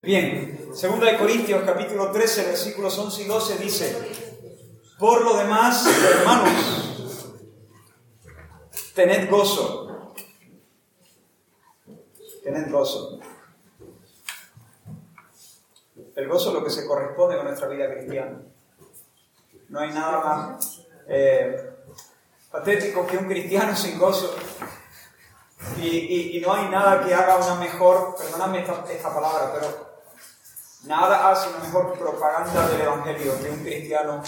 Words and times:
Bien, 0.00 0.70
segunda 0.74 1.10
de 1.10 1.18
Corintios 1.18 1.64
capítulo 1.66 2.12
13, 2.12 2.44
versículos 2.46 2.96
11 2.96 3.22
y 3.22 3.26
12 3.26 3.58
dice, 3.58 4.12
por 4.96 5.24
lo 5.24 5.36
demás, 5.36 5.84
hermanos, 6.18 7.34
tened 8.94 9.28
gozo, 9.28 10.14
tened 12.44 12.70
gozo. 12.70 13.18
El 16.14 16.28
gozo 16.28 16.50
es 16.50 16.54
lo 16.54 16.62
que 16.62 16.70
se 16.70 16.86
corresponde 16.86 17.36
con 17.36 17.46
nuestra 17.46 17.66
vida 17.66 17.92
cristiana. 17.92 18.40
No 19.68 19.80
hay 19.80 19.90
nada 19.90 20.20
más 20.20 20.80
eh, 21.08 21.70
patético 22.52 23.04
que 23.04 23.16
un 23.16 23.26
cristiano 23.26 23.74
sin 23.74 23.98
gozo. 23.98 24.32
Y, 25.82 26.40
no 26.46 26.54
hay 26.54 26.68
nada 26.68 27.04
que 27.04 27.12
haga 27.12 27.36
una 27.36 27.56
mejor, 27.56 28.14
perdóname 28.16 28.60
esta 28.60 29.12
palabra, 29.12 29.52
pero 29.52 29.87
Nada 30.84 31.30
hace 31.30 31.50
mejor 31.58 31.98
propaganda 31.98 32.68
del 32.68 32.82
Evangelio 32.82 33.38
que 33.42 33.50
un 33.50 33.62
cristiano 33.62 34.22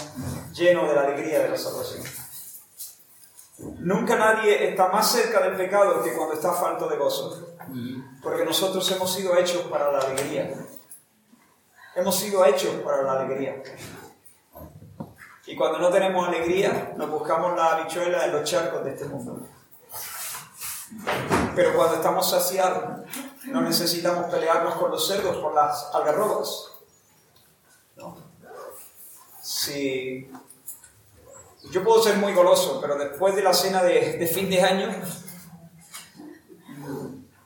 lleno 0.53 0.87
de 0.87 0.95
la 0.95 1.01
alegría 1.01 1.39
de 1.39 1.49
la 1.49 1.57
salvación. 1.57 2.03
Nunca 3.79 4.15
nadie 4.15 4.69
está 4.69 4.89
más 4.89 5.11
cerca 5.11 5.41
del 5.41 5.55
pecado 5.55 6.03
que 6.03 6.13
cuando 6.13 6.33
está 6.33 6.51
falto 6.53 6.89
de 6.89 6.97
gozo. 6.97 7.55
Porque 8.21 8.43
nosotros 8.43 8.89
hemos 8.91 9.13
sido 9.13 9.37
hechos 9.37 9.63
para 9.63 9.91
la 9.91 9.99
alegría. 9.99 10.53
Hemos 11.95 12.15
sido 12.15 12.43
hechos 12.45 12.75
para 12.83 13.03
la 13.03 13.13
alegría. 13.13 13.61
Y 15.45 15.55
cuando 15.55 15.79
no 15.79 15.89
tenemos 15.89 16.27
alegría, 16.27 16.93
nos 16.97 17.09
buscamos 17.09 17.55
la 17.55 17.73
habichuela 17.73 18.25
en 18.25 18.33
los 18.33 18.49
charcos 18.49 18.83
de 18.83 18.91
este 18.91 19.05
mundo. 19.05 19.47
Pero 21.55 21.73
cuando 21.75 21.95
estamos 21.95 22.29
saciados, 22.29 23.01
no 23.45 23.61
necesitamos 23.61 24.25
pelearnos 24.31 24.75
con 24.75 24.91
los 24.91 25.07
cerdos 25.07 25.37
por 25.37 25.53
las 25.53 25.89
algarrobas. 25.93 26.71
Yo 31.71 31.83
puedo 31.83 32.01
ser 32.01 32.17
muy 32.17 32.33
goloso, 32.33 32.79
pero 32.81 32.97
después 32.97 33.35
de 33.35 33.43
la 33.43 33.53
cena 33.53 33.83
de, 33.83 34.27
fin 34.27 34.49
de 34.49 34.61
año 34.61 34.89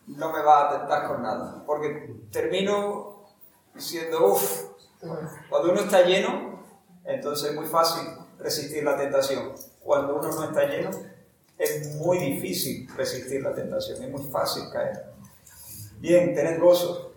no 0.07 0.31
me 0.31 0.41
va 0.41 0.69
a 0.69 0.79
tentar 0.79 1.07
con 1.07 1.21
nada, 1.21 1.63
porque 1.65 2.15
termino 2.31 3.27
diciendo, 3.73 4.31
uff, 4.31 4.63
cuando 5.49 5.71
uno 5.71 5.81
está 5.81 6.03
lleno, 6.03 6.63
entonces 7.03 7.49
es 7.49 7.55
muy 7.55 7.65
fácil 7.65 8.07
resistir 8.39 8.83
la 8.83 8.97
tentación. 8.97 9.53
Cuando 9.81 10.15
uno 10.15 10.31
no 10.31 10.43
está 10.45 10.65
lleno, 10.65 10.91
es 11.57 11.95
muy 11.95 12.17
difícil 12.17 12.87
resistir 12.95 13.43
la 13.43 13.53
tentación, 13.53 14.02
es 14.02 14.09
muy 14.09 14.23
fácil 14.31 14.63
caer. 14.71 15.14
Bien, 15.99 16.33
tened 16.35 16.59
gozo. 16.59 17.13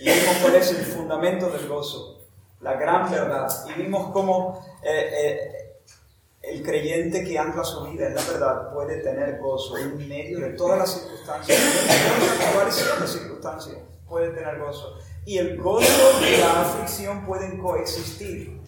Y 0.00 0.10
vimos 0.10 0.36
cuál 0.42 0.54
es 0.56 0.70
el 0.70 0.84
fundamento 0.84 1.50
del 1.50 1.68
gozo, 1.68 2.20
la 2.60 2.74
gran 2.74 3.10
verdad. 3.10 3.48
Y 3.68 3.82
vimos 3.82 4.12
cómo 4.12 4.64
eh, 4.82 5.10
eh, 5.14 5.66
el 6.42 6.62
creyente 6.62 7.24
que 7.24 7.38
ancla 7.38 7.64
su 7.64 7.84
vida 7.84 8.06
en 8.06 8.14
la 8.14 8.22
verdad 8.22 8.72
puede 8.72 8.98
tener 8.98 9.38
gozo 9.38 9.76
en 9.78 9.96
medio 10.08 10.40
de 10.40 10.50
todas 10.50 10.78
las 10.78 10.92
circunstancias, 10.92 11.58
cuáles 12.54 12.74
sean 12.74 13.00
las 13.00 13.10
circunstancias, 13.10 13.76
puede 14.08 14.30
tener 14.30 14.58
gozo. 14.58 14.98
Y 15.24 15.38
el 15.38 15.60
gozo 15.60 16.20
y 16.22 16.36
la 16.36 16.62
aflicción 16.62 17.26
pueden 17.26 17.58
coexistir. 17.58 18.60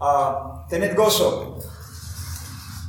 Uh, 0.00 0.66
tened 0.68 0.96
gozo 0.96 1.58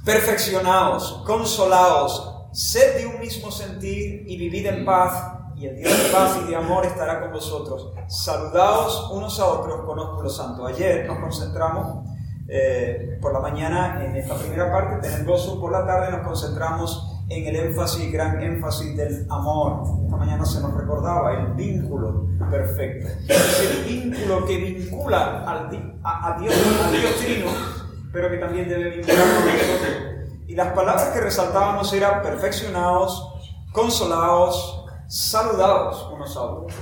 perfeccionaos, 0.03 1.23
consolaos, 1.25 2.32
sed 2.53 2.99
de 2.99 3.07
un 3.07 3.19
mismo 3.19 3.51
sentir 3.51 4.23
y 4.27 4.37
vivid 4.37 4.67
en 4.67 4.85
paz, 4.85 5.39
y 5.55 5.65
el 5.65 5.75
Dios 5.75 5.91
de 5.91 6.09
paz 6.09 6.39
y 6.43 6.49
de 6.49 6.55
amor 6.55 6.85
estará 6.85 7.19
con 7.19 7.31
vosotros. 7.31 7.91
Saludaos 8.07 9.09
unos 9.11 9.39
a 9.39 9.45
otros 9.45 9.81
con 9.85 9.99
ósculo 9.99 10.29
santo. 10.29 10.65
Ayer 10.65 11.05
nos 11.07 11.19
concentramos 11.19 12.07
eh, 12.47 13.17
por 13.21 13.33
la 13.33 13.39
mañana 13.39 14.03
en 14.05 14.15
esta 14.15 14.35
primera 14.35 14.71
parte, 14.71 15.23
gozo, 15.23 15.59
por 15.59 15.71
la 15.71 15.85
tarde 15.85 16.11
nos 16.11 16.27
concentramos 16.27 17.09
en 17.29 17.47
el 17.47 17.55
énfasis, 17.55 18.11
gran 18.11 18.41
énfasis 18.41 18.95
del 18.95 19.25
amor. 19.29 19.83
Esta 20.05 20.17
mañana 20.17 20.45
se 20.45 20.61
nos 20.61 20.75
recordaba 20.75 21.33
el 21.33 21.53
vínculo 21.53 22.27
perfecto. 22.51 23.07
El 23.27 23.83
vínculo 23.85 24.45
que 24.45 24.57
vincula 24.57 25.43
al, 25.43 25.99
a, 26.03 26.37
Dios, 26.39 26.53
a 26.85 26.91
Dios 26.91 27.15
Trino 27.17 27.83
pero 28.13 28.29
que 28.29 28.37
también 28.37 28.69
debe 28.69 28.91
vincular 28.91 29.25
con 29.25 29.45
nosotros. 29.47 30.02
Y 30.47 30.55
las 30.55 30.73
palabras 30.73 31.09
que 31.09 31.21
resaltábamos 31.21 31.91
eran 31.93 32.21
perfeccionados, 32.21 33.33
consolados, 33.71 34.85
saludados 35.07 36.09
unos 36.13 36.35
a 36.35 36.41
otros. 36.41 36.73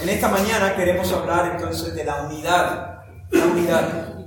En 0.00 0.08
esta 0.08 0.28
mañana 0.28 0.74
queremos 0.76 1.12
hablar 1.12 1.56
entonces 1.56 1.94
de 1.94 2.04
la 2.04 2.22
unidad, 2.22 3.02
la 3.30 3.44
unidad. 3.44 4.26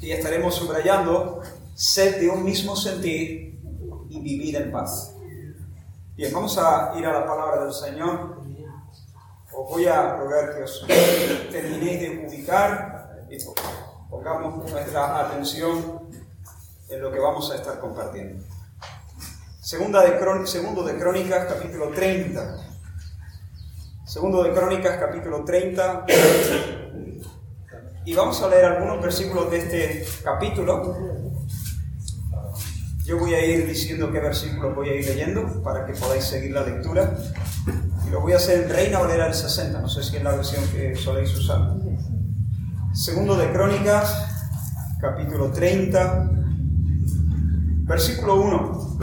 Y 0.00 0.10
estaremos 0.10 0.54
subrayando 0.54 1.42
ser 1.74 2.20
de 2.20 2.28
un 2.28 2.44
mismo 2.44 2.74
sentir 2.74 3.60
y 4.08 4.20
vivir 4.20 4.56
en 4.56 4.72
paz. 4.72 5.14
Bien, 6.16 6.32
vamos 6.32 6.56
a 6.58 6.92
ir 6.96 7.06
a 7.06 7.12
la 7.12 7.26
palabra 7.26 7.64
del 7.64 7.72
Señor 7.72 8.46
os 9.56 9.70
voy 9.70 9.86
a 9.86 10.16
rogar 10.16 10.54
que 10.54 10.64
os 10.64 10.86
terminéis 11.50 12.00
de 12.00 12.26
ubicar 12.28 13.24
pongamos 14.10 14.70
nuestra 14.70 15.20
atención 15.20 16.00
en 16.88 17.00
lo 17.00 17.12
que 17.12 17.18
vamos 17.18 17.50
a 17.50 17.56
estar 17.56 17.78
compartiendo. 17.80 18.42
Segunda 19.60 20.02
de 20.02 20.46
segundo 20.46 20.84
de 20.84 20.96
Crónicas, 20.96 21.46
capítulo 21.46 21.90
30. 21.90 22.56
Segundo 24.04 24.44
de 24.44 24.52
Crónicas, 24.52 24.96
capítulo 24.98 25.44
30. 25.44 26.06
Y 28.04 28.14
vamos 28.14 28.40
a 28.40 28.48
leer 28.48 28.66
algunos 28.66 29.02
versículos 29.02 29.50
de 29.50 29.58
este 29.58 30.06
capítulo. 30.22 30.96
Yo 33.04 33.18
voy 33.18 33.34
a 33.34 33.44
ir 33.44 33.66
diciendo 33.66 34.12
qué 34.12 34.20
versículos 34.20 34.74
voy 34.74 34.90
a 34.90 34.94
ir 34.94 35.04
leyendo 35.04 35.62
para 35.62 35.84
que 35.84 35.94
podáis 35.94 36.24
seguir 36.24 36.52
la 36.52 36.62
lectura. 36.62 37.16
Y 38.06 38.10
lo 38.10 38.20
voy 38.20 38.34
a 38.34 38.36
hacer 38.36 38.62
en 38.62 38.70
Reina 38.70 39.00
Valera 39.00 39.24
del 39.24 39.34
60, 39.34 39.80
no 39.80 39.88
sé 39.88 40.04
si 40.04 40.16
es 40.16 40.22
la 40.22 40.36
versión 40.36 40.64
que 40.68 40.94
soléis 40.94 41.36
usar. 41.36 41.85
Segundo 42.96 43.36
de 43.36 43.52
Crónicas, 43.52 44.26
capítulo 44.98 45.52
30, 45.52 46.30
versículo 47.84 48.36
1. 48.36 48.98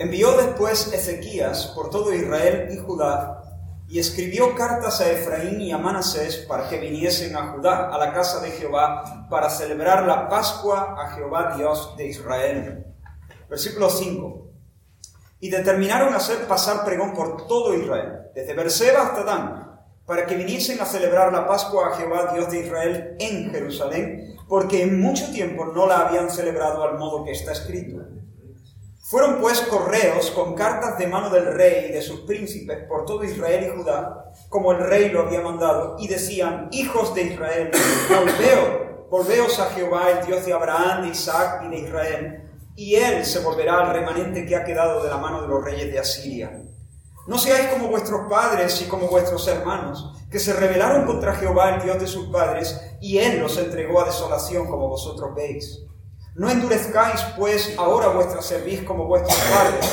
Envió 0.00 0.36
después 0.38 0.92
Ezequías 0.92 1.66
por 1.68 1.88
todo 1.90 2.12
Israel 2.12 2.68
y 2.72 2.78
Judá 2.78 3.44
y 3.86 4.00
escribió 4.00 4.56
cartas 4.56 5.00
a 5.00 5.08
Efraín 5.08 5.60
y 5.60 5.70
a 5.70 5.78
Manasés 5.78 6.38
para 6.48 6.68
que 6.68 6.80
viniesen 6.80 7.36
a 7.36 7.52
Judá, 7.52 7.94
a 7.94 7.98
la 7.98 8.12
casa 8.12 8.40
de 8.40 8.50
Jehová, 8.50 9.28
para 9.30 9.48
celebrar 9.48 10.04
la 10.04 10.28
Pascua 10.28 10.96
a 10.98 11.14
Jehová 11.14 11.54
Dios 11.56 11.94
de 11.96 12.08
Israel. 12.08 12.86
Versículo 13.48 13.88
5. 13.88 14.47
Y 15.40 15.50
determinaron 15.50 16.14
hacer 16.14 16.46
pasar 16.46 16.84
pregón 16.84 17.14
por 17.14 17.46
todo 17.46 17.74
Israel, 17.74 18.30
desde 18.34 18.54
Berseba 18.54 19.02
hasta 19.02 19.22
Dan, 19.22 19.80
para 20.04 20.26
que 20.26 20.36
viniesen 20.36 20.80
a 20.80 20.86
celebrar 20.86 21.32
la 21.32 21.46
Pascua 21.46 21.88
a 21.88 21.96
Jehová 21.96 22.32
Dios 22.34 22.50
de 22.50 22.60
Israel 22.60 23.16
en 23.20 23.50
Jerusalén, 23.50 24.36
porque 24.48 24.82
en 24.82 25.00
mucho 25.00 25.30
tiempo 25.30 25.66
no 25.66 25.86
la 25.86 26.08
habían 26.08 26.30
celebrado 26.30 26.82
al 26.82 26.98
modo 26.98 27.24
que 27.24 27.32
está 27.32 27.52
escrito. 27.52 27.98
Fueron 29.08 29.40
pues 29.40 29.60
correos 29.62 30.30
con 30.32 30.54
cartas 30.54 30.98
de 30.98 31.06
mano 31.06 31.30
del 31.30 31.54
rey 31.54 31.86
y 31.88 31.92
de 31.92 32.02
sus 32.02 32.20
príncipes 32.20 32.84
por 32.86 33.06
todo 33.06 33.24
Israel 33.24 33.64
y 33.64 33.78
Judá, 33.78 34.32
como 34.50 34.72
el 34.72 34.80
rey 34.80 35.08
lo 35.08 35.20
había 35.20 35.40
mandado, 35.40 35.96
y 35.98 36.08
decían, 36.08 36.68
hijos 36.72 37.14
de 37.14 37.22
Israel, 37.22 37.70
volveos, 38.10 39.08
volveos 39.10 39.58
a 39.60 39.70
Jehová, 39.70 40.10
el 40.10 40.26
Dios 40.26 40.44
de 40.44 40.52
Abraham, 40.52 41.02
de 41.04 41.08
Isaac 41.08 41.62
y 41.64 41.68
de 41.68 41.78
Israel, 41.78 42.47
y 42.78 42.94
él 42.94 43.26
se 43.26 43.40
volverá 43.40 43.80
al 43.80 43.92
remanente 43.92 44.46
que 44.46 44.54
ha 44.54 44.64
quedado 44.64 45.02
de 45.02 45.10
la 45.10 45.16
mano 45.16 45.42
de 45.42 45.48
los 45.48 45.64
reyes 45.64 45.90
de 45.90 45.98
Asiria. 45.98 46.62
No 47.26 47.36
seáis 47.36 47.66
como 47.70 47.88
vuestros 47.88 48.30
padres 48.30 48.80
y 48.80 48.84
como 48.84 49.08
vuestros 49.08 49.48
hermanos, 49.48 50.14
que 50.30 50.38
se 50.38 50.52
rebelaron 50.52 51.04
contra 51.04 51.34
Jehová, 51.34 51.74
el 51.74 51.82
Dios 51.82 51.98
de 51.98 52.06
sus 52.06 52.28
padres, 52.28 52.80
y 53.00 53.18
él 53.18 53.40
los 53.40 53.58
entregó 53.58 54.00
a 54.00 54.04
desolación 54.04 54.68
como 54.68 54.88
vosotros 54.88 55.34
veis. 55.34 55.86
No 56.36 56.48
endurezcáis 56.48 57.20
pues 57.36 57.74
ahora 57.78 58.10
vuestra 58.10 58.42
cerviz 58.42 58.84
como 58.84 59.06
vuestros 59.06 59.36
padres. 59.36 59.90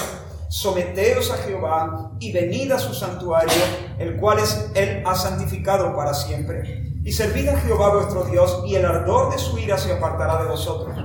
Someteos 0.49 1.31
a 1.31 1.37
Jehová 1.37 2.11
y 2.19 2.31
venid 2.33 2.71
a 2.71 2.77
su 2.77 2.93
santuario, 2.93 3.63
el 3.97 4.17
cual 4.17 4.37
es, 4.37 4.69
él 4.75 5.01
ha 5.07 5.15
santificado 5.15 5.95
para 5.95 6.13
siempre. 6.13 6.93
Y 7.03 7.11
servid 7.11 7.49
a 7.49 7.59
Jehová 7.61 7.95
vuestro 7.95 8.25
Dios, 8.25 8.61
y 8.67 8.75
el 8.75 8.85
ardor 8.85 9.31
de 9.31 9.39
su 9.39 9.57
ira 9.57 9.79
se 9.79 9.91
apartará 9.91 10.43
de 10.43 10.49
vosotros. 10.49 11.04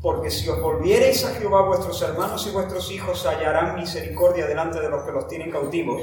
Porque 0.00 0.30
si 0.30 0.48
os 0.48 0.60
volviereis 0.60 1.24
a 1.24 1.34
Jehová 1.34 1.62
vuestros 1.62 2.00
hermanos 2.02 2.46
y 2.46 2.50
vuestros 2.50 2.90
hijos 2.90 3.26
hallarán 3.26 3.76
misericordia 3.76 4.46
delante 4.46 4.80
de 4.80 4.88
los 4.88 5.04
que 5.04 5.12
los 5.12 5.28
tienen 5.28 5.50
cautivos, 5.50 6.02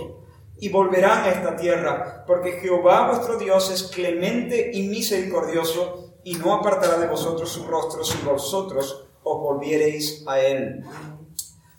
y 0.60 0.70
volverán 0.70 1.24
a 1.24 1.30
esta 1.30 1.56
tierra, 1.56 2.24
porque 2.26 2.54
Jehová 2.54 3.08
vuestro 3.08 3.38
Dios 3.38 3.70
es 3.72 3.84
clemente 3.84 4.72
y 4.74 4.88
misericordioso, 4.88 6.16
y 6.24 6.36
no 6.36 6.54
apartará 6.54 6.98
de 6.98 7.08
vosotros 7.08 7.50
su 7.50 7.66
rostro 7.66 8.04
si 8.04 8.18
vosotros 8.26 9.08
os 9.24 9.40
volviereis 9.42 10.24
a 10.28 10.40
él. 10.40 10.84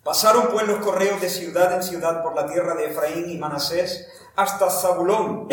Pasaron 0.03 0.49
pues 0.53 0.67
los 0.67 0.79
correos 0.79 1.21
de 1.21 1.29
ciudad 1.29 1.75
en 1.75 1.82
ciudad 1.82 2.23
por 2.23 2.35
la 2.35 2.47
tierra 2.47 2.75
de 2.75 2.87
Efraín 2.87 3.29
y 3.31 3.37
Manasés 3.37 4.09
hasta 4.37 4.71
Zabulón, 4.71 5.49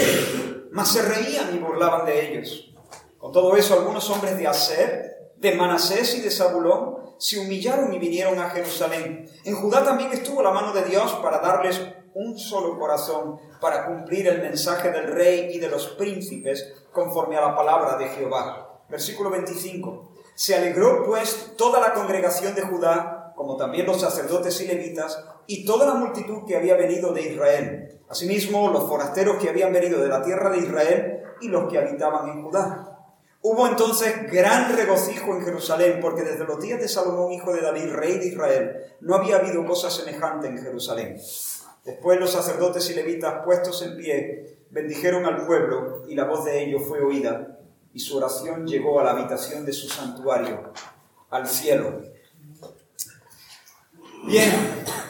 mas 0.72 0.94
se 0.94 1.02
reían 1.02 1.54
y 1.54 1.60
burlaban 1.60 2.06
de 2.06 2.28
ellos. 2.32 2.74
Con 3.18 3.32
todo 3.32 3.56
eso, 3.58 3.74
algunos 3.74 4.10
hombres 4.10 4.38
de 4.38 4.48
Aser, 4.48 5.15
de 5.38 5.56
Manasés 5.56 6.16
y 6.16 6.22
de 6.22 6.32
Zabulón 6.32 6.96
se 7.18 7.40
humillaron 7.40 7.94
y 7.94 8.00
vinieron 8.00 8.40
a 8.40 8.50
Jerusalén. 8.50 9.30
En 9.44 9.56
Judá 9.56 9.84
también 9.84 10.12
estuvo 10.12 10.42
la 10.42 10.52
mano 10.52 10.74
de 10.74 10.84
Dios 10.84 11.14
para 11.22 11.40
darles 11.40 11.82
un 12.14 12.38
solo 12.38 12.78
corazón, 12.80 13.40
para 13.60 13.86
cumplir 13.86 14.28
el 14.28 14.42
mensaje 14.42 14.90
del 14.92 15.08
rey 15.08 15.50
y 15.54 15.60
de 15.60 15.70
los 15.70 15.88
príncipes 15.90 16.74
conforme 16.92 17.38
a 17.38 17.42
la 17.42 17.56
palabra 17.56 17.98
de 17.98 18.08
Jehová. 18.08 18.84
Versículo 18.90 19.30
25. 19.30 20.12
Se 20.34 20.56
alegró 20.56 21.06
pues 21.06 21.54
toda 21.58 21.80
la 21.80 21.94
congregación 21.94 22.56
de 22.56 22.62
Judá, 22.62 23.34
como 23.36 23.58
también 23.58 23.86
los 23.86 24.00
sacerdotes 24.00 24.60
y 24.62 24.68
levitas, 24.68 25.24
y 25.48 25.66
toda 25.66 25.86
la 25.86 25.94
multitud 25.96 26.46
que 26.48 26.56
había 26.56 26.76
venido 26.76 27.14
de 27.14 27.34
Israel. 27.34 28.02
Asimismo, 28.10 28.70
los 28.70 28.88
forasteros 28.88 29.38
que 29.38 29.50
habían 29.50 29.74
venido 29.74 30.02
de 30.02 30.10
la 30.10 30.24
tierra 30.24 30.50
de 30.50 30.60
Israel 30.60 31.24
y 31.42 31.50
los 31.50 31.70
que 31.70 31.78
habitaban 31.78 32.30
en 32.30 32.44
Judá. 32.44 32.95
Hubo 33.48 33.68
entonces 33.68 34.32
gran 34.32 34.76
regocijo 34.76 35.36
en 35.36 35.46
Jerusalén, 35.46 36.00
porque 36.02 36.24
desde 36.24 36.46
los 36.46 36.60
días 36.60 36.80
de 36.82 36.88
Salomón, 36.88 37.32
hijo 37.32 37.54
de 37.54 37.62
David, 37.62 37.94
rey 37.94 38.18
de 38.18 38.30
Israel, 38.30 38.96
no 39.02 39.14
había 39.14 39.36
habido 39.36 39.64
cosa 39.68 39.92
semejante 39.92 40.48
en 40.48 40.58
Jerusalén. 40.58 41.22
Después 41.84 42.20
los 42.20 42.32
sacerdotes 42.32 42.90
y 42.90 42.96
levitas, 42.96 43.46
puestos 43.46 43.84
en 43.84 43.98
pie, 43.98 44.58
bendijeron 44.72 45.28
al 45.28 45.46
pueblo, 45.46 46.06
y 46.08 46.16
la 46.16 46.24
voz 46.24 46.44
de 46.44 46.64
ellos 46.64 46.82
fue 46.88 47.02
oída, 47.02 47.60
y 47.94 48.00
su 48.00 48.18
oración 48.18 48.66
llegó 48.66 49.00
a 49.00 49.04
la 49.04 49.12
habitación 49.12 49.64
de 49.64 49.74
su 49.74 49.90
santuario, 49.90 50.74
al 51.30 51.48
cielo. 51.48 52.02
Bien, 54.24 54.52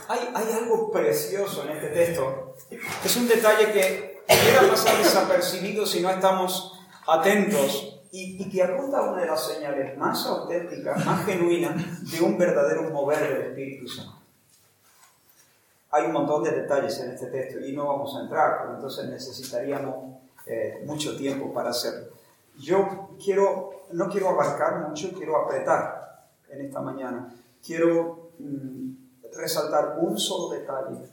hay, 0.09 0.51
algo 0.61 0.91
precioso 0.91 1.63
en 1.63 1.77
este 1.77 1.87
texto. 1.87 2.53
Es 3.01 3.15
un 3.15 3.29
detalle 3.29 3.71
que 3.71 4.23
pudiera 4.27 4.69
pasar 4.69 4.97
desapercibido 4.97 5.85
si 5.85 6.01
no 6.01 6.09
estamos 6.09 6.73
atentos 7.07 7.94
y, 8.17 8.49
que 8.49 8.63
apunta 8.63 8.99
a 8.99 9.11
una 9.11 9.21
de 9.21 9.27
las 9.27 9.45
señales 9.45 9.97
más 9.97 10.25
auténticas, 10.25 11.05
más 11.05 11.25
genuinas 11.25 12.09
de 12.09 12.21
un 12.21 12.37
verdadero 12.37 12.89
mover 12.89 13.19
del 13.19 13.47
Espíritu 13.49 13.87
Santo. 13.87 14.13
Hay 15.91 16.05
un 16.05 16.13
montón 16.13 16.43
de 16.43 16.51
detalles 16.51 16.97
en 16.99 17.11
este 17.11 17.27
texto 17.27 17.59
y 17.59 17.73
no 17.73 17.87
vamos 17.87 18.15
a 18.15 18.21
entrar, 18.21 18.59
porque 18.59 18.75
entonces 18.75 19.09
necesitaríamos 19.09 20.17
eh, 20.45 20.81
mucho 20.85 21.17
tiempo 21.17 21.53
para 21.53 21.71
hacerlo. 21.71 22.07
Yo 22.57 23.09
quiero, 23.21 23.87
no 23.91 24.09
quiero 24.09 24.29
abarcar 24.29 24.87
mucho, 24.87 25.11
quiero 25.11 25.37
apretar 25.37 26.27
en 26.49 26.61
esta 26.61 26.79
mañana. 26.79 27.33
Quiero 27.65 28.31
mm, 28.39 28.91
resaltar 29.35 29.97
un 29.99 30.17
solo 30.17 30.53
detalle, 30.53 31.09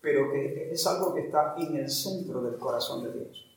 pero 0.00 0.30
que 0.30 0.70
es 0.72 0.86
algo 0.86 1.12
que 1.12 1.26
está 1.26 1.54
en 1.58 1.76
el 1.76 1.90
centro 1.90 2.40
del 2.40 2.58
corazón 2.58 3.04
de 3.04 3.12
Dios. 3.12 3.49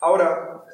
Ahora, 0.00 0.64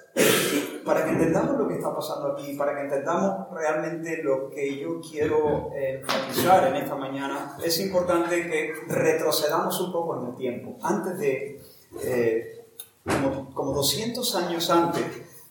para 0.84 1.04
que 1.04 1.10
entendamos 1.12 1.58
lo 1.58 1.66
que 1.66 1.74
está 1.74 1.94
pasando 1.94 2.32
aquí, 2.32 2.54
para 2.56 2.74
que 2.74 2.82
entendamos 2.82 3.48
realmente 3.52 4.22
lo 4.22 4.50
que 4.50 4.78
yo 4.78 5.00
quiero 5.00 5.70
eh, 5.74 6.00
enfatizar 6.00 6.66
en 6.68 6.76
esta 6.76 6.94
mañana, 6.94 7.56
es 7.64 7.80
importante 7.80 8.48
que 8.48 8.74
retrocedamos 8.88 9.80
un 9.80 9.92
poco 9.92 10.20
en 10.20 10.28
el 10.28 10.36
tiempo. 10.36 10.76
Antes 10.82 11.18
de, 11.18 11.62
eh, 12.02 12.66
como, 13.02 13.54
como 13.54 13.72
200 13.72 14.34
años 14.36 14.68
antes 14.68 15.04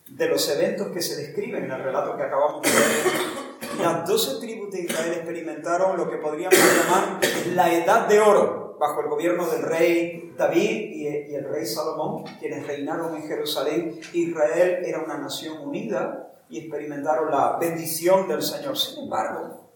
de 0.08 0.30
los 0.30 0.48
eventos 0.50 0.90
que 0.90 1.02
se 1.02 1.16
describen 1.16 1.66
en 1.66 1.72
el 1.72 1.84
relato 1.84 2.16
que 2.16 2.24
acabamos 2.24 2.62
de 2.62 2.70
ver, 2.70 3.82
las 3.82 4.08
12 4.08 4.40
tribus 4.40 4.72
de 4.72 4.82
Israel 4.82 5.14
experimentaron 5.14 5.98
lo 5.98 6.10
que 6.10 6.18
podríamos 6.18 6.60
llamar 6.60 7.20
la 7.56 7.74
edad 7.74 8.08
de 8.08 8.20
oro 8.20 8.63
bajo 8.84 9.00
el 9.00 9.08
gobierno 9.08 9.48
del 9.48 9.62
rey 9.62 10.34
David 10.38 10.92
y, 10.92 11.08
el 11.08 11.48
rey 11.48 11.66
Salomón, 11.66 12.26
quienes 12.42 12.68
reinaron 12.68 13.16
en 13.16 13.26
Jerusalén, 13.26 14.02
Israel 14.12 14.84
era 14.84 15.00
una 15.00 15.18
nación 15.18 15.66
unida 15.66 16.34
y 16.50 16.60
experimentaron 16.60 17.32
la 17.32 17.58
bendición 17.58 18.28
del 18.28 18.42
Señor. 18.42 18.78
Sin 18.78 19.06
embargo, 19.06 19.70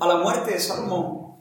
a 0.00 0.08
la 0.08 0.16
muerte 0.16 0.52
de 0.52 0.58
Salomón, 0.58 1.36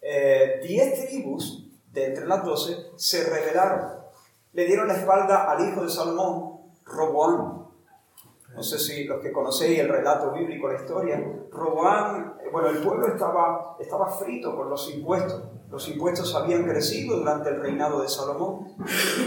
eh, 0.00 0.58
diez 0.66 1.06
tribus 1.06 1.66
de 1.92 2.06
entre 2.06 2.26
las 2.26 2.42
doce 2.46 2.74
se 2.96 3.24
rebelaron, 3.24 3.90
le 4.54 4.64
dieron 4.64 4.88
la 4.88 4.94
espalda 4.94 5.50
al 5.50 5.68
hijo 5.68 5.82
de 5.82 5.90
Salomón, 5.90 6.62
Roboán. 6.86 7.57
No 8.58 8.64
sé 8.64 8.76
si 8.76 9.04
los 9.04 9.20
que 9.20 9.30
conocéis 9.30 9.78
el 9.78 9.88
relato 9.88 10.32
bíblico, 10.32 10.66
la 10.66 10.80
historia, 10.80 11.24
Roboán, 11.52 12.34
eh, 12.44 12.48
bueno, 12.50 12.70
el 12.70 12.78
pueblo 12.78 13.06
estaba, 13.06 13.76
estaba 13.78 14.10
frito 14.10 14.56
por 14.56 14.66
los 14.66 14.92
impuestos. 14.92 15.44
Los 15.70 15.88
impuestos 15.88 16.34
habían 16.34 16.64
crecido 16.64 17.18
durante 17.18 17.50
el 17.50 17.60
reinado 17.60 18.02
de 18.02 18.08
Salomón 18.08 18.74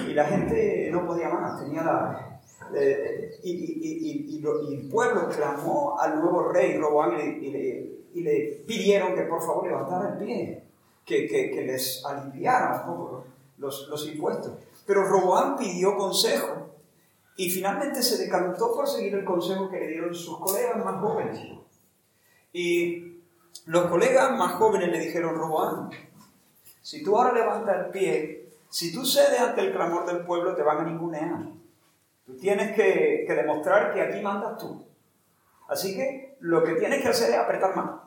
y 0.06 0.14
la 0.14 0.26
gente 0.26 0.90
no 0.92 1.08
podía 1.08 1.30
más, 1.30 1.64
tenía 1.64 1.82
la... 1.82 2.42
Eh, 2.76 3.40
y, 3.42 4.46
el 4.46 4.90
pueblo 4.90 5.30
clamó 5.30 5.98
al 5.98 6.20
nuevo 6.20 6.50
rey 6.50 6.78
Roboán 6.78 7.18
y, 7.42 8.22
le, 8.22 8.64
pidieron 8.68 9.16
que 9.16 9.22
por 9.22 9.42
favor 9.42 9.66
levantara 9.66 10.10
el 10.10 10.26
pie, 10.26 10.64
que, 11.06 11.26
que, 11.26 11.64
les 11.66 12.04
aliviara 12.06 12.82
un 12.82 12.98
poco 12.98 13.24
los, 13.60 13.88
los 13.88 14.06
impuestos. 14.08 14.52
Pero 14.86 15.06
Roboán 15.06 15.56
pidió 15.56 15.96
consejo 15.96 16.61
y 17.38 17.50
finalmente 17.50 18.04
se 18.04 18.24
decantó 18.24 18.74
por 18.74 18.88
seguir 18.88 19.16
el 19.16 19.26
consejo 19.26 19.70
que 19.70 19.80
le 19.80 19.88
dieron 19.88 20.14
sus 20.14 20.38
colegas 20.40 20.84
más 20.84 21.00
jóvenes. 21.00 21.40
Y 22.54 23.22
los 23.66 23.86
colegas 23.86 24.38
más 24.38 24.54
jóvenes 24.54 24.90
le 24.90 25.00
dijeron, 25.00 25.36
Roboán, 25.36 25.90
si 26.82 27.04
tú 27.04 27.18
ahora 27.18 27.34
levantas 27.34 27.86
el 27.86 27.92
pie, 27.92 28.50
si 28.70 28.94
tú 28.94 29.06
cedes 29.06 29.40
ante 29.40 29.62
el 29.62 29.74
clamor 29.74 30.06
del 30.06 30.26
pueblo, 30.26 30.56
te 30.56 30.64
van 30.64 30.80
a 30.80 30.84
ningunear. 30.84 31.44
Tú 32.26 32.38
tienes 32.38 32.76
que, 32.76 33.26
demostrar 33.28 33.94
que 33.94 34.02
aquí 34.02 34.22
mandas 34.22 34.58
tú. 34.58 34.86
Así 35.68 35.96
que 35.96 36.38
lo 36.40 36.64
que 36.64 36.76
tienes 36.76 37.02
que 37.02 37.10
hacer 37.10 37.32
es 37.32 37.38
apretar 37.38 37.76
más. 37.76 38.02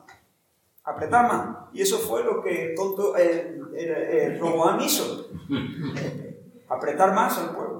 Apretar 0.83 1.27
más. 1.27 1.57
Y 1.73 1.81
eso 1.81 1.97
fue 1.99 2.23
lo 2.23 2.41
que 2.41 2.73
tonto, 2.75 3.15
Roboán 4.39 4.81
hizo. 4.81 5.27
Apretar 6.67 7.13
más 7.13 7.37
al 7.37 7.55
pueblo. 7.55 7.74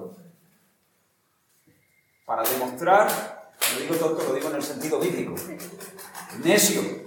Para 2.26 2.42
demostrar, 2.42 3.08
lo 3.72 3.80
digo 3.80 3.94
tonto, 3.94 4.24
lo 4.24 4.34
digo 4.34 4.50
en 4.50 4.56
el 4.56 4.62
sentido 4.62 5.00
bíblico. 5.00 5.34
Necio 6.44 7.06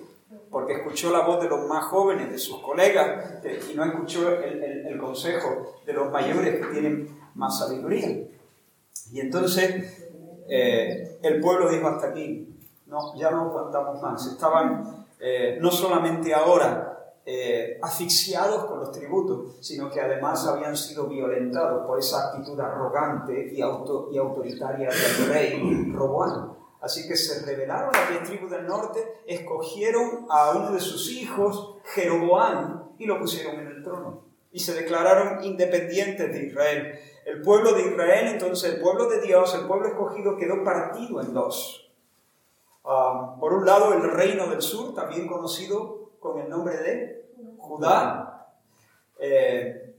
porque 0.49 0.73
escuchó 0.73 1.11
la 1.11 1.21
voz 1.21 1.41
de 1.41 1.49
los 1.49 1.67
más 1.67 1.85
jóvenes, 1.85 2.31
de 2.31 2.38
sus 2.38 2.61
colegas, 2.61 3.43
y 3.71 3.75
no 3.75 3.83
escuchó 3.83 4.29
el, 4.41 4.97
consejo 4.97 5.81
de 5.85 5.93
los 5.93 6.11
mayores 6.11 6.59
que 6.59 6.71
tienen 6.71 7.19
más 7.35 7.59
sabiduría. 7.59 8.09
Y 9.11 9.19
entonces 9.19 10.09
eh, 10.49 11.19
el 11.21 11.39
pueblo 11.39 11.69
dijo 11.69 11.88
hasta 11.88 12.07
aquí, 12.07 12.47
no, 12.88 13.15
ya 13.15 13.31
no 13.31 13.41
aguantamos 13.41 14.01
más. 14.01 14.25
Estaban 14.27 15.05
eh, 15.19 15.57
no 15.61 15.71
solamente 15.71 16.33
ahora 16.33 16.88
eh, 17.31 17.77
asfixiados 17.83 18.65
con 18.65 18.79
los 18.79 18.91
tributos, 18.91 19.57
sino 19.62 19.91
que 19.91 20.01
además 20.01 20.48
habían 20.48 20.75
sido 20.75 21.05
violentados 21.05 21.86
por 21.86 22.00
esa 22.00 22.29
actitud 22.29 22.59
arrogante 22.59 23.53
y, 23.53 23.62
auto, 23.62 24.09
y 24.12 24.17
autoritaria 24.17 24.89
del 24.89 25.29
rey 25.29 25.91
Roboán. 25.93 26.57
Así 26.81 27.07
que 27.07 27.15
se 27.15 27.45
rebelaron 27.45 27.91
las 27.91 28.24
tribus 28.24 28.50
del 28.50 28.65
norte, 28.65 29.21
escogieron 29.27 30.25
a 30.27 30.53
uno 30.57 30.71
de 30.71 30.79
sus 30.79 31.12
hijos, 31.12 31.75
Jeroboam, 31.93 32.93
y 32.98 33.05
lo 33.05 33.19
pusieron 33.19 33.59
en 33.59 33.67
el 33.67 33.83
trono. 33.83 34.24
Y 34.51 34.59
se 34.59 34.74
declararon 34.74 35.43
independientes 35.43 36.33
de 36.33 36.48
Israel. 36.48 37.00
El 37.27 37.43
pueblo 37.43 37.74
de 37.74 37.91
Israel, 37.91 38.25
entonces 38.25 38.74
el 38.74 38.81
pueblo 38.81 39.07
de 39.07 39.21
Dios, 39.21 39.53
el 39.53 39.67
pueblo 39.67 39.88
escogido, 39.88 40.36
quedó 40.36 40.63
partido 40.63 41.21
en 41.21 41.36
dos. 41.36 41.91
Ah, 42.83 43.36
por 43.39 43.53
un 43.53 43.67
lado, 43.67 43.93
el 43.93 44.01
reino 44.01 44.48
del 44.48 44.63
sur, 44.63 44.95
también 44.95 45.27
conocido 45.27 46.00
con 46.19 46.39
el 46.39 46.50
nombre 46.50 46.77
de 46.77 47.18
Judá, 47.69 48.47
eh, 49.19 49.95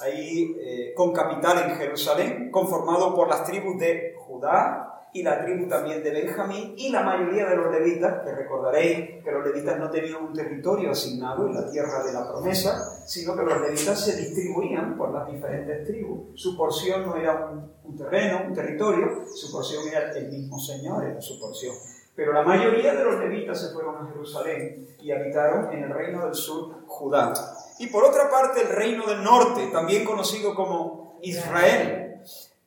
ahí 0.00 0.56
eh, 0.60 0.94
con 0.94 1.12
capital 1.12 1.70
en 1.70 1.76
Jerusalén, 1.76 2.50
conformado 2.52 3.14
por 3.14 3.28
las 3.28 3.44
tribus 3.44 3.78
de 3.78 4.14
Judá, 4.16 4.94
y 5.14 5.22
la 5.22 5.44
tribu 5.44 5.68
también 5.68 6.02
de 6.02 6.10
Benjamín 6.10 6.74
y 6.76 6.90
la 6.90 7.04
mayoría 7.04 7.48
de 7.48 7.54
los 7.54 7.70
levitas, 7.70 8.24
que 8.24 8.34
recordaréis 8.34 9.22
que 9.22 9.30
los 9.30 9.46
levitas 9.46 9.78
no 9.78 9.88
tenían 9.88 10.24
un 10.24 10.32
territorio 10.32 10.90
asignado 10.90 11.46
en 11.46 11.54
la 11.54 11.70
tierra 11.70 12.02
de 12.02 12.12
la 12.12 12.28
promesa, 12.28 13.06
sino 13.06 13.36
que 13.36 13.44
los 13.44 13.60
levitas 13.60 14.04
se 14.04 14.16
distribuían 14.16 14.96
por 14.96 15.12
las 15.12 15.28
diferentes 15.30 15.86
tribus. 15.86 16.32
Su 16.34 16.56
porción 16.56 17.06
no 17.06 17.14
era 17.14 17.48
un, 17.84 17.96
terreno, 17.96 18.42
un 18.48 18.54
territorio, 18.54 19.24
su 19.32 19.52
porción 19.52 19.86
era 19.86 20.10
el 20.10 20.28
mismo 20.30 20.58
Señor, 20.58 21.04
era 21.04 21.20
su 21.20 21.38
porción. 21.38 21.76
Pero 22.16 22.32
la 22.32 22.42
mayoría 22.42 22.94
de 22.94 23.04
los 23.04 23.18
levitas 23.18 23.60
se 23.60 23.72
fueron 23.72 23.96
a 23.96 24.08
Jerusalén 24.10 24.88
y 25.00 25.10
habitaron 25.10 25.72
en 25.72 25.84
el 25.84 25.90
reino 25.90 26.24
del 26.24 26.34
sur, 26.34 26.86
Judá. 26.86 27.32
Y 27.78 27.88
por 27.88 28.04
otra 28.04 28.30
parte, 28.30 28.62
el 28.62 28.68
reino 28.68 29.04
del 29.06 29.22
norte, 29.22 29.68
también 29.72 30.04
conocido 30.04 30.54
como 30.54 31.18
Israel, 31.22 32.04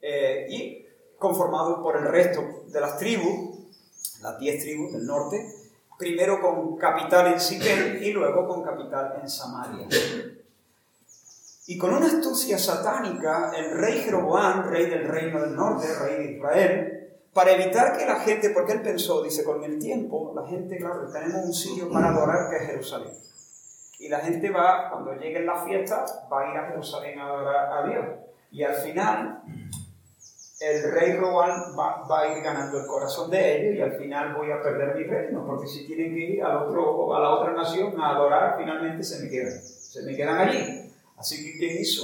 eh, 0.01 0.47
y 0.49 0.85
conformado 1.17 1.81
por 1.81 1.97
el 1.97 2.05
resto 2.05 2.43
de 2.67 2.79
las 2.79 2.97
tribus, 2.97 3.57
las 4.21 4.37
diez 4.39 4.63
tribus 4.63 4.93
del 4.93 5.05
norte, 5.05 5.45
primero 5.97 6.39
con 6.39 6.77
capital 6.77 7.33
en 7.33 7.39
Siquem 7.39 8.01
y 8.01 8.11
luego 8.11 8.47
con 8.47 8.63
capital 8.63 9.19
en 9.21 9.29
Samaria. 9.29 9.87
Y 11.65 11.77
con 11.77 11.93
una 11.93 12.05
astucia 12.05 12.57
satánica, 12.57 13.51
el 13.55 13.77
rey 13.77 13.99
Jeroboam, 13.99 14.69
rey 14.69 14.89
del 14.89 15.07
reino 15.07 15.41
del 15.41 15.55
norte, 15.55 15.87
rey 15.99 16.15
de 16.17 16.31
Israel, 16.33 16.96
para 17.37 17.51
evitar 17.51 17.95
que 17.95 18.03
la 18.03 18.19
gente, 18.21 18.49
porque 18.49 18.71
él 18.71 18.81
pensó, 18.81 19.21
dice, 19.21 19.43
con 19.43 19.63
el 19.63 19.77
tiempo, 19.77 20.33
la 20.35 20.47
gente, 20.47 20.75
claro, 20.79 21.07
tenemos 21.13 21.45
un 21.45 21.53
sitio 21.53 21.87
para 21.87 22.07
adorar 22.07 22.49
que 22.49 22.55
es 22.55 22.71
Jerusalén. 22.71 23.13
Y 23.99 24.09
la 24.09 24.21
gente 24.21 24.49
va, 24.49 24.89
cuando 24.89 25.13
lleguen 25.13 25.45
las 25.45 25.63
fiestas, 25.63 26.23
va 26.33 26.41
a 26.41 26.51
ir 26.51 26.57
a 26.57 26.67
Jerusalén 26.69 27.19
a 27.19 27.27
adorar 27.27 27.71
a 27.71 27.87
Dios. 27.87 28.05
Y 28.49 28.63
al 28.63 28.73
final, 28.73 29.43
el 30.61 30.91
rey 30.91 31.15
Robán 31.17 31.75
va, 31.77 32.21
a 32.21 32.35
ir 32.35 32.43
ganando 32.43 32.79
el 32.79 32.87
corazón 32.87 33.29
de 33.29 33.61
ellos 33.61 33.75
y 33.75 33.81
al 33.81 33.99
final 33.99 34.33
voy 34.33 34.49
a 34.49 34.59
perder 34.59 34.95
mi 34.95 35.03
reino, 35.03 35.45
porque 35.45 35.67
si 35.67 35.85
tienen 35.85 36.15
que 36.15 36.19
ir 36.19 36.43
al 36.43 36.57
otro, 36.63 37.15
a 37.15 37.19
la 37.19 37.29
otra 37.29 37.53
nación 37.53 38.01
a 38.01 38.15
adorar, 38.15 38.55
finalmente 38.57 39.03
se 39.03 39.23
me 39.23 39.29
quedan, 39.29 39.61
se 39.61 40.01
me 40.01 40.15
quedan 40.15 40.39
allí. 40.39 40.91
Así 41.15 41.45
que, 41.45 41.59
¿qué 41.59 41.81
hizo? 41.81 42.03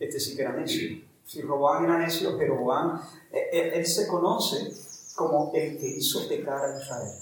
Este 0.00 0.18
sí 0.18 0.34
que 0.34 0.40
era 0.40 0.52
necio. 0.52 1.06
Si 1.28 1.42
Robán 1.42 1.84
era 1.84 1.98
necio, 1.98 2.38
Robán, 2.38 3.02
él, 3.30 3.38
eh, 3.38 3.48
eh, 3.52 3.72
él 3.74 3.86
se 3.86 4.08
conoce 4.08 4.72
como 5.14 5.52
el 5.54 5.76
que 5.76 5.86
hizo 5.86 6.26
pecar 6.26 6.64
a 6.64 6.80
Israel. 6.80 7.12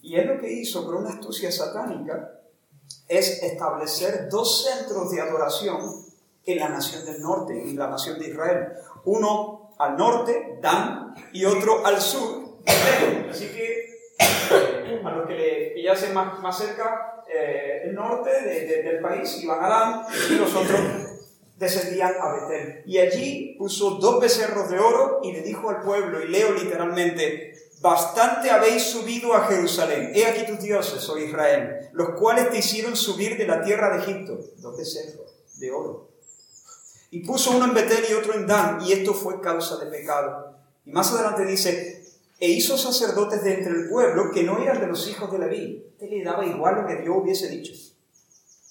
Y 0.00 0.14
él 0.14 0.28
lo 0.28 0.38
que 0.38 0.52
hizo 0.52 0.86
con 0.86 0.94
una 0.94 1.10
astucia 1.10 1.50
satánica 1.50 2.40
es 3.08 3.42
establecer 3.42 4.28
dos 4.28 4.64
centros 4.64 5.10
de 5.10 5.20
adoración 5.20 6.04
en 6.44 6.58
la 6.60 6.68
nación 6.68 7.04
del 7.04 7.20
norte, 7.20 7.60
en 7.60 7.76
la 7.76 7.88
nación 7.88 8.20
de 8.20 8.28
Israel. 8.28 8.68
Uno 9.04 9.74
al 9.80 9.96
norte, 9.96 10.60
Dan, 10.62 11.16
y 11.32 11.44
otro 11.46 11.84
al 11.84 12.00
sur, 12.00 12.60
Así 13.28 13.48
que 13.48 15.02
a 15.04 15.10
los 15.10 15.26
que 15.26 15.34
le 15.34 15.70
pillasen 15.74 16.14
más, 16.14 16.40
más 16.40 16.56
cerca, 16.56 17.24
eh, 17.28 17.82
el 17.86 17.94
norte 17.94 18.30
del 18.30 19.00
país 19.00 19.42
iban 19.42 19.64
a 19.64 19.68
Dan 19.68 20.02
y 20.30 20.34
los 20.34 20.54
otros 20.54 21.05
descendían 21.56 22.14
a 22.20 22.32
Betel. 22.32 22.82
Y 22.86 22.98
allí 22.98 23.56
puso 23.58 23.92
dos 23.92 24.20
becerros 24.20 24.70
de 24.70 24.78
oro 24.78 25.20
y 25.22 25.32
le 25.32 25.42
dijo 25.42 25.70
al 25.70 25.82
pueblo, 25.82 26.22
y 26.22 26.28
leo 26.28 26.52
literalmente, 26.52 27.54
bastante 27.80 28.50
habéis 28.50 28.82
subido 28.82 29.34
a 29.34 29.46
Jerusalén. 29.46 30.12
He 30.14 30.26
aquí 30.26 30.46
tus 30.46 30.60
dioses, 30.60 31.08
oh 31.08 31.18
Israel, 31.18 31.88
los 31.92 32.10
cuales 32.10 32.50
te 32.50 32.58
hicieron 32.58 32.96
subir 32.96 33.36
de 33.38 33.46
la 33.46 33.62
tierra 33.62 33.96
de 33.96 34.02
Egipto. 34.02 34.38
Dos 34.58 34.76
becerros 34.76 35.34
de 35.58 35.70
oro. 35.70 36.08
Y 37.10 37.20
puso 37.20 37.56
uno 37.56 37.66
en 37.66 37.74
Betel 37.74 38.04
y 38.10 38.14
otro 38.14 38.34
en 38.34 38.46
Dan, 38.46 38.80
y 38.82 38.92
esto 38.92 39.14
fue 39.14 39.40
causa 39.40 39.76
de 39.76 39.86
pecado. 39.86 40.54
Y 40.84 40.92
más 40.92 41.12
adelante 41.12 41.46
dice, 41.46 42.04
e 42.38 42.50
hizo 42.50 42.76
sacerdotes 42.76 43.42
de 43.42 43.54
entre 43.54 43.72
el 43.72 43.88
pueblo 43.88 44.30
que 44.30 44.42
no 44.42 44.62
eran 44.62 44.80
de 44.80 44.88
los 44.88 45.08
hijos 45.08 45.32
de 45.32 45.38
Leví. 45.38 45.86
Te 45.98 46.06
le 46.06 46.22
daba 46.22 46.44
igual 46.44 46.82
lo 46.82 46.86
que 46.86 46.96
Dios 46.96 47.16
hubiese 47.16 47.48
dicho. 47.48 47.72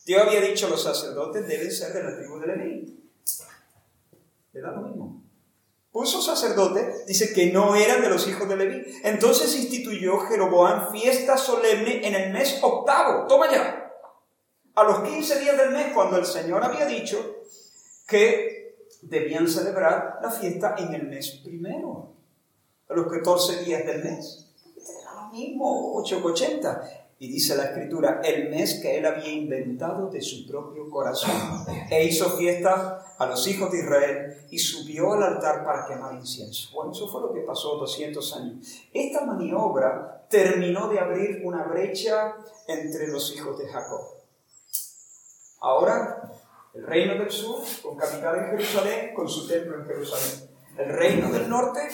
Dios 0.05 0.21
había 0.21 0.41
dicho, 0.41 0.69
los 0.69 0.83
sacerdotes 0.83 1.47
deben 1.47 1.71
ser 1.71 1.91
de 1.91 2.03
la 2.03 2.15
tribu 2.15 2.39
de 2.39 2.47
Leví. 2.47 3.09
Le 4.53 4.61
da 4.61 4.71
lo 4.71 4.81
mismo. 4.81 5.23
Puso 5.91 6.21
sacerdotes, 6.21 7.07
dice 7.07 7.33
que 7.33 7.51
no 7.51 7.75
eran 7.75 8.01
de 8.01 8.09
los 8.09 8.27
hijos 8.27 8.47
de 8.47 8.55
Leví. 8.55 8.85
Entonces 9.03 9.55
instituyó 9.55 10.19
Jeroboam 10.19 10.91
fiesta 10.91 11.37
solemne 11.37 12.07
en 12.07 12.13
el 12.13 12.31
mes 12.31 12.59
octavo. 12.61 13.25
Toma 13.27 13.51
ya. 13.51 13.93
A 14.75 14.83
los 14.83 14.99
15 14.99 15.39
días 15.39 15.57
del 15.57 15.71
mes, 15.71 15.93
cuando 15.93 16.17
el 16.17 16.25
Señor 16.25 16.63
había 16.63 16.85
dicho 16.85 17.43
que 18.07 18.77
debían 19.01 19.47
celebrar 19.47 20.19
la 20.21 20.29
fiesta 20.29 20.75
en 20.77 20.93
el 20.93 21.07
mes 21.07 21.41
primero, 21.43 22.13
a 22.89 22.93
los 22.93 23.07
14 23.07 23.63
días 23.63 23.85
del 23.85 24.03
mes. 24.03 24.53
Era 25.01 25.13
lo 25.15 25.29
mismo, 25.29 25.95
880. 25.95 27.04
Y 27.17 27.31
dice 27.31 27.55
la 27.55 27.65
escritura, 27.65 28.21
el 28.23 28.49
mes 28.49 28.79
que 28.81 28.97
él 28.97 29.05
había 29.05 29.31
inventado 29.31 30.09
de 30.09 30.21
su 30.21 30.45
propio 30.45 30.89
corazón. 30.89 31.31
E 31.89 32.03
hizo 32.03 32.29
fiesta 32.31 33.15
a 33.17 33.25
los 33.25 33.47
hijos 33.47 33.71
de 33.71 33.79
Israel 33.79 34.47
y 34.51 34.59
subió 34.59 35.13
al 35.13 35.23
altar 35.23 35.63
para 35.63 35.85
quemar 35.87 36.13
incienso. 36.13 36.71
Bueno, 36.73 36.91
eso 36.91 37.07
fue 37.07 37.21
lo 37.21 37.33
que 37.33 37.41
pasó 37.41 37.77
200 37.77 38.35
años. 38.35 38.81
Esta 38.93 39.25
maniobra 39.25 40.25
terminó 40.29 40.89
de 40.89 40.99
abrir 40.99 41.41
una 41.45 41.63
brecha 41.63 42.35
entre 42.67 43.07
los 43.07 43.33
hijos 43.33 43.57
de 43.57 43.67
Jacob. 43.67 44.01
Ahora 45.61 46.31
el 46.75 46.85
reino 46.85 47.15
del 47.15 47.31
sur, 47.31 47.61
con 47.81 47.95
capital 47.95 48.37
en 48.37 48.57
Jerusalén, 48.57 49.13
con 49.13 49.29
su 49.29 49.47
templo 49.47 49.79
en 49.79 49.85
Jerusalén. 49.85 50.49
El 50.77 50.89
reino 50.89 51.31
del 51.31 51.49
norte 51.49 51.87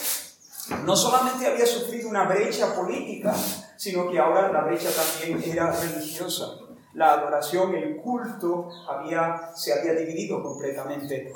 no 0.86 0.96
solamente 0.96 1.46
había 1.46 1.68
sufrido 1.68 2.10
una 2.10 2.28
brecha 2.28 2.74
política, 2.74 3.36
sino 3.82 4.12
que 4.12 4.20
ahora 4.20 4.52
la 4.52 4.62
brecha 4.62 4.90
también 4.92 5.42
era 5.44 5.72
religiosa. 5.72 6.56
La 6.94 7.14
adoración, 7.14 7.74
el 7.74 7.98
culto 7.98 8.70
había, 8.88 9.50
se 9.56 9.74
había 9.74 9.94
dividido 9.94 10.44
completamente. 10.44 11.34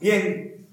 Bien, 0.00 0.66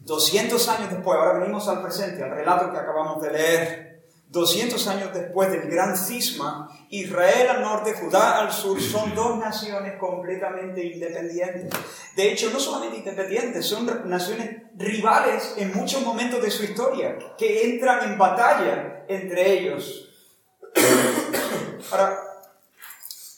200 0.00 0.68
años 0.68 0.90
después, 0.90 1.18
ahora 1.18 1.38
venimos 1.38 1.66
al 1.66 1.80
presente, 1.80 2.22
al 2.22 2.32
relato 2.32 2.70
que 2.70 2.76
acabamos 2.76 3.22
de 3.22 3.30
leer. 3.32 4.04
200 4.28 4.86
años 4.88 5.14
después 5.14 5.50
del 5.50 5.62
gran 5.70 5.96
cisma, 5.96 6.68
Israel 6.90 7.48
al 7.48 7.62
norte, 7.62 7.94
Judá 7.94 8.40
al 8.40 8.52
sur, 8.52 8.78
son 8.78 9.14
dos 9.14 9.38
naciones 9.38 9.94
completamente 9.98 10.84
independientes. 10.84 11.70
De 12.16 12.32
hecho, 12.32 12.50
no 12.50 12.60
solamente 12.60 12.98
independientes, 12.98 13.64
son 13.64 13.86
naciones 14.10 14.64
rivales 14.76 15.54
en 15.56 15.72
muchos 15.72 16.02
momentos 16.02 16.42
de 16.42 16.50
su 16.50 16.64
historia, 16.64 17.16
que 17.38 17.70
entran 17.70 18.12
en 18.12 18.18
batalla 18.18 19.06
entre 19.08 19.58
ellos. 19.58 20.03
Ahora, 21.90 22.42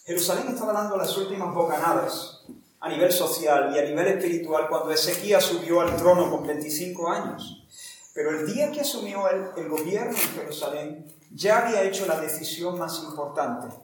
Jerusalén 0.04 0.48
estaba 0.48 0.72
dando 0.72 0.96
las 0.96 1.16
últimas 1.16 1.52
bocanadas 1.54 2.44
a 2.80 2.88
nivel 2.88 3.12
social 3.12 3.74
y 3.74 3.78
a 3.78 3.82
nivel 3.82 4.06
espiritual 4.06 4.68
cuando 4.68 4.92
Ezequías 4.92 5.44
subió 5.44 5.80
al 5.80 5.96
trono 5.96 6.30
con 6.30 6.46
25 6.46 7.08
años. 7.10 7.66
Pero 8.14 8.30
el 8.30 8.46
día 8.46 8.70
que 8.72 8.80
asumió 8.80 9.28
el, 9.28 9.68
gobierno 9.68 10.16
en 10.16 10.34
Jerusalén, 10.34 11.12
ya 11.34 11.66
había 11.66 11.82
hecho 11.82 12.06
la 12.06 12.20
decisión 12.20 12.78
más 12.78 13.02
importante. 13.02 13.76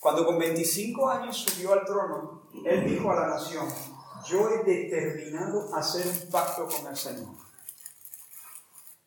Cuando 0.00 0.24
con 0.24 0.38
25 0.38 1.10
años 1.10 1.36
subió 1.36 1.72
al 1.72 1.84
trono, 1.84 2.42
él 2.64 2.86
dijo 2.86 3.10
a 3.10 3.16
la 3.16 3.26
nación, 3.28 3.66
yo 4.26 4.48
he 4.48 4.62
determinado 4.64 5.74
hacer 5.74 6.06
un 6.06 6.30
pacto 6.30 6.66
con 6.66 6.86
el 6.86 6.96
Señor. 6.96 7.45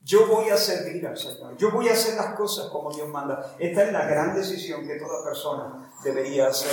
Yo 0.01 0.27
voy 0.27 0.49
a 0.49 0.57
servir 0.57 1.05
al 1.05 1.17
Señor. 1.17 1.57
Yo 1.57 1.71
voy 1.71 1.89
a 1.89 1.93
hacer 1.93 2.15
las 2.15 2.35
cosas 2.35 2.67
como 2.67 2.91
Dios 2.91 3.07
manda. 3.09 3.55
Esta 3.59 3.83
es 3.83 3.93
la 3.93 4.05
gran 4.05 4.33
decisión 4.33 4.87
que 4.87 4.95
toda 4.95 5.23
persona 5.23 5.91
debería 6.03 6.47
hacer. 6.47 6.71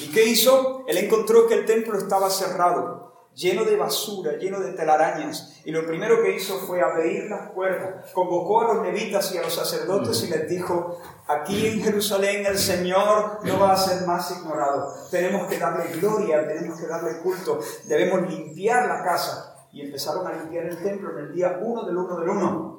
¿Y 0.00 0.10
qué 0.10 0.24
hizo? 0.24 0.84
Él 0.86 0.98
encontró 0.98 1.46
que 1.46 1.54
el 1.54 1.64
templo 1.64 1.96
estaba 1.96 2.28
cerrado 2.28 3.04
lleno 3.34 3.64
de 3.64 3.76
basura, 3.76 4.32
lleno 4.38 4.60
de 4.60 4.72
telarañas. 4.72 5.60
Y 5.64 5.72
lo 5.72 5.86
primero 5.86 6.22
que 6.22 6.36
hizo 6.36 6.58
fue 6.58 6.80
abrir 6.80 7.24
las 7.24 7.50
puertas. 7.50 8.12
Convocó 8.12 8.60
a 8.60 8.74
los 8.74 8.86
levitas 8.86 9.32
y 9.34 9.38
a 9.38 9.42
los 9.42 9.54
sacerdotes 9.54 10.22
y 10.24 10.28
les 10.28 10.48
dijo, 10.48 11.00
aquí 11.26 11.66
en 11.66 11.82
Jerusalén 11.82 12.46
el 12.46 12.58
Señor 12.58 13.40
no 13.42 13.58
va 13.58 13.72
a 13.72 13.76
ser 13.76 14.06
más 14.06 14.30
ignorado. 14.30 14.92
Tenemos 15.10 15.48
que 15.48 15.58
darle 15.58 15.92
gloria, 15.98 16.46
tenemos 16.46 16.80
que 16.80 16.86
darle 16.86 17.18
culto, 17.18 17.60
debemos 17.84 18.28
limpiar 18.30 18.86
la 18.86 19.02
casa. 19.02 19.53
Y 19.74 19.82
empezaron 19.82 20.26
a 20.26 20.32
limpiar 20.32 20.66
el 20.66 20.82
templo 20.82 21.10
en 21.10 21.26
el 21.26 21.34
día 21.34 21.58
uno 21.60 21.84
del 21.84 21.96
uno 21.96 22.20
del 22.20 22.28
uno. 22.28 22.74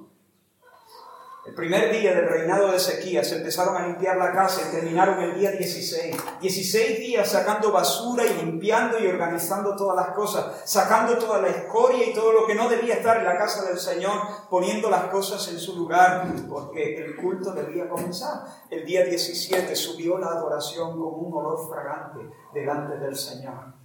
El 1.46 1.54
primer 1.54 1.92
día 1.92 2.16
del 2.16 2.28
reinado 2.28 2.72
de 2.72 2.78
Ezequías 2.78 3.32
empezaron 3.34 3.76
a 3.76 3.86
limpiar 3.86 4.18
la 4.18 4.32
casa 4.32 4.62
y 4.68 4.76
terminaron 4.76 5.20
el 5.20 5.36
día 5.36 5.52
16. 5.52 6.16
16 6.42 7.00
días 7.00 7.30
sacando 7.30 7.72
basura 7.72 8.26
y 8.26 8.44
limpiando 8.44 8.98
y 8.98 9.06
organizando 9.06 9.76
todas 9.76 10.08
las 10.08 10.16
cosas, 10.16 10.64
sacando 10.64 11.18
toda 11.20 11.42
la 11.42 11.50
escoria 11.50 12.10
y 12.10 12.14
todo 12.14 12.32
lo 12.32 12.48
que 12.48 12.56
no 12.56 12.68
debía 12.68 12.96
estar 12.96 13.18
en 13.18 13.26
la 13.26 13.38
casa 13.38 13.64
del 13.66 13.78
Señor, 13.78 14.20
poniendo 14.50 14.90
las 14.90 15.04
cosas 15.06 15.48
en 15.50 15.60
su 15.60 15.76
lugar, 15.76 16.34
porque 16.50 16.96
el 16.96 17.16
culto 17.18 17.52
debía 17.52 17.88
comenzar. 17.88 18.46
El 18.72 18.84
día 18.84 19.04
17 19.04 19.76
subió 19.76 20.18
la 20.18 20.30
adoración 20.30 20.94
como 20.94 21.10
un 21.10 21.34
olor 21.34 21.70
fragante 21.70 22.22
delante 22.54 22.98
del 22.98 23.16
Señor. 23.16 23.85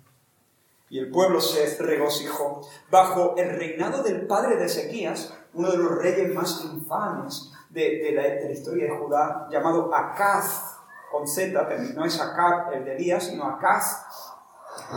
Y 0.91 0.99
el 0.99 1.11
pueblo 1.11 1.41
se 1.41 1.77
regocijó. 1.83 2.61
Bajo 2.91 3.35
el 3.37 3.57
reinado 3.57 4.03
del 4.03 4.27
padre 4.27 4.57
de 4.57 4.67
Ezequías, 4.67 5.33
uno 5.55 5.71
de 5.71 5.79
los 5.79 5.93
reyes 5.99 6.35
más 6.35 6.63
infames 6.65 7.53
de, 7.71 8.11
la, 8.13 8.51
historia 8.51 8.93
de 8.93 8.99
Judá, 8.99 9.47
llamado 9.51 9.95
Acaz, 9.95 10.79
con 11.11 11.27
Z, 11.27 11.69
no 11.95 12.05
es 12.05 12.21
Acaz 12.21 12.73
el 12.75 12.85
de 12.85 12.97
Elías, 12.97 13.25
sino 13.25 13.45
Acaz. 13.45 14.05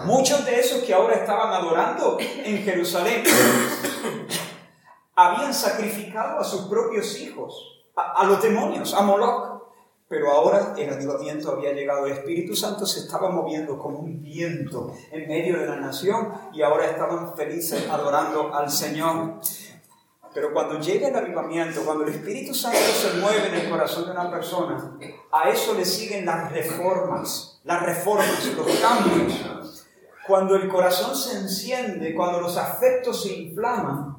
Muchos 0.06 0.46
de 0.46 0.60
esos 0.60 0.84
que 0.84 0.94
ahora 0.94 1.14
estaban 1.14 1.54
adorando 1.54 2.18
en 2.20 2.58
Jerusalén 2.58 3.24
habían 5.16 5.54
sacrificado 5.54 6.40
a 6.40 6.44
sus 6.44 6.62
propios 6.68 7.20
hijos, 7.20 7.84
a, 7.96 8.24
los 8.26 8.42
demonios, 8.42 8.94
a 8.94 9.02
Moloch. 9.02 9.53
Pero 10.14 10.32
ahora 10.32 10.76
el 10.78 10.94
avivamiento 10.94 11.54
había 11.54 11.74
llegado, 11.74 12.06
el 12.06 12.14
Espíritu 12.14 12.56
Santo 12.56 12.86
se 12.86 13.00
estaba 13.00 13.32
moviendo 13.32 13.80
como 13.80 13.98
un 13.98 14.22
viento 14.22 14.94
en 15.12 15.28
medio 15.28 15.60
de 15.60 15.66
la 15.66 15.78
nación 15.78 16.32
y 16.54 16.62
ahora 16.62 16.86
estaban 16.86 17.36
felices 17.36 17.90
adorando 17.90 18.54
al 18.54 18.70
Señor. 18.70 19.40
Pero 20.32 20.54
cuando 20.54 20.80
llega 20.80 21.08
el 21.08 21.16
avivamiento, 21.16 21.84
cuando 21.84 22.04
el 22.04 22.14
Espíritu 22.14 22.54
Santo 22.54 22.78
se 22.78 23.20
mueve 23.20 23.48
en 23.48 23.56
el 23.56 23.70
corazón 23.72 24.06
de 24.06 24.12
una 24.12 24.30
persona, 24.30 25.00
a 25.32 25.50
eso 25.50 25.74
le 25.74 25.84
siguen 25.84 26.28
las 26.28 26.52
reformas, 26.52 27.60
las 27.64 27.82
reformas, 27.82 28.54
los 28.56 28.68
cambios. 28.68 29.88
Cuando 30.28 30.56
el 30.56 30.70
corazón 30.70 31.16
se 31.16 31.40
enciende, 31.40 32.14
cuando 32.14 32.40
los 32.40 32.56
afectos 32.56 33.24
se 33.24 33.34
inflaman, 33.34 34.16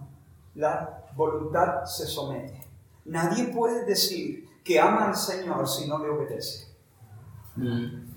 la 0.57 1.05
voluntad 1.15 1.85
se 1.85 2.05
somete. 2.05 2.67
Nadie 3.05 3.45
puede 3.45 3.85
decir 3.85 4.53
que 4.65 4.81
ama 4.81 5.09
al 5.09 5.17
Señor 5.17 5.69
si 5.69 5.87
no 5.87 5.99
le 5.99 6.09
obedece. 6.09 6.67
Mm. 7.57 8.15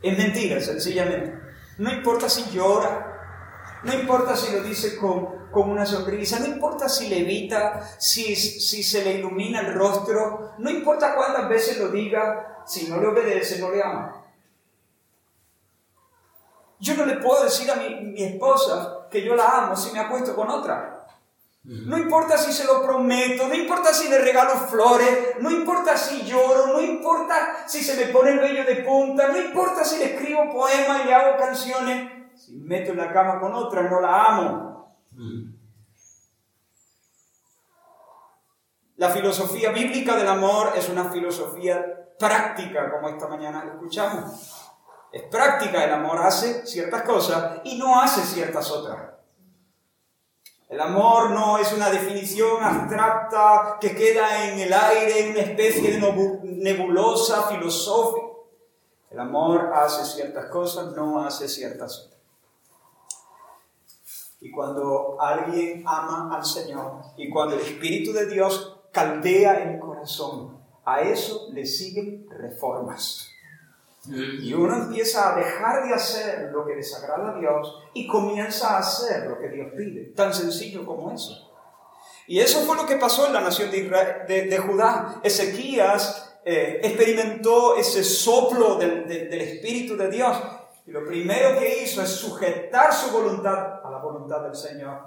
Es 0.00 0.18
mentira, 0.18 0.60
sencillamente. 0.60 1.38
No 1.78 1.92
importa 1.92 2.28
si 2.28 2.50
llora, 2.50 3.80
no 3.84 3.92
importa 3.92 4.34
si 4.34 4.52
lo 4.52 4.62
dice 4.62 4.96
con, 4.96 5.48
con 5.50 5.70
una 5.70 5.84
sonrisa, 5.84 6.38
no 6.40 6.46
importa 6.46 6.88
si 6.88 7.08
le 7.08 7.20
evita, 7.20 7.88
si, 7.98 8.34
si 8.34 8.82
se 8.82 9.04
le 9.04 9.14
ilumina 9.14 9.60
el 9.60 9.74
rostro, 9.74 10.54
no 10.58 10.70
importa 10.70 11.14
cuántas 11.14 11.48
veces 11.48 11.78
lo 11.78 11.88
diga, 11.88 12.62
si 12.66 12.88
no 12.88 13.00
le 13.00 13.08
obedece, 13.08 13.60
no 13.60 13.70
le 13.70 13.82
ama. 13.82 14.24
Yo 16.80 16.96
no 16.96 17.04
le 17.04 17.16
puedo 17.18 17.44
decir 17.44 17.70
a 17.70 17.76
mi, 17.76 17.94
mi 18.06 18.24
esposa 18.24 19.06
que 19.10 19.22
yo 19.22 19.36
la 19.36 19.58
amo 19.58 19.76
si 19.76 19.92
me 19.92 20.00
acuesto 20.00 20.34
con 20.34 20.50
otra. 20.50 21.01
No 21.64 21.96
importa 21.96 22.36
si 22.36 22.52
se 22.52 22.64
lo 22.64 22.82
prometo, 22.82 23.46
no 23.46 23.54
importa 23.54 23.94
si 23.94 24.08
le 24.08 24.18
regalo 24.18 24.54
flores, 24.68 25.36
no 25.38 25.48
importa 25.48 25.96
si 25.96 26.24
lloro, 26.24 26.66
no 26.66 26.80
importa 26.80 27.68
si 27.68 27.84
se 27.84 27.94
me 27.94 28.12
pone 28.12 28.32
el 28.32 28.40
vello 28.40 28.64
de 28.64 28.82
punta, 28.82 29.28
no 29.28 29.38
importa 29.38 29.84
si 29.84 29.98
le 29.98 30.14
escribo 30.16 30.52
poemas 30.52 31.02
y 31.02 31.06
le 31.06 31.14
hago 31.14 31.38
canciones. 31.38 32.10
Si 32.34 32.56
me 32.56 32.78
meto 32.78 32.90
en 32.90 32.98
la 32.98 33.12
cama 33.12 33.38
con 33.38 33.54
otra, 33.54 33.82
no 33.82 34.00
la 34.00 34.24
amo. 34.24 34.96
La 38.96 39.10
filosofía 39.10 39.70
bíblica 39.70 40.16
del 40.16 40.28
amor 40.28 40.72
es 40.74 40.88
una 40.88 41.10
filosofía 41.12 42.16
práctica, 42.18 42.90
como 42.90 43.08
esta 43.08 43.28
mañana 43.28 43.64
escuchamos. 43.72 44.68
Es 45.12 45.22
práctica, 45.24 45.84
el 45.84 45.92
amor 45.92 46.22
hace 46.22 46.66
ciertas 46.66 47.02
cosas 47.02 47.60
y 47.62 47.78
no 47.78 48.00
hace 48.00 48.22
ciertas 48.22 48.68
otras. 48.70 49.11
El 50.72 50.80
amor 50.80 51.32
no 51.32 51.58
es 51.58 51.70
una 51.74 51.90
definición 51.90 52.64
abstracta 52.64 53.76
que 53.78 53.94
queda 53.94 54.48
en 54.48 54.58
el 54.58 54.72
aire, 54.72 55.26
en 55.26 55.32
una 55.32 55.40
especie 55.40 55.92
de 55.92 56.42
nebulosa 56.44 57.42
filosófica. 57.48 58.26
El 59.10 59.20
amor 59.20 59.70
hace 59.74 60.02
ciertas 60.06 60.46
cosas, 60.46 60.96
no 60.96 61.22
hace 61.22 61.46
ciertas 61.46 62.06
otras. 62.06 62.20
Y 64.40 64.50
cuando 64.50 65.20
alguien 65.20 65.84
ama 65.86 66.34
al 66.34 66.46
Señor 66.46 67.02
y 67.18 67.28
cuando 67.28 67.56
el 67.56 67.60
Espíritu 67.60 68.14
de 68.14 68.24
Dios 68.24 68.80
caldea 68.92 69.64
el 69.64 69.78
corazón, 69.78 70.58
a 70.86 71.02
eso 71.02 71.48
le 71.52 71.66
siguen 71.66 72.26
reformas. 72.30 73.31
Y 74.08 74.52
uno 74.52 74.74
empieza 74.76 75.32
a 75.32 75.36
dejar 75.36 75.86
de 75.86 75.94
hacer 75.94 76.50
lo 76.52 76.66
que 76.66 76.74
desagrada 76.74 77.36
a 77.36 77.38
Dios 77.38 77.78
y 77.94 78.06
comienza 78.08 78.74
a 78.74 78.78
hacer 78.78 79.28
lo 79.28 79.38
que 79.38 79.48
Dios 79.48 79.68
pide. 79.76 80.12
Tan 80.16 80.34
sencillo 80.34 80.84
como 80.84 81.12
eso. 81.12 81.50
Y 82.26 82.40
eso 82.40 82.60
fue 82.60 82.76
lo 82.76 82.86
que 82.86 82.96
pasó 82.96 83.26
en 83.26 83.32
la 83.32 83.40
nación 83.40 83.70
de, 83.70 84.58
Judá. 84.58 85.20
Ezequías 85.22 86.36
eh, 86.44 86.80
experimentó 86.82 87.76
ese 87.76 88.02
soplo 88.02 88.76
del, 88.76 89.06
del 89.06 89.40
Espíritu 89.40 89.96
de 89.96 90.10
Dios. 90.10 90.36
Y 90.84 90.90
lo 90.90 91.06
primero 91.06 91.58
que 91.58 91.84
hizo 91.84 92.02
es 92.02 92.10
sujetar 92.10 92.92
su 92.92 93.12
voluntad 93.12 93.84
a 93.84 93.90
la 93.90 93.98
voluntad 93.98 94.40
del 94.42 94.56
Señor. 94.56 94.98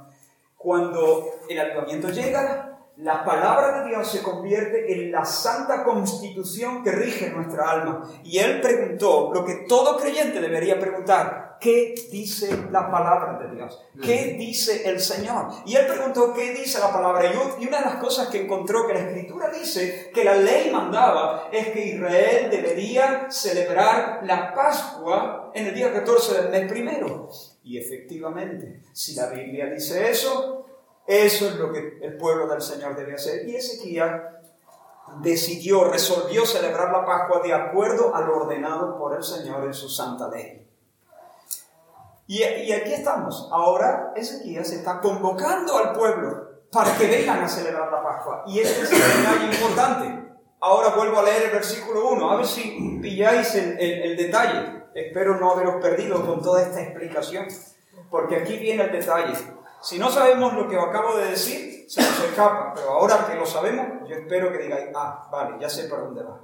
Cuando 0.55 1.31
el 1.49 1.59
avivamiento 1.59 2.09
llega, 2.09 2.74
la 2.97 3.25
palabra 3.25 3.81
de 3.81 3.89
Dios 3.89 4.09
se 4.09 4.23
convierte 4.23 4.93
en 4.93 5.11
la 5.11 5.25
santa 5.25 5.83
constitución 5.83 6.81
que 6.81 6.91
rige 6.91 7.29
nuestra 7.29 7.69
alma. 7.69 8.09
Y 8.23 8.37
él 8.37 8.61
preguntó 8.61 9.31
lo 9.33 9.43
que 9.43 9.65
todo 9.67 9.97
creyente 9.97 10.39
debería 10.39 10.79
preguntar, 10.79 11.57
¿qué 11.59 11.93
dice 12.09 12.49
la 12.71 12.89
palabra 12.89 13.37
de 13.39 13.55
Dios? 13.55 13.81
¿Qué 14.01 14.35
dice 14.39 14.89
el 14.89 15.01
Señor? 15.01 15.49
Y 15.65 15.75
él 15.75 15.87
preguntó, 15.87 16.33
¿qué 16.33 16.53
dice 16.53 16.79
la 16.79 16.93
palabra? 16.93 17.33
Y 17.59 17.67
una 17.67 17.79
de 17.79 17.85
las 17.85 17.95
cosas 17.97 18.29
que 18.29 18.43
encontró 18.43 18.87
que 18.87 18.93
la 18.93 19.01
escritura 19.01 19.49
dice, 19.49 20.11
que 20.13 20.23
la 20.23 20.35
ley 20.35 20.71
mandaba, 20.71 21.49
es 21.51 21.67
que 21.67 21.87
Israel 21.87 22.49
debería 22.49 23.29
celebrar 23.29 24.21
la 24.23 24.53
Pascua 24.53 25.51
en 25.53 25.67
el 25.67 25.75
día 25.75 25.91
14 25.91 26.43
del 26.43 26.49
mes 26.49 26.71
primero. 26.71 27.29
Y 27.63 27.77
efectivamente, 27.77 28.81
si 28.93 29.15
la 29.15 29.27
Biblia 29.27 29.65
dice 29.65 30.09
eso, 30.09 30.64
eso 31.07 31.47
es 31.47 31.55
lo 31.55 31.71
que 31.71 31.99
el 32.01 32.17
pueblo 32.17 32.47
del 32.47 32.61
Señor 32.61 32.95
debe 32.95 33.13
hacer. 33.13 33.47
Y 33.47 33.55
Ezequiel 33.55 34.21
decidió, 35.21 35.85
resolvió 35.85 36.45
celebrar 36.45 36.91
la 36.91 37.05
Pascua 37.05 37.41
de 37.43 37.53
acuerdo 37.53 38.15
a 38.15 38.21
lo 38.21 38.37
ordenado 38.37 38.97
por 38.97 39.15
el 39.15 39.23
Señor 39.23 39.63
en 39.65 39.73
su 39.73 39.87
santa 39.89 40.29
ley. 40.29 40.67
Y, 42.27 42.41
aquí 42.41 42.93
estamos. 42.93 43.49
Ahora 43.51 44.13
Ezequiel 44.15 44.65
se 44.65 44.77
está 44.77 44.99
convocando 44.99 45.77
al 45.77 45.93
pueblo 45.93 46.63
para 46.71 46.97
que 46.97 47.07
vengan 47.07 47.43
a 47.43 47.47
celebrar 47.47 47.91
la 47.91 48.01
Pascua. 48.01 48.43
Y 48.47 48.59
este 48.59 48.81
es 48.81 48.91
un 48.91 49.23
detalle 49.23 49.53
importante. 49.53 50.25
Ahora 50.59 50.89
vuelvo 50.95 51.19
a 51.19 51.23
leer 51.23 51.43
el 51.43 51.51
versículo 51.51 52.09
1, 52.09 52.31
a 52.31 52.37
ver 52.37 52.45
si 52.47 52.99
pilláis 52.99 53.53
el, 53.53 53.79
el 53.79 54.17
detalle. 54.17 54.85
Espero 54.95 55.37
no 55.37 55.51
haberos 55.51 55.75
perdido 55.75 56.25
con 56.25 56.41
toda 56.41 56.63
esta 56.63 56.81
explicación, 56.81 57.45
porque 58.09 58.37
aquí 58.37 58.57
viene 58.57 58.85
el 58.85 58.91
detalle. 58.91 59.35
Si 59.81 59.99
no 59.99 60.09
sabemos 60.09 60.53
lo 60.53 60.67
que 60.67 60.77
acabo 60.77 61.17
de 61.17 61.29
decir, 61.29 61.85
se 61.87 62.01
nos 62.01 62.19
escapa, 62.19 62.73
pero 62.73 62.89
ahora 62.89 63.27
que 63.27 63.35
lo 63.35 63.45
sabemos, 63.45 64.07
yo 64.09 64.15
espero 64.15 64.51
que 64.51 64.59
digáis, 64.59 64.87
ah, 64.95 65.27
vale, 65.31 65.57
ya 65.59 65.69
sé 65.69 65.87
por 65.87 65.99
dónde 65.99 66.23
va. 66.23 66.41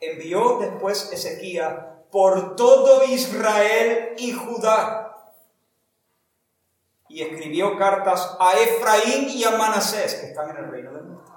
Envió 0.00 0.58
después 0.58 1.10
Ezequiel 1.12 1.76
por 2.10 2.54
todo 2.56 3.04
Israel 3.04 4.14
y 4.18 4.32
Judá 4.32 5.06
y 7.08 7.22
escribió 7.22 7.78
cartas 7.78 8.36
a 8.38 8.52
Efraín 8.54 9.28
y 9.30 9.44
a 9.44 9.56
Manasés, 9.56 10.16
que 10.16 10.26
están 10.26 10.50
en 10.50 10.64
el 10.64 10.70
reino 10.70 10.92
del 10.92 11.08
norte, 11.08 11.32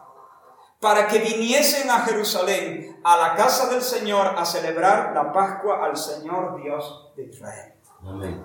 para 0.79 1.07
que 1.07 1.19
viniesen 1.19 1.89
a 1.89 1.99
Jerusalén, 1.99 2.99
a 3.03 3.17
la 3.17 3.35
casa 3.35 3.69
del 3.69 3.81
Señor, 3.81 4.33
a 4.37 4.45
celebrar 4.45 5.13
la 5.13 5.31
Pascua 5.31 5.85
al 5.85 5.95
Señor 5.95 6.61
Dios 6.61 7.13
de 7.15 7.25
Israel. 7.27 7.73
Amén. 8.01 8.43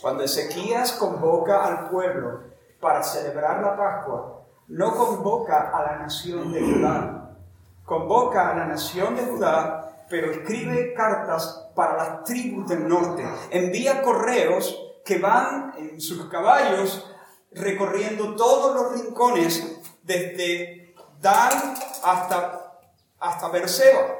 Cuando 0.00 0.24
Ezequías 0.24 0.92
convoca 0.92 1.64
al 1.64 1.90
pueblo 1.90 2.40
para 2.80 3.02
celebrar 3.02 3.60
la 3.60 3.76
Pascua, 3.76 4.44
no 4.68 4.96
convoca 4.96 5.70
a 5.76 5.82
la 5.82 5.96
nación 5.98 6.52
de 6.52 6.60
Judá, 6.62 7.36
convoca 7.84 8.50
a 8.50 8.54
la 8.54 8.66
nación 8.66 9.16
de 9.16 9.24
Judá, 9.24 10.06
pero 10.08 10.30
escribe 10.30 10.94
cartas 10.94 11.68
para 11.74 11.96
las 11.96 12.24
tribus 12.24 12.68
del 12.68 12.88
norte, 12.88 13.24
envía 13.50 14.02
correos 14.02 14.76
que 15.04 15.18
van 15.18 15.74
en 15.76 16.00
sus 16.00 16.26
caballos 16.26 17.06
recorriendo 17.52 18.36
todos 18.36 18.74
los 18.74 18.92
rincones 18.92 19.80
desde 20.02 20.94
Dan 21.20 21.74
hasta, 22.02 22.80
hasta 23.18 23.48
Berseba. 23.48 24.16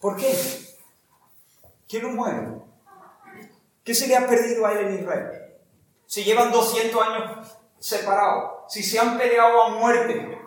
¿Por 0.00 0.16
qué? 0.16 0.34
¿Quién 1.86 2.02
lo 2.04 2.08
mueve? 2.10 2.65
¿Qué 3.86 3.94
se 3.94 4.08
le 4.08 4.16
ha 4.16 4.26
perdido 4.26 4.66
a 4.66 4.72
él 4.72 4.88
en 4.88 4.98
Israel? 4.98 5.30
Si 6.06 6.24
llevan 6.24 6.50
200 6.50 7.06
años 7.06 7.56
separados, 7.78 8.64
si 8.68 8.82
se 8.82 8.98
han 8.98 9.16
peleado 9.16 9.62
a 9.62 9.68
muerte. 9.68 10.38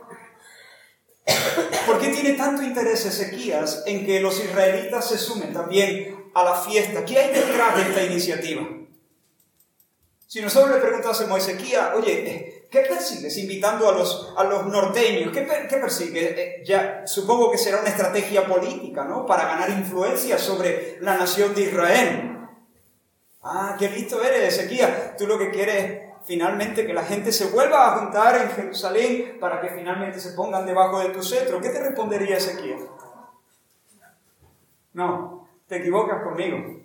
¿Por 1.86 2.00
qué 2.00 2.10
tiene 2.10 2.34
tanto 2.34 2.64
interés 2.64 3.06
Ezequías 3.06 3.84
en 3.86 4.06
que 4.06 4.20
los 4.20 4.44
israelitas 4.44 5.08
se 5.08 5.18
sumen 5.18 5.54
también 5.54 6.32
a 6.36 6.44
la 6.44 6.56
fiesta? 6.56 7.06
¿Qué 7.06 7.18
hay 7.18 7.34
detrás 7.34 7.78
de 7.78 7.84
esta 7.84 8.04
iniciativa? 8.04 8.68
Si 10.28 10.42
nosotros 10.42 10.76
le 10.76 10.82
preguntásemos 10.82 11.34
a 11.34 11.38
Ezequías, 11.38 11.96
oye, 11.96 12.68
¿qué 12.70 12.82
persigues 12.82 13.38
invitando 13.38 13.88
a 13.88 13.94
los, 13.94 14.34
a 14.36 14.44
los 14.44 14.66
norteños? 14.66 15.32
¿Qué, 15.32 15.48
qué 15.70 15.78
persigues? 15.78 16.34
Eh, 16.36 17.02
supongo 17.06 17.50
que 17.50 17.58
será 17.58 17.80
una 17.80 17.90
estrategia 17.90 18.46
política, 18.46 19.06
¿no? 19.06 19.26
Para 19.26 19.46
ganar 19.46 19.70
influencia 19.70 20.38
sobre 20.38 20.98
la 21.00 21.16
nación 21.16 21.56
de 21.56 21.62
Israel. 21.62 22.39
Ah, 23.42 23.76
qué 23.80 23.90
listo 23.90 24.22
eres, 24.22 24.54
Ezequiel. 24.54 25.16
Tú 25.18 25.26
lo 25.26 25.38
que 25.38 25.50
quieres 25.52 25.76
es 25.76 26.02
finalmente 26.26 26.86
que 26.86 26.94
la 26.94 27.04
gente 27.04 27.32
se 27.32 27.50
vuelva 27.50 27.88
a 27.88 28.00
juntar 28.00 28.42
en 28.42 28.50
Jerusalén 28.52 29.38
para 29.40 29.62
que 29.62 29.70
finalmente 29.70 30.20
se 30.20 30.34
pongan 30.34 30.66
debajo 30.66 31.00
de 31.00 31.10
tu 31.10 31.24
cetro. 31.24 31.62
¿Qué 31.62 31.70
te 31.70 31.82
respondería 31.82 32.38
Ezequiel? 32.38 32.80
No, 34.94 35.48
te 35.68 35.78
equivocas 35.78 36.22
conmigo. 36.24 36.82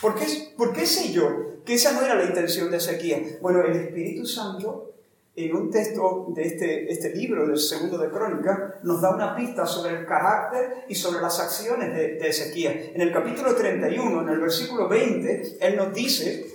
¿Por 0.00 0.14
qué, 0.14 0.54
¿Por 0.56 0.72
qué 0.72 0.86
sé 0.86 1.12
yo 1.12 1.62
que 1.64 1.74
esa 1.74 1.92
no 1.92 2.02
era 2.02 2.14
la 2.14 2.24
intención 2.24 2.70
de 2.70 2.76
Ezequiel? 2.76 3.38
Bueno, 3.40 3.62
el 3.62 3.74
Espíritu 3.74 4.26
Santo 4.26 4.93
en 5.36 5.56
un 5.56 5.70
texto 5.70 6.26
de 6.34 6.42
este, 6.42 6.92
este 6.92 7.10
libro, 7.10 7.46
del 7.46 7.58
segundo 7.58 7.98
de 7.98 8.10
Crónica, 8.10 8.78
nos 8.82 9.00
da 9.00 9.14
una 9.14 9.34
pista 9.34 9.66
sobre 9.66 9.98
el 9.98 10.06
carácter 10.06 10.84
y 10.88 10.94
sobre 10.94 11.20
las 11.20 11.40
acciones 11.40 11.94
de, 11.94 12.14
de 12.14 12.28
Ezequías. 12.28 12.74
En 12.94 13.00
el 13.00 13.12
capítulo 13.12 13.54
31, 13.54 14.22
en 14.22 14.28
el 14.28 14.40
versículo 14.40 14.88
20, 14.88 15.58
él 15.60 15.76
nos 15.76 15.92
dice, 15.92 16.46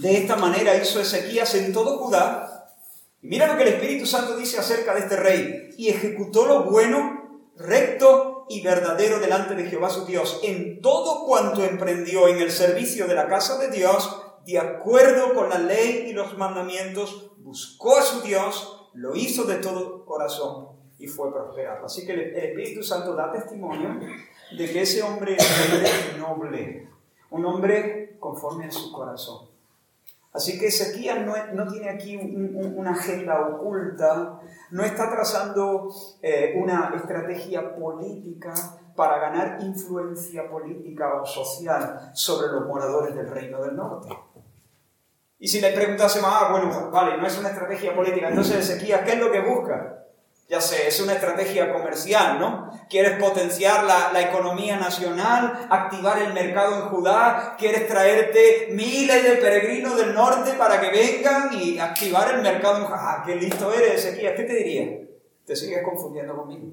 de 0.00 0.18
esta 0.18 0.36
manera 0.36 0.76
hizo 0.76 1.00
Ezequías 1.00 1.54
en 1.54 1.72
todo 1.72 1.98
Judá. 1.98 2.74
Mira 3.22 3.46
lo 3.46 3.56
que 3.56 3.62
el 3.62 3.74
Espíritu 3.74 4.06
Santo 4.06 4.36
dice 4.36 4.58
acerca 4.58 4.94
de 4.94 5.00
este 5.00 5.16
rey. 5.16 5.70
Y 5.76 5.88
ejecutó 5.88 6.46
lo 6.46 6.64
bueno, 6.64 7.42
recto 7.56 8.46
y 8.48 8.62
verdadero 8.62 9.18
delante 9.18 9.54
de 9.54 9.64
Jehová 9.64 9.90
su 9.90 10.06
Dios, 10.06 10.40
en 10.42 10.80
todo 10.80 11.26
cuanto 11.26 11.64
emprendió 11.64 12.28
en 12.28 12.38
el 12.38 12.50
servicio 12.50 13.06
de 13.06 13.14
la 13.14 13.28
casa 13.28 13.58
de 13.58 13.68
Dios, 13.70 14.22
de 14.52 14.58
acuerdo 14.58 15.34
con 15.34 15.50
la 15.50 15.58
ley 15.58 16.06
y 16.08 16.12
los 16.12 16.36
mandamientos 16.38 17.32
buscó 17.38 17.98
a 17.98 18.02
su 18.02 18.22
Dios, 18.22 18.88
lo 18.94 19.14
hizo 19.14 19.44
de 19.44 19.56
todo 19.56 20.04
corazón 20.06 20.68
y 20.98 21.06
fue 21.06 21.32
prosperado. 21.32 21.84
Así 21.84 22.06
que 22.06 22.12
el 22.12 22.34
Espíritu 22.34 22.82
Santo 22.82 23.14
da 23.14 23.30
testimonio 23.30 24.00
de 24.56 24.72
que 24.72 24.82
ese 24.82 25.02
hombre 25.02 25.36
es 25.36 26.18
noble, 26.18 26.88
un 27.30 27.44
hombre 27.44 28.16
conforme 28.18 28.66
a 28.66 28.70
su 28.70 28.90
corazón. 28.90 29.48
Así 30.32 30.58
que 30.58 30.68
Ezequiel 30.68 31.26
no, 31.26 31.34
no 31.52 31.70
tiene 31.70 31.90
aquí 31.90 32.16
una 32.16 32.92
agenda 32.92 33.48
oculta, 33.48 34.40
no 34.70 34.84
está 34.84 35.10
trazando 35.10 35.92
eh, 36.22 36.54
una 36.56 36.92
estrategia 36.94 37.74
política 37.74 38.54
para 38.94 39.18
ganar 39.18 39.58
influencia 39.62 40.50
política 40.50 41.22
o 41.22 41.24
social 41.24 42.10
sobre 42.14 42.48
los 42.48 42.66
moradores 42.66 43.14
del 43.14 43.30
reino 43.30 43.62
del 43.62 43.76
norte. 43.76 44.08
Y 45.40 45.48
si 45.48 45.60
le 45.60 45.72
preguntásemos, 45.72 46.30
ah, 46.32 46.48
bueno, 46.50 46.90
vale, 46.90 47.16
no 47.16 47.26
es 47.26 47.38
una 47.38 47.50
estrategia 47.50 47.94
política, 47.94 48.28
entonces 48.28 48.68
Ezequías, 48.68 49.02
¿qué 49.02 49.12
es 49.12 49.18
lo 49.18 49.30
que 49.30 49.40
busca? 49.40 50.04
Ya 50.48 50.60
sé, 50.60 50.88
es 50.88 50.98
una 51.00 51.12
estrategia 51.12 51.70
comercial, 51.72 52.40
¿no? 52.40 52.70
Quieres 52.88 53.20
potenciar 53.20 53.84
la, 53.84 54.12
la, 54.12 54.22
economía 54.22 54.78
nacional, 54.78 55.68
activar 55.70 56.22
el 56.22 56.32
mercado 56.32 56.74
en 56.76 56.88
Judá, 56.88 57.54
quieres 57.58 57.86
traerte 57.86 58.68
miles 58.72 59.22
de 59.22 59.36
peregrinos 59.36 59.96
del 59.98 60.14
norte 60.14 60.54
para 60.54 60.80
que 60.80 60.90
vengan 60.90 61.50
y 61.52 61.78
activar 61.78 62.34
el 62.34 62.40
mercado 62.40 62.78
en 62.78 62.84
Judá. 62.84 62.98
Ah, 62.98 63.22
qué 63.24 63.36
listo 63.36 63.72
eres, 63.74 64.06
Ezequías, 64.06 64.32
¿qué 64.34 64.44
te 64.44 64.54
diría? 64.54 65.06
Te 65.44 65.54
sigues 65.54 65.84
confundiendo 65.84 66.34
conmigo. 66.34 66.66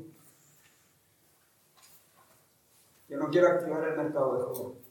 Yo 3.10 3.18
no 3.18 3.30
quiero 3.30 3.50
activar 3.50 3.84
el 3.90 3.98
mercado 3.98 4.38
de 4.38 4.46
Judá. 4.46 4.85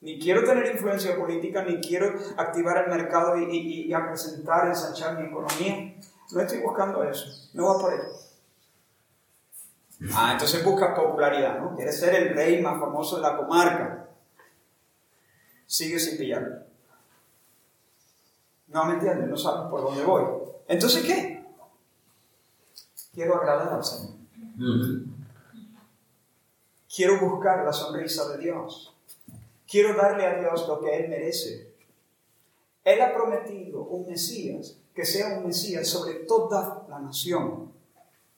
Ni 0.00 0.18
quiero 0.18 0.42
tener 0.44 0.72
influencia 0.72 1.14
política, 1.16 1.62
ni 1.62 1.80
quiero 1.80 2.18
activar 2.36 2.84
el 2.84 2.90
mercado 2.90 3.36
y, 3.36 3.44
y, 3.44 3.82
y 3.86 3.92
acrecentar, 3.92 4.68
ensanchar 4.68 5.18
mi 5.18 5.26
economía. 5.26 5.94
No 6.32 6.40
estoy 6.40 6.60
buscando 6.62 7.02
eso. 7.04 7.26
No 7.52 7.66
va 7.66 7.80
por 7.80 7.92
ello. 7.92 8.04
Ah, 10.14 10.32
entonces 10.32 10.64
buscas 10.64 10.98
popularidad, 10.98 11.58
¿no? 11.60 11.76
Quieres 11.76 12.00
ser 12.00 12.14
el 12.14 12.34
rey 12.34 12.62
más 12.62 12.80
famoso 12.80 13.16
de 13.16 13.22
la 13.22 13.36
comarca. 13.36 14.08
Sigue 15.66 15.98
sin 15.98 16.16
pillarlo. 16.16 16.56
No 18.68 18.84
me 18.86 18.94
entiendes, 18.94 19.28
no 19.28 19.36
sabes 19.36 19.68
por 19.70 19.82
dónde 19.82 20.02
voy. 20.02 20.24
Entonces, 20.66 21.04
¿qué? 21.04 21.44
Quiero 23.12 23.36
agradar 23.36 23.74
al 23.74 23.84
Señor. 23.84 24.14
Quiero 26.94 27.20
buscar 27.20 27.64
la 27.64 27.72
sonrisa 27.72 28.28
de 28.30 28.38
Dios. 28.38 28.94
Quiero 29.70 29.94
darle 29.94 30.26
a 30.26 30.40
Dios 30.40 30.66
lo 30.66 30.80
que 30.80 30.96
Él 30.96 31.08
merece. 31.08 31.72
Él 32.82 33.00
ha 33.00 33.14
prometido 33.14 33.82
un 33.82 34.08
Mesías 34.08 34.76
que 34.92 35.04
sea 35.04 35.38
un 35.38 35.46
Mesías 35.46 35.86
sobre 35.86 36.14
toda 36.26 36.86
la 36.88 36.98
nación, 36.98 37.72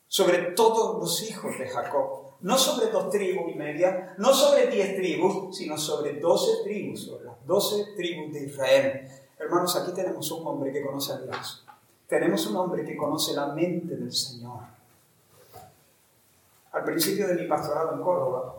sobre 0.09 0.53
todos 0.53 1.01
los 1.01 1.23
hijos 1.23 1.59
de 1.59 1.67
Jacob. 1.69 2.33
No 2.43 2.59
sobre 2.59 2.91
dos 2.91 3.09
tribus 3.09 3.53
y 3.53 3.55
media, 3.55 4.15
no 4.19 4.35
sobre 4.35 4.67
diez 4.67 4.97
tribus, 4.97 5.57
sino 5.57 5.79
sobre 5.79 6.15
doce 6.21 6.65
tribus, 6.65 7.05
sobre 7.05 7.25
las 7.25 7.47
doce 7.47 7.95
tribus 7.97 8.35
de 8.35 8.45
Israel. 8.45 9.09
Hermanos, 9.39 9.77
aquí 9.77 9.93
tenemos 9.95 10.31
un 10.33 10.47
hombre 10.47 10.73
que 10.73 10.83
conoce 10.83 11.13
a 11.13 11.19
Dios. 11.19 11.65
Tenemos 12.09 12.47
un 12.49 12.57
hombre 12.57 12.85
que 12.85 12.97
conoce 12.97 13.33
la 13.33 13.47
mente 13.47 13.97
del 13.97 14.13
Señor. 14.13 14.59
Al 16.73 16.85
principio 16.85 17.29
de 17.29 17.35
mi 17.35 17.47
pastorado 17.47 17.95
en 17.95 18.03
Córdoba, 18.03 18.57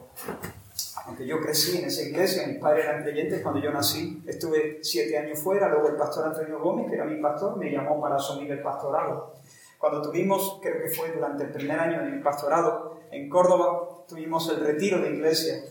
aunque 1.06 1.26
yo 1.26 1.40
crecí 1.42 1.78
en 1.78 1.86
esa 1.86 2.04
iglesia, 2.04 2.48
mis 2.48 2.58
padres 2.58 2.86
eran 2.86 3.04
creyentes 3.04 3.42
cuando 3.42 3.60
yo 3.60 3.72
nací, 3.72 4.22
estuve 4.28 4.80
siete 4.84 5.18
años 5.18 5.40
fuera, 5.40 5.68
luego 5.70 5.90
el 5.90 5.96
pastor 5.96 6.28
Antonio 6.28 6.60
Gómez, 6.60 6.88
que 6.88 6.96
era 6.96 7.06
mi 7.06 7.20
pastor, 7.22 7.58
me 7.58 7.72
llamó 7.72 8.00
para 8.00 8.16
asumir 8.16 8.52
el 8.52 8.62
pastorado. 8.62 9.34
Cuando 9.80 10.02
tuvimos, 10.02 10.60
creo 10.62 10.82
que 10.82 10.90
fue 10.90 11.12
durante 11.12 11.46
el 11.46 11.52
primer 11.52 11.80
año 11.80 12.04
de 12.04 12.12
mi 12.12 12.22
pastorado 12.22 13.00
en 13.12 13.30
Córdoba, 13.30 14.06
tuvimos 14.08 14.48
el 14.50 14.64
retiro 14.64 15.02
de 15.02 15.14
iglesia 15.14 15.64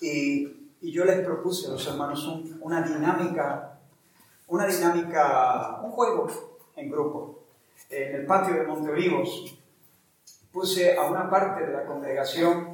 y, 0.00 0.70
y 0.80 0.92
yo 0.92 1.04
les 1.04 1.20
propuse 1.20 1.68
a 1.68 1.70
los 1.70 1.86
hermanos 1.86 2.28
una 2.60 2.82
dinámica, 2.82 3.78
una 4.48 4.66
dinámica, 4.66 5.80
un 5.82 5.90
juego 5.92 6.26
en 6.76 6.90
grupo. 6.90 7.38
En 7.88 8.16
el 8.16 8.26
patio 8.26 8.54
de 8.54 8.64
Monte 8.64 8.90
Olivos 8.90 9.58
puse 10.52 10.96
a 10.96 11.04
una 11.04 11.30
parte 11.30 11.64
de 11.64 11.72
la 11.72 11.84
congregación 11.84 12.67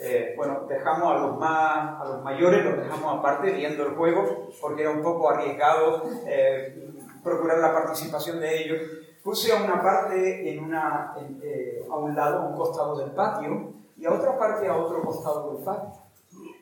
eh, 0.00 0.34
bueno, 0.36 0.64
dejamos 0.68 1.10
a 1.10 1.18
los, 1.18 1.38
más, 1.38 2.00
a 2.00 2.04
los 2.04 2.22
mayores, 2.22 2.64
los 2.64 2.76
dejamos 2.76 3.18
aparte 3.18 3.50
viendo 3.50 3.84
el 3.84 3.96
juego, 3.96 4.48
porque 4.60 4.82
era 4.82 4.92
un 4.92 5.02
poco 5.02 5.28
arriesgado 5.28 6.04
eh, 6.24 6.88
procurar 7.24 7.58
la 7.58 7.72
participación 7.72 8.38
de 8.38 8.62
ellos. 8.62 8.78
Puse 9.24 9.52
a 9.52 9.60
una 9.60 9.82
parte 9.82 10.52
en 10.52 10.62
una, 10.62 11.14
eh, 11.42 11.84
a 11.90 11.96
un 11.96 12.14
lado, 12.14 12.42
a 12.42 12.46
un 12.46 12.56
costado 12.56 12.96
del 12.96 13.10
patio, 13.10 13.72
y 13.96 14.06
a 14.06 14.12
otra 14.12 14.38
parte 14.38 14.68
a 14.68 14.76
otro 14.76 15.02
costado 15.02 15.54
del 15.54 15.64
patio. 15.64 16.00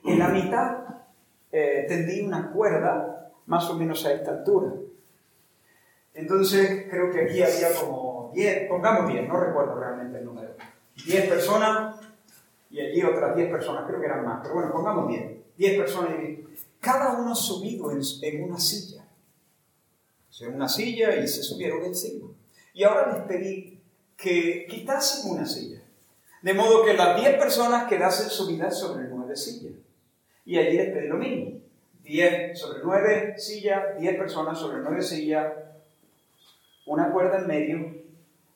En 0.05 0.19
la 0.19 0.29
mitad 0.29 0.79
tendí 1.51 2.21
una 2.21 2.51
cuerda 2.51 3.33
más 3.47 3.69
o 3.71 3.75
menos 3.75 4.05
a 4.07 4.13
esta 4.13 4.31
altura. 4.31 4.73
Entonces 6.15 6.87
creo 6.91 7.11
que 7.11 7.23
aquí 7.25 7.43
había 7.43 7.69
como 7.79 8.31
10, 8.35 8.69
pongamos 8.69 9.09
10, 9.11 9.29
no 9.29 9.39
recuerdo 9.39 9.75
realmente 9.75 10.19
el 10.19 10.25
número. 10.25 10.51
10 11.07 11.29
personas 11.29 11.96
y 12.71 12.81
allí 12.81 13.03
otras 13.03 13.37
10 13.37 13.51
personas, 13.51 13.85
creo 13.87 14.01
que 14.01 14.07
eran 14.07 14.25
más, 14.25 14.41
pero 14.43 14.55
bueno, 14.55 14.73
pongamos 14.73 15.09
10, 15.09 15.57
10 15.57 15.79
personas 15.79 16.11
cada 16.81 17.19
uno 17.19 17.35
subido 17.35 17.91
en, 17.91 18.01
en 18.23 18.45
una 18.45 18.59
silla. 18.59 19.05
En 20.41 20.55
una 20.55 20.69
silla 20.69 21.17
y 21.17 21.27
se 21.27 21.43
subieron 21.43 21.83
encima. 21.85 22.29
Y 22.75 22.85
ahora 22.85 23.13
les 23.13 23.23
pedí 23.23 23.81
que 24.17 24.67
quitasen 24.69 25.33
una 25.33 25.47
silla. 25.47 25.81
De 26.43 26.55
modo 26.55 26.85
que 26.85 26.95
las 26.95 27.21
10 27.21 27.39
personas 27.39 27.89
quedasen 27.89 28.29
subidas 28.29 28.79
sobre 28.79 29.09
9 29.09 29.35
sillas. 29.35 29.73
Y 30.45 30.59
allí 30.59 30.77
les 30.77 30.93
pedí 30.93 31.09
lo 31.09 31.17
mismo. 31.17 31.59
10 32.05 32.59
sobre 32.59 32.81
9 32.85 33.35
sillas, 33.39 33.99
10 33.99 34.17
personas 34.17 34.59
sobre 34.59 34.83
9 34.83 35.03
sillas, 35.03 35.53
una 36.87 37.11
cuerda 37.11 37.39
en 37.39 37.47
medio, 37.49 37.97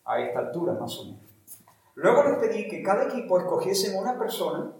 a 0.05 0.20
esta 0.20 0.38
altura 0.38 0.75
más 0.75 0.96
o 0.99 1.05
menos. 1.07 1.30
Luego 2.01 2.25
les 2.25 2.39
pedí 2.39 2.67
que 2.67 2.83
cada 2.83 3.05
equipo 3.05 3.39
escogiese 3.39 3.95
una 3.95 4.19
persona, 4.19 4.73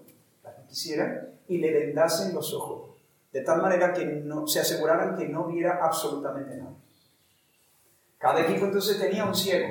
la 0.43 0.55
que 0.55 0.63
quisieran, 0.63 1.29
y 1.47 1.59
le 1.59 1.71
vendasen 1.71 2.33
los 2.33 2.51
ojos, 2.51 2.95
de 3.31 3.41
tal 3.41 3.61
manera 3.61 3.93
que 3.93 4.05
no, 4.05 4.47
se 4.47 4.59
aseguraran 4.59 5.15
que 5.15 5.27
no 5.27 5.45
viera 5.45 5.85
absolutamente 5.85 6.57
nada. 6.57 6.73
Cada 8.17 8.41
equipo 8.41 8.65
entonces 8.65 8.99
tenía 8.99 9.25
un 9.25 9.35
ciego. 9.35 9.67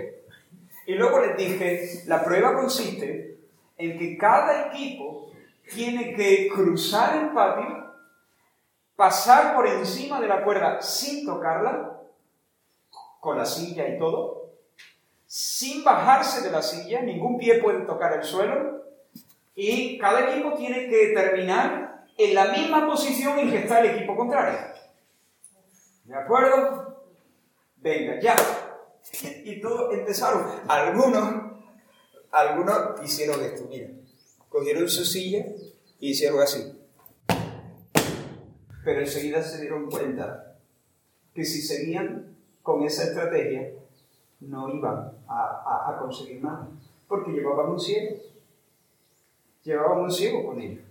Y 0.86 0.94
luego 0.94 1.18
les 1.18 1.36
dije, 1.36 2.02
la 2.06 2.22
prueba 2.22 2.54
consiste 2.54 3.38
en 3.76 3.98
que 3.98 4.16
cada 4.16 4.68
equipo 4.68 5.32
tiene 5.74 6.14
que 6.14 6.48
cruzar 6.54 7.16
el 7.16 7.30
patio, 7.30 7.94
pasar 8.94 9.56
por 9.56 9.66
encima 9.66 10.20
de 10.20 10.28
la 10.28 10.44
cuerda 10.44 10.80
sin 10.80 11.26
tocarla, 11.26 12.00
con 13.18 13.36
la 13.36 13.44
silla 13.44 13.88
y 13.88 13.98
todo, 13.98 14.39
sin 15.30 15.84
bajarse 15.84 16.42
de 16.42 16.50
la 16.50 16.60
silla, 16.60 17.02
ningún 17.02 17.38
pie 17.38 17.62
puede 17.62 17.84
tocar 17.84 18.14
el 18.14 18.24
suelo, 18.24 18.84
y 19.54 19.96
cada 19.96 20.28
equipo 20.28 20.54
tiene 20.54 20.88
que 20.88 21.12
terminar 21.14 22.04
en 22.18 22.34
la 22.34 22.46
misma 22.46 22.84
posición 22.84 23.38
en 23.38 23.48
que 23.48 23.58
está 23.58 23.78
el 23.78 23.96
equipo 23.96 24.16
contrario. 24.16 24.58
¿De 26.02 26.16
acuerdo? 26.16 27.04
Venga, 27.76 28.18
ya. 28.20 28.34
Y 29.44 29.60
todos 29.60 29.94
empezaron. 29.94 30.46
Algunos, 30.66 31.52
algunos 32.32 33.04
hicieron 33.04 33.40
esto, 33.44 33.68
mira. 33.70 33.88
Cogieron 34.48 34.88
su 34.88 35.04
silla 35.04 35.46
y 36.00 36.10
hicieron 36.10 36.40
así. 36.40 36.76
Pero 38.84 38.98
enseguida 38.98 39.44
se 39.44 39.60
dieron 39.60 39.88
cuenta 39.88 40.56
que 41.32 41.44
si 41.44 41.62
seguían 41.62 42.36
con 42.64 42.82
esa 42.82 43.04
estrategia, 43.04 43.70
no 44.40 44.68
iban 44.68 45.12
a, 45.28 45.96
conseguir 46.00 46.42
nada, 46.42 46.68
porque 47.06 47.32
llevaban 47.32 47.70
un 47.70 47.80
ciego. 47.80 48.16
Llevaban 49.62 50.00
un 50.00 50.10
ciego 50.10 50.46
con 50.46 50.60
ellos. 50.60 50.84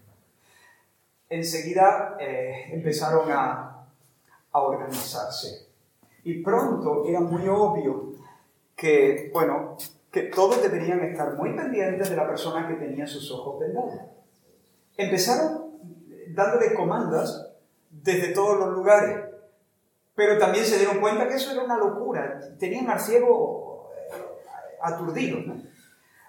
Enseguida 1.30 2.18
eh, 2.20 2.70
empezaron 2.72 3.32
a, 3.32 3.86
a 4.52 4.62
organizarse. 4.62 5.68
Y 6.24 6.42
pronto 6.44 7.06
era 7.06 7.20
muy 7.22 7.48
obvio 7.48 8.14
que, 8.76 9.30
bueno, 9.34 9.78
que 10.12 10.24
todos 10.24 10.62
deberían 10.62 11.02
estar 11.02 11.36
muy 11.36 11.56
pendientes 11.56 12.10
de 12.10 12.16
la 12.16 12.28
persona 12.28 12.68
que 12.68 12.76
tenía 12.76 13.06
sus 13.06 13.32
ojos 13.32 13.60
vendados. 13.60 14.00
Empezaron 14.98 15.70
dándole 16.30 16.74
comandas 16.74 17.54
desde 17.90 18.34
todos 18.34 18.60
los 18.60 18.70
lugares, 18.70 19.26
pero 20.20 20.38
también 20.38 20.66
se 20.66 20.78
dieron 20.78 21.00
cuenta 21.00 21.30
que 21.30 21.36
eso 21.36 21.54
era 21.54 21.64
una 21.64 21.78
locura. 21.78 22.42
Tenían 22.60 22.90
al 22.90 23.00
ciego 23.00 23.90
eh, 24.12 24.78
aturdido. 24.82 25.40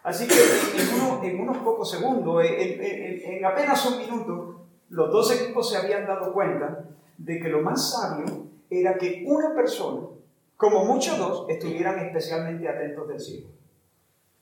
Así 0.04 0.28
que 0.28 1.28
en, 1.28 1.40
unos 1.40 1.56
pocos 1.56 1.90
segundos, 1.90 2.40
en, 2.44 3.44
apenas 3.44 3.84
un 3.86 3.98
minuto, 3.98 4.60
los 4.90 5.10
dos 5.10 5.32
equipos 5.32 5.68
se 5.68 5.76
habían 5.76 6.06
dado 6.06 6.32
cuenta 6.32 6.84
de 7.18 7.40
que 7.40 7.48
lo 7.48 7.62
más 7.62 7.90
sabio 7.90 8.46
era 8.70 8.96
que 8.96 9.24
una 9.26 9.56
persona, 9.56 10.06
como 10.56 10.84
muchos 10.84 11.18
dos, 11.18 11.46
estuvieran 11.48 11.98
especialmente 11.98 12.68
atentos 12.68 13.08
del 13.08 13.18
cielo. 13.18 13.48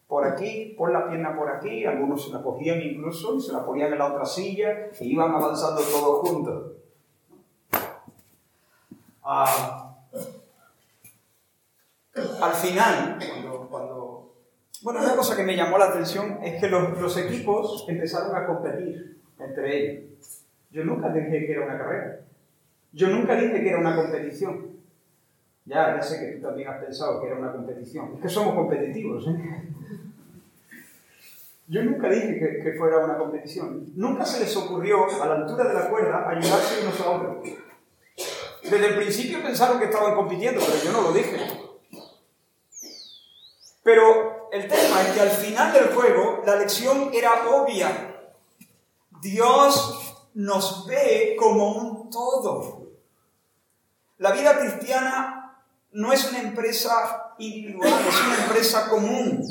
Por 0.07 0.27
aquí, 0.27 0.75
por 0.77 0.93
la 0.93 1.09
pierna 1.09 1.35
por 1.35 1.49
aquí, 1.49 1.87
algunos 1.87 2.23
se 2.23 2.35
la 2.35 2.43
cogían 2.43 2.83
incluso 2.83 3.35
y 3.37 3.41
se 3.41 3.55
la 3.55 3.65
ponían 3.65 3.95
en 3.95 3.99
la 3.99 4.13
otra 4.13 4.27
silla 4.27 4.91
y 5.01 5.13
iban 5.13 5.31
avanzando 5.31 5.81
todos 5.81 6.29
juntos. 6.29 6.78
Ah, 9.31 9.95
al 12.41 12.55
final, 12.55 13.19
cuando, 13.69 14.33
Bueno, 14.81 15.01
una 15.01 15.15
cosa 15.15 15.37
que 15.37 15.43
me 15.43 15.55
llamó 15.55 15.77
la 15.77 15.91
atención 15.91 16.39
es 16.43 16.59
que 16.59 16.71
los, 16.71 17.15
equipos 17.19 17.85
empezaron 17.89 18.35
a 18.35 18.47
competir 18.47 19.21
entre 19.39 19.77
ellos. 19.77 20.45
Yo 20.71 20.83
nunca 20.83 21.11
dije 21.11 21.45
que 21.45 21.53
era 21.53 21.67
una 21.67 21.77
carrera. 21.77 22.21
Yo 22.93 23.09
nunca 23.09 23.35
dije 23.35 23.61
que 23.61 23.69
era 23.69 23.81
una 23.81 23.97
competición. 23.97 24.79
Ya, 25.67 25.97
ya 25.97 26.03
sé 26.03 26.21
que 26.21 26.37
tú 26.37 26.47
también 26.47 26.69
has 26.71 26.83
pensado 26.83 27.21
que 27.21 27.27
era 27.27 27.37
una 27.37 27.53
competición. 27.53 28.15
Es 28.15 28.23
que 28.23 28.29
somos 28.31 28.55
competitivos, 28.55 29.29
¿eh? 29.29 29.63
Yo 31.67 31.85
nunca 31.85 32.09
dije 32.09 32.39
que, 32.39 32.63
que, 32.63 32.79
fuera 32.79 33.05
una 33.05 33.19
competición. 33.19 33.93
Nunca 33.95 34.25
se 34.25 34.41
les 34.41 34.57
ocurrió, 34.57 35.05
a 35.23 35.27
la 35.27 35.35
altura 35.35 35.69
de 35.69 35.75
la 35.75 35.91
cuerda, 35.91 36.31
ayudarse 36.31 36.83
unos 36.83 36.99
a 37.03 37.11
otros. 37.11 37.68
Desde 38.71 38.87
el 38.87 38.97
principio 38.97 39.43
pensaron 39.43 39.79
que 39.79 39.87
estaban 39.87 40.15
compitiendo, 40.15 40.61
pero 40.65 40.83
yo 40.85 40.93
no 40.93 41.03
lo 41.03 41.13
dije. 41.13 41.39
Pero 43.83 44.51
el 44.53 44.69
tema 44.69 45.03
es 45.03 45.15
que 45.15 45.21
al 45.21 45.31
final 45.31 45.73
del 45.73 45.95
juego 45.95 46.43
la 46.45 46.57
lección 46.57 47.11
era 47.15 47.49
obvia. 47.49 48.17
Dios 49.23 50.17
nos 50.35 50.87
ve 50.87 51.37
como 51.39 51.73
un 51.73 52.11
todo. 52.11 52.89
La 54.19 54.33
vida 54.33 54.59
cristiana 54.59 55.63
no 55.93 56.13
es 56.13 56.29
una 56.29 56.41
empresa 56.41 57.35
individual, 57.39 57.93
es 58.07 58.27
una 58.27 58.45
empresa 58.45 58.89
común. 58.91 59.43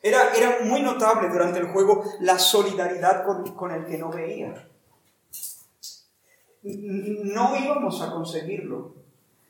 Era, 0.00 0.32
era 0.34 0.58
muy 0.62 0.82
notable 0.82 1.28
durante 1.28 1.58
el 1.58 1.68
juego 1.68 2.04
la 2.20 2.38
solidaridad 2.38 3.24
con, 3.24 3.54
con 3.54 3.72
el 3.72 3.86
que 3.86 3.98
no 3.98 4.10
veía. 4.10 4.68
No 6.64 7.56
íbamos 7.56 8.00
a 8.00 8.10
conseguirlo 8.10 8.94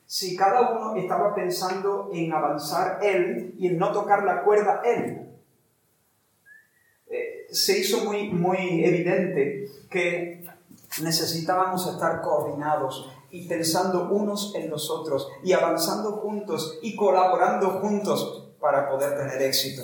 si 0.05 0.35
cada 0.35 0.69
uno 0.71 0.95
estaba 0.95 1.33
pensando 1.33 2.09
en 2.13 2.31
avanzar 2.31 2.99
él 3.01 3.55
y 3.57 3.67
en 3.67 3.77
no 3.77 3.91
tocar 3.91 4.23
la 4.23 4.43
cuerda 4.43 4.81
él. 4.85 5.29
Eh, 7.07 7.47
se 7.49 7.79
hizo 7.79 8.03
muy, 8.03 8.29
muy 8.29 8.83
evidente 8.83 9.69
que 9.89 10.45
necesitábamos 11.01 11.87
estar 11.87 12.21
coordinados 12.21 13.09
y 13.31 13.47
pensando 13.47 14.09
unos 14.09 14.53
en 14.55 14.69
los 14.69 14.89
otros 14.89 15.29
y 15.43 15.53
avanzando 15.53 16.13
juntos 16.17 16.79
y 16.81 16.95
colaborando 16.95 17.79
juntos 17.79 18.49
para 18.59 18.89
poder 18.89 19.17
tener 19.17 19.41
éxito. 19.41 19.83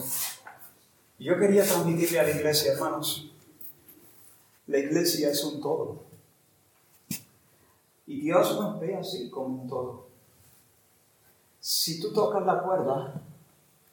Yo 1.17 1.37
quería 1.37 1.63
transmitirle 1.63 2.19
a 2.19 2.23
la 2.23 2.31
iglesia, 2.31 2.73
hermanos, 2.73 3.31
la 4.67 4.77
iglesia 4.77 5.29
es 5.29 5.43
un 5.43 5.61
todo. 5.61 6.10
Y 8.11 8.19
Dios 8.19 8.59
nos 8.59 8.77
ve 8.77 8.93
así 8.97 9.29
como 9.29 9.61
un 9.61 9.69
todo. 9.69 10.07
Si 11.61 12.01
tú 12.01 12.11
tocas 12.11 12.45
la 12.45 12.61
cuerda, 12.61 13.21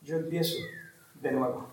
yo 0.03 0.17
empiezo 0.17 0.57
de 1.23 1.31
nuevo. 1.31 1.69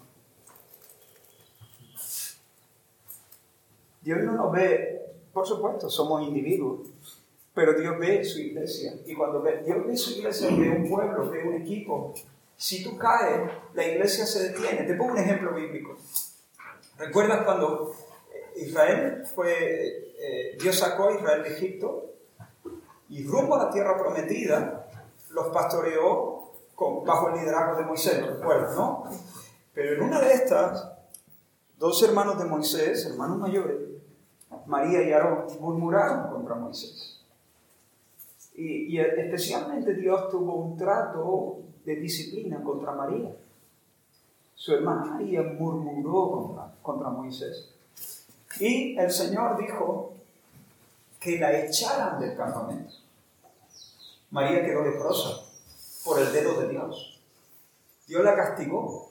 Dios 4.00 4.20
no 4.26 4.34
nos 4.34 4.52
ve, 4.52 5.16
por 5.34 5.48
supuesto, 5.48 5.90
somos 5.90 6.22
individuos, 6.22 6.88
pero 7.56 7.74
Dios 7.74 7.98
ve 7.98 8.24
su 8.24 8.40
iglesia. 8.40 8.94
Y 9.08 9.16
cuando 9.16 9.42
ve, 9.42 9.64
Dios 9.64 9.84
ve 9.88 9.98
su 9.98 10.12
iglesia, 10.12 10.50
ve 10.56 10.70
un 10.70 10.88
pueblo, 10.88 11.28
ve 11.32 11.48
un 11.48 11.56
equipo, 11.56 12.14
si 12.56 12.84
tú 12.84 12.96
caes, 12.96 13.50
la 13.74 13.88
iglesia 13.88 14.24
se 14.28 14.52
detiene. 14.52 14.84
Te 14.84 14.94
pongo 14.94 15.14
un 15.14 15.18
ejemplo 15.18 15.56
bíblico. 15.56 15.98
¿Recuerdas 17.00 17.44
cuando 17.44 17.96
Israel 18.56 19.24
fue, 19.34 20.14
eh, 20.20 20.58
Dios 20.62 20.78
sacó 20.78 21.10
a 21.10 21.16
Israel 21.16 21.42
de 21.42 21.50
Egipto 21.50 22.12
y 23.16 23.26
rumbo 23.26 23.56
a 23.56 23.66
la 23.66 23.70
tierra 23.72 23.98
prometida 23.98 24.88
los 25.30 25.48
pastoreó 25.48 26.52
bajo 27.06 27.30
el 27.30 27.40
liderazgo 27.40 27.78
de 27.78 27.86
Moisés, 27.86 28.28
¿recuerdas, 28.28 28.76
no? 28.76 29.06
Pero 29.74 29.96
en 29.96 30.10
una 30.10 30.20
de 30.20 30.34
estas, 30.34 30.92
dos 31.80 32.04
hermanos 32.04 32.38
de 32.38 32.44
Moisés, 32.44 33.06
hermanos 33.06 33.38
mayores, 33.38 33.78
María 34.66 35.02
y 35.02 35.14
Aarón, 35.14 35.46
murmuraron 35.62 36.30
contra 36.30 36.56
Moisés. 36.56 37.22
Y, 38.54 39.00
especialmente 39.00 39.94
Dios 39.94 40.30
tuvo 40.30 40.56
un 40.56 40.78
trato 40.78 41.60
de 41.86 41.96
disciplina 41.96 42.62
contra 42.62 42.92
María. 42.92 43.34
Su 44.56 44.74
hermana 44.74 45.06
María 45.06 45.42
murmuró 45.42 46.74
contra 46.82 47.10
Moisés. 47.12 47.70
Y 48.60 48.98
el 48.98 49.10
Señor 49.10 49.58
dijo 49.58 50.12
que 51.18 51.40
la 51.40 51.58
echaran 51.58 52.20
del 52.20 52.36
campamento. 52.36 53.05
María 54.36 54.66
quedó 54.66 54.84
leprosa 54.84 55.46
por 56.04 56.20
el 56.20 56.34
dedo 56.34 56.60
de 56.60 56.68
Dios. 56.68 57.22
Dios 58.06 58.22
la 58.22 58.36
castigó. 58.36 59.10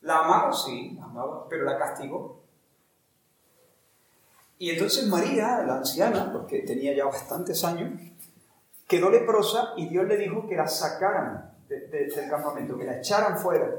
La 0.00 0.20
amaba, 0.20 0.50
sí, 0.50 0.96
la 0.98 1.04
amaba, 1.04 1.46
pero 1.46 1.64
la 1.64 1.76
castigó. 1.76 2.40
Y 4.58 4.70
entonces 4.70 5.06
María, 5.08 5.62
la 5.66 5.76
anciana, 5.76 6.32
porque 6.32 6.60
tenía 6.60 6.96
ya 6.96 7.04
bastantes 7.04 7.62
años, 7.64 8.00
quedó 8.88 9.10
leprosa 9.10 9.74
y 9.76 9.88
Dios 9.88 10.06
le 10.06 10.16
dijo 10.16 10.48
que 10.48 10.56
la 10.56 10.66
sacaran 10.66 11.54
del 11.68 12.30
campamento, 12.30 12.78
que 12.78 12.84
la 12.84 12.96
echaran 12.96 13.38
fuera. 13.38 13.70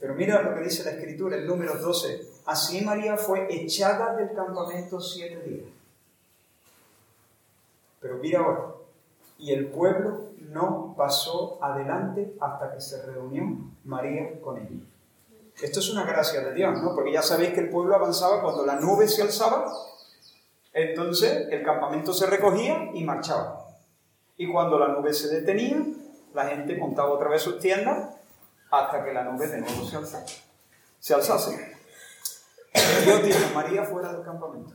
Pero 0.00 0.16
mira 0.16 0.42
lo 0.42 0.56
que 0.56 0.62
dice 0.62 0.82
la 0.82 0.90
escritura, 0.90 1.36
el 1.36 1.46
número 1.46 1.76
12. 1.76 2.22
Así 2.46 2.80
María 2.80 3.16
fue 3.16 3.46
echada 3.54 4.16
del 4.16 4.34
campamento 4.34 5.00
siete 5.00 5.40
días. 5.48 5.66
Pero 8.00 8.16
mira 8.16 8.40
ahora, 8.40 8.79
y 9.40 9.52
el 9.52 9.66
pueblo 9.68 10.30
no 10.38 10.94
pasó 10.96 11.58
adelante 11.62 12.34
hasta 12.40 12.72
que 12.72 12.80
se 12.80 13.04
reunió 13.06 13.42
María 13.84 14.40
con 14.40 14.58
ella. 14.58 14.84
Esto 15.62 15.80
es 15.80 15.90
una 15.90 16.04
gracia 16.04 16.40
de 16.40 16.54
Dios, 16.54 16.80
¿no? 16.82 16.94
Porque 16.94 17.12
ya 17.12 17.22
sabéis 17.22 17.50
que 17.50 17.60
el 17.60 17.70
pueblo 17.70 17.94
avanzaba 17.94 18.42
cuando 18.42 18.66
la 18.66 18.76
nube 18.76 19.08
se 19.08 19.22
alzaba, 19.22 19.72
entonces 20.72 21.48
el 21.50 21.62
campamento 21.62 22.12
se 22.12 22.26
recogía 22.26 22.90
y 22.94 23.04
marchaba. 23.04 23.66
Y 24.36 24.50
cuando 24.50 24.78
la 24.78 24.88
nube 24.88 25.12
se 25.12 25.28
detenía, 25.28 25.82
la 26.34 26.46
gente 26.46 26.76
montaba 26.76 27.10
otra 27.10 27.28
vez 27.28 27.42
sus 27.42 27.58
tiendas 27.58 28.14
hasta 28.70 29.04
que 29.04 29.12
la 29.12 29.24
nube 29.24 29.46
de 29.46 29.60
nuevo 29.60 29.84
se. 29.84 29.98
Se 30.98 31.14
alzase. 31.14 31.76
Dios 33.04 33.24
dijo, 33.24 33.54
María 33.54 33.84
fuera 33.84 34.12
del 34.12 34.22
campamento. 34.22 34.74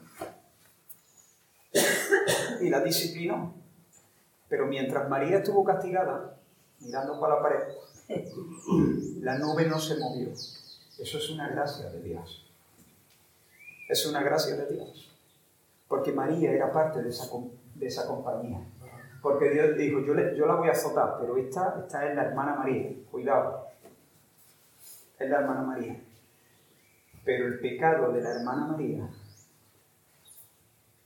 Y 2.62 2.70
la 2.70 2.80
disciplinó. 2.82 3.65
Pero 4.50 4.68
mientras 4.68 5.10
María 5.10 5.38
estuvo 5.38 5.64
castigada, 5.64 6.38
mirando 6.80 7.20
para 7.20 7.36
la 7.36 7.42
pared, 7.42 7.64
la 9.22 9.38
nube 9.40 9.66
no 9.66 9.80
se 9.80 9.98
movió. 9.98 10.30
Eso 10.32 11.18
es 11.18 11.30
una 11.30 11.50
gracia 11.50 11.90
de 11.90 12.02
Dios. 12.02 12.46
Es 13.90 14.06
una 14.06 14.24
gracia 14.24 14.56
de 14.56 14.68
Dios. 14.68 15.12
Porque 15.88 16.12
María 16.12 16.52
era 16.52 16.72
parte 16.72 17.02
de 17.02 17.10
esa, 17.10 17.26
de 17.76 17.88
esa 17.88 18.08
compañía. 18.08 18.60
Porque 19.22 19.50
Dios 19.50 19.76
dijo, 19.78 20.02
yo, 20.02 20.14
yo 20.36 20.46
la 20.46 20.56
voy 20.56 20.70
a 20.70 20.74
azotar, 20.74 21.18
pero 21.20 21.36
esta, 21.38 21.80
esta 21.84 22.08
es 22.08 22.16
la 22.16 22.26
hermana 22.26 22.56
María, 22.56 22.92
cuidado. 23.10 23.68
Es 25.18 25.30
la 25.30 25.40
hermana 25.40 25.62
María. 25.64 26.00
Pero 27.24 27.48
el 27.48 27.60
pecado 27.60 28.12
de 28.12 28.22
la 28.22 28.32
hermana 28.32 28.68
María 28.68 29.10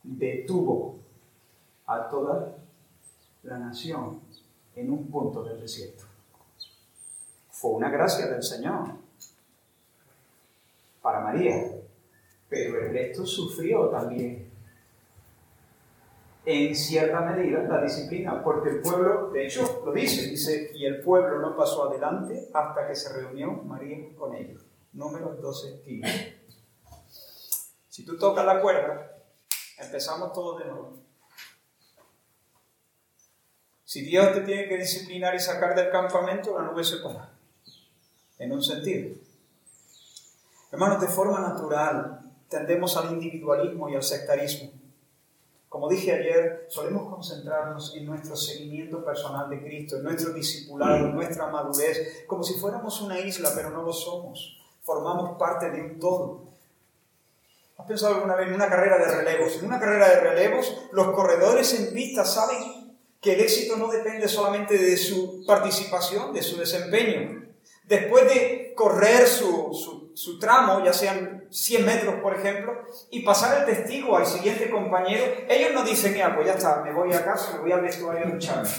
detuvo 0.03 0.99
a 1.85 2.09
toda 2.09 2.55
la 3.43 3.57
nación 3.57 4.21
en 4.75 4.91
un 4.91 5.07
punto 5.07 5.43
del 5.43 5.59
desierto. 5.59 6.05
Fue 7.51 7.71
una 7.71 7.89
gracia 7.89 8.27
del 8.27 8.43
Señor 8.43 8.91
para 11.01 11.21
María, 11.21 11.71
pero 12.47 12.79
el 12.79 12.91
resto 12.91 13.25
sufrió 13.25 13.89
también 13.89 14.49
en 16.45 16.75
cierta 16.75 17.21
medida 17.21 17.61
la 17.63 17.81
disciplina, 17.81 18.43
porque 18.43 18.69
el 18.69 18.81
pueblo, 18.81 19.29
de 19.29 19.45
hecho, 19.45 19.83
lo 19.85 19.91
dice, 19.91 20.29
dice, 20.29 20.71
y 20.73 20.85
el 20.85 21.01
pueblo 21.01 21.39
no 21.39 21.55
pasó 21.55 21.89
adelante 21.89 22.49
hasta 22.53 22.87
que 22.87 22.95
se 22.95 23.13
reunió 23.13 23.51
María 23.51 23.97
con 24.17 24.33
ellos. 24.33 24.65
Número 24.93 25.35
12, 25.35 25.81
15. 25.83 26.39
Si 27.89 28.05
tú 28.05 28.17
tocas 28.17 28.45
la 28.45 28.61
cuerda, 28.61 29.11
empezamos 29.77 30.33
todos 30.33 30.59
de 30.59 30.65
nuevo. 30.65 31.08
Si 33.89 34.01
Dios 34.01 34.35
te 34.35 34.41
tiene 34.41 34.67
que 34.67 34.77
disciplinar 34.77 35.33
y 35.33 35.39
sacar 35.39 35.73
del 35.73 35.89
campamento, 35.89 36.55
la 36.55 36.63
nube 36.63 36.83
se 36.83 36.97
pone. 36.97 37.17
En 38.37 38.51
un 38.51 38.61
sentido. 38.61 39.15
Hermanos, 40.71 41.01
de 41.01 41.07
forma 41.07 41.39
natural 41.39 42.19
tendemos 42.47 42.95
al 42.97 43.13
individualismo 43.13 43.89
y 43.89 43.95
al 43.95 44.03
sectarismo. 44.03 44.69
Como 45.69 45.89
dije 45.89 46.11
ayer, 46.11 46.67
solemos 46.69 47.11
concentrarnos 47.11 47.95
en 47.95 48.05
nuestro 48.05 48.35
seguimiento 48.35 49.03
personal 49.03 49.49
de 49.49 49.59
Cristo, 49.59 49.97
en 49.97 50.03
nuestro 50.03 50.33
discipulado, 50.33 51.07
en 51.07 51.15
nuestra 51.15 51.47
madurez, 51.47 52.25
como 52.27 52.43
si 52.43 52.59
fuéramos 52.59 53.01
una 53.01 53.19
isla, 53.19 53.49
pero 53.55 53.71
no 53.71 53.81
lo 53.81 53.91
somos. 53.91 54.61
Formamos 54.83 55.35
parte 55.39 55.71
de 55.71 55.81
un 55.81 55.99
todo. 55.99 56.43
¿Has 57.75 57.87
pensado 57.87 58.13
alguna 58.13 58.35
vez 58.35 58.49
en 58.49 58.53
una 58.53 58.69
carrera 58.69 58.99
de 58.99 59.15
relevos? 59.15 59.55
En 59.55 59.65
una 59.65 59.79
carrera 59.79 60.09
de 60.09 60.19
relevos, 60.19 60.77
los 60.91 61.07
corredores 61.07 61.73
en 61.73 61.91
pista 61.91 62.23
saben 62.23 62.78
que 63.21 63.33
el 63.33 63.41
éxito 63.41 63.75
no 63.75 63.87
depende 63.87 64.27
solamente 64.27 64.77
de 64.77 64.97
su 64.97 65.43
participación, 65.45 66.33
de 66.33 66.41
su 66.41 66.57
desempeño. 66.57 67.47
Después 67.83 68.25
de 68.25 68.73
correr 68.75 69.27
su, 69.27 70.11
su, 70.13 70.39
tramo, 70.39 70.83
ya 70.85 70.93
sean 70.93 71.45
100 71.49 71.85
metros, 71.85 72.15
por 72.21 72.35
ejemplo, 72.35 72.85
y 73.09 73.23
pasar 73.23 73.59
el 73.59 73.65
testigo 73.65 74.15
al 74.15 74.25
siguiente 74.25 74.69
compañero, 74.69 75.25
ellos 75.49 75.71
no 75.73 75.83
dicen, 75.83 76.13
mira, 76.13 76.35
pues 76.35 76.47
ya 76.47 76.53
está, 76.53 76.81
me 76.83 76.93
voy 76.93 77.11
a 77.13 77.25
casa, 77.25 77.53
me 77.53 77.59
voy 77.61 77.71
al 77.71 77.81
vestuario 77.81 78.27
a 78.27 78.29
ducharme. 78.29 78.69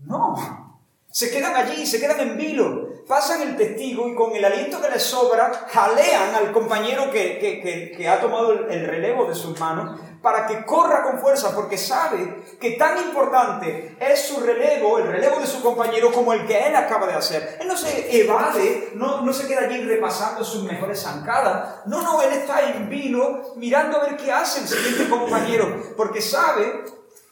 No, 0.00 0.68
se 1.10 1.30
quedan 1.30 1.56
allí, 1.56 1.86
se 1.86 2.00
quedan 2.00 2.20
en 2.20 2.36
vilo, 2.36 3.04
pasan 3.06 3.42
el 3.42 3.56
testigo 3.56 4.08
y 4.08 4.14
con 4.14 4.34
el 4.36 4.44
aliento 4.44 4.80
que 4.82 4.90
les 4.90 5.02
sobra, 5.02 5.66
jalean 5.68 6.34
al 6.34 6.52
compañero 6.52 7.10
que, 7.10 7.38
que, 7.38 7.92
que, 7.96 8.08
ha 8.08 8.20
tomado 8.20 8.52
el 8.52 8.86
relevo 8.86 9.26
de 9.26 9.34
sus 9.34 9.58
manos 9.58 10.00
para 10.22 10.46
que 10.46 10.64
corra 10.64 11.02
con 11.02 11.20
fuerza, 11.20 11.54
porque 11.54 11.78
sabe 11.78 12.42
que 12.60 12.72
tan 12.72 12.98
importante 12.98 13.96
es 14.00 14.28
su 14.28 14.40
relevo, 14.40 14.98
el 14.98 15.08
relevo 15.08 15.38
de 15.40 15.46
su 15.46 15.62
compañero, 15.62 16.12
como 16.12 16.32
el 16.32 16.46
que 16.46 16.66
él 16.66 16.74
acaba 16.74 17.06
de 17.06 17.14
hacer. 17.14 17.58
Él 17.60 17.68
no 17.68 17.76
se 17.76 18.20
evade, 18.20 18.90
no, 18.94 19.22
no 19.22 19.32
se 19.32 19.46
queda 19.46 19.60
allí 19.60 19.80
repasando 19.82 20.42
sus 20.44 20.64
mejores 20.64 21.02
zancadas. 21.02 21.86
No, 21.86 22.02
no, 22.02 22.20
él 22.22 22.32
está 22.32 22.70
en 22.70 22.88
vino 22.88 23.54
mirando 23.56 23.98
a 23.98 24.04
ver 24.04 24.16
qué 24.16 24.32
hace 24.32 24.60
el 24.60 24.68
siguiente 24.68 25.08
compañero, 25.08 25.94
porque 25.96 26.20
sabe 26.20 26.84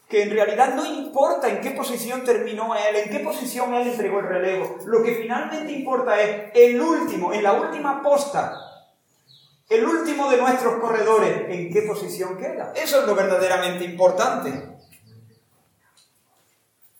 que 0.09 0.23
en 0.23 0.31
realidad 0.31 0.75
no 0.75 0.87
importa 0.87 1.49
en 1.49 1.61
qué 1.61 1.73
posición 1.73 2.25
terminó 2.25 2.75
él, 2.75 2.97
en 2.97 3.11
qué 3.11 3.19
posición 3.21 3.75
él 3.75 3.89
entregó 3.89 4.21
el 4.21 4.29
relevo. 4.29 4.79
Lo 4.87 5.03
que 5.03 5.17
finalmente 5.17 5.73
importa 5.73 6.21
es 6.21 6.53
el 6.55 6.81
último, 6.81 7.33
en 7.33 7.43
la 7.43 7.55
última 7.55 8.03
posta, 8.03 8.55
el 9.69 9.85
último 9.85 10.31
de 10.31 10.37
nuestros 10.37 10.81
corredores, 10.81 11.47
¿en 11.49 11.73
qué 11.73 11.83
posición 11.83 12.37
queda? 12.37 12.73
Eso 12.77 13.01
es 13.01 13.07
lo 13.07 13.15
verdaderamente 13.15 13.85
importante. 13.85 14.77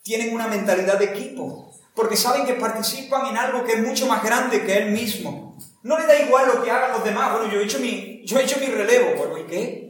Tienen 0.03 0.33
una 0.33 0.47
mentalidad 0.47 0.99
de 0.99 1.05
equipo, 1.05 1.71
porque 1.95 2.17
saben 2.17 2.45
que 2.45 2.53
participan 2.55 3.27
en 3.27 3.37
algo 3.37 3.63
que 3.63 3.73
es 3.73 3.79
mucho 3.79 4.05
más 4.07 4.23
grande 4.23 4.65
que 4.65 4.77
él 4.77 4.91
mismo. 4.91 5.57
No 5.83 5.97
le 5.97 6.05
da 6.05 6.19
igual 6.19 6.47
lo 6.47 6.63
que 6.63 6.71
hagan 6.71 6.91
los 6.91 7.03
demás. 7.03 7.31
Bueno, 7.31 7.51
yo 7.51 7.59
he 7.59 7.63
hecho 7.63 7.79
mi, 7.79 8.21
yo 8.25 8.37
he 8.37 8.43
hecho 8.43 8.59
mi 8.59 8.67
relevo. 8.67 9.15
Bueno, 9.15 9.37
¿y 9.37 9.43
qué? 9.45 9.87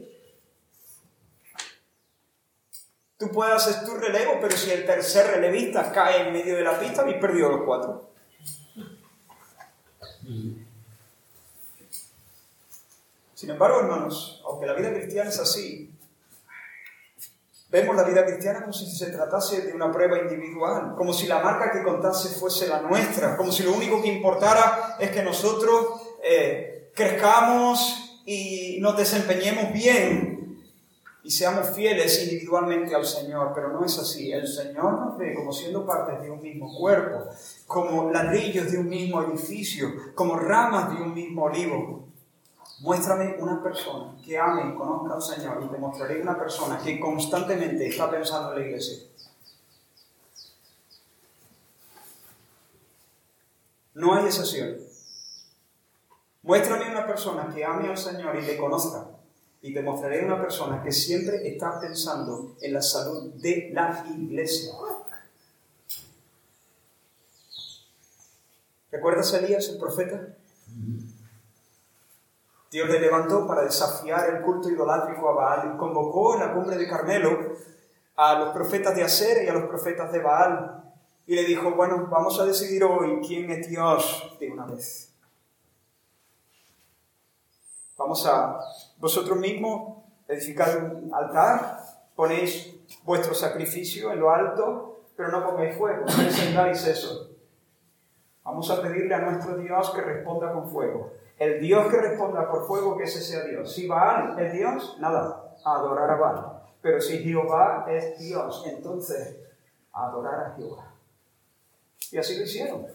Tú 3.18 3.32
puedes 3.32 3.54
hacer 3.54 3.84
tu 3.84 3.96
relevo, 3.96 4.38
pero 4.40 4.56
si 4.56 4.70
el 4.70 4.86
tercer 4.86 5.26
relevista 5.26 5.90
cae 5.90 6.28
en 6.28 6.32
medio 6.32 6.54
de 6.54 6.62
la 6.62 6.78
pista, 6.78 7.02
habéis 7.02 7.18
perdido 7.18 7.48
los 7.48 7.62
cuatro. 7.64 8.12
Sin 13.38 13.50
embargo, 13.50 13.78
hermanos, 13.78 14.42
aunque 14.44 14.66
la 14.66 14.74
vida 14.74 14.92
cristiana 14.92 15.30
es 15.30 15.38
así, 15.38 15.92
vemos 17.70 17.94
la 17.94 18.02
vida 18.02 18.26
cristiana 18.26 18.62
como 18.62 18.72
si 18.72 18.90
se 18.90 19.12
tratase 19.12 19.62
de 19.62 19.74
una 19.74 19.92
prueba 19.92 20.18
individual, 20.18 20.96
como 20.96 21.12
si 21.12 21.28
la 21.28 21.38
marca 21.38 21.70
que 21.70 21.84
contase 21.84 22.30
fuese 22.30 22.66
la 22.66 22.80
nuestra, 22.80 23.36
como 23.36 23.52
si 23.52 23.62
lo 23.62 23.74
único 23.74 24.02
que 24.02 24.08
importara 24.08 24.96
es 24.98 25.12
que 25.12 25.22
nosotros 25.22 26.02
eh, 26.20 26.90
crezcamos 26.96 28.22
y 28.26 28.78
nos 28.80 28.96
desempeñemos 28.96 29.72
bien 29.72 30.60
y 31.22 31.30
seamos 31.30 31.70
fieles 31.76 32.20
individualmente 32.24 32.92
al 32.96 33.06
Señor, 33.06 33.52
pero 33.54 33.68
no 33.68 33.84
es 33.84 33.96
así. 34.00 34.32
El 34.32 34.48
Señor 34.48 34.98
nos 34.98 35.16
ve 35.16 35.32
como 35.36 35.52
siendo 35.52 35.86
parte 35.86 36.20
de 36.24 36.28
un 36.28 36.42
mismo 36.42 36.76
cuerpo, 36.76 37.28
como 37.68 38.10
ladrillos 38.10 38.72
de 38.72 38.78
un 38.78 38.88
mismo 38.88 39.22
edificio, 39.22 39.92
como 40.16 40.34
ramas 40.34 40.92
de 40.92 41.00
un 41.00 41.14
mismo 41.14 41.44
olivo. 41.44 42.07
Muéstrame 42.80 43.36
una 43.40 43.60
persona 43.60 44.16
que 44.24 44.38
ame 44.38 44.72
y 44.72 44.76
conozca 44.76 45.14
al 45.14 45.22
Señor 45.22 45.62
y 45.64 45.68
te 45.68 45.78
mostraré 45.78 46.22
una 46.22 46.38
persona 46.38 46.78
que 46.78 47.00
constantemente 47.00 47.88
está 47.88 48.08
pensando 48.08 48.52
en 48.52 48.60
la 48.60 48.66
iglesia. 48.66 48.98
No 53.94 54.14
hay 54.14 54.26
excepción. 54.26 54.76
Muéstrame 56.42 56.88
una 56.88 57.04
persona 57.04 57.52
que 57.52 57.64
ame 57.64 57.88
al 57.88 57.98
Señor 57.98 58.36
y 58.36 58.42
le 58.42 58.56
conozca. 58.56 59.08
Y 59.60 59.74
te 59.74 59.82
mostraré 59.82 60.24
una 60.24 60.40
persona 60.40 60.80
que 60.80 60.92
siempre 60.92 61.48
está 61.48 61.80
pensando 61.80 62.56
en 62.60 62.72
la 62.72 62.80
salud 62.80 63.34
de 63.34 63.70
la 63.72 64.06
iglesia. 64.08 64.72
¿Recuerdas 68.92 69.34
a 69.34 69.38
Elías, 69.38 69.68
el 69.68 69.78
profeta? 69.78 70.28
Dios 72.70 72.88
le 72.88 73.00
levantó 73.00 73.46
para 73.46 73.62
desafiar 73.62 74.28
el 74.28 74.42
culto 74.42 74.68
idolátrico 74.68 75.28
a 75.28 75.34
Baal 75.34 75.72
y 75.74 75.78
convocó 75.78 76.34
en 76.34 76.40
la 76.40 76.52
cumbre 76.52 76.76
de 76.76 76.88
Carmelo 76.88 77.54
a 78.16 78.34
los 78.38 78.48
profetas 78.50 78.94
de 78.94 79.04
Aser 79.04 79.44
y 79.44 79.48
a 79.48 79.54
los 79.54 79.64
profetas 79.64 80.12
de 80.12 80.20
Baal 80.20 80.82
y 81.26 81.34
le 81.34 81.44
dijo, 81.44 81.70
bueno, 81.72 82.08
vamos 82.10 82.38
a 82.40 82.44
decidir 82.44 82.84
hoy 82.84 83.20
quién 83.26 83.50
es 83.50 83.68
Dios 83.68 84.36
de 84.40 84.50
una 84.50 84.66
vez. 84.66 85.14
Vamos 87.96 88.26
a 88.26 88.60
vosotros 88.98 89.38
mismos 89.38 90.04
edificar 90.28 90.76
un 90.76 91.12
altar, 91.12 91.80
ponéis 92.14 92.74
vuestro 93.02 93.34
sacrificio 93.34 94.12
en 94.12 94.20
lo 94.20 94.30
alto, 94.30 95.00
pero 95.16 95.30
no 95.30 95.44
pongáis 95.44 95.76
fuego, 95.76 96.04
no 96.04 96.22
encendáis 96.22 96.86
eso. 96.86 97.30
Vamos 98.44 98.70
a 98.70 98.80
pedirle 98.80 99.14
a 99.14 99.18
nuestro 99.18 99.56
Dios 99.56 99.90
que 99.90 100.00
responda 100.00 100.52
con 100.52 100.70
fuego. 100.70 101.12
El 101.38 101.60
Dios 101.60 101.86
que 101.88 101.98
responda 101.98 102.50
por 102.50 102.66
fuego, 102.66 102.96
que 102.96 103.04
ese 103.04 103.20
sea 103.20 103.44
Dios. 103.44 103.72
Si 103.72 103.86
Baal 103.86 104.38
es 104.38 104.52
Dios, 104.52 104.96
nada, 104.98 105.54
adorar 105.64 106.10
a 106.10 106.16
Baal. 106.16 106.62
Pero 106.82 107.00
si 107.00 107.18
Jehová 107.18 107.86
es 107.88 108.18
Dios, 108.18 108.64
entonces 108.66 109.38
adorar 109.92 110.46
a 110.46 110.54
Jehová. 110.56 110.92
Y 112.10 112.18
así 112.18 112.36
lo 112.36 112.44
hicieron. 112.44 112.86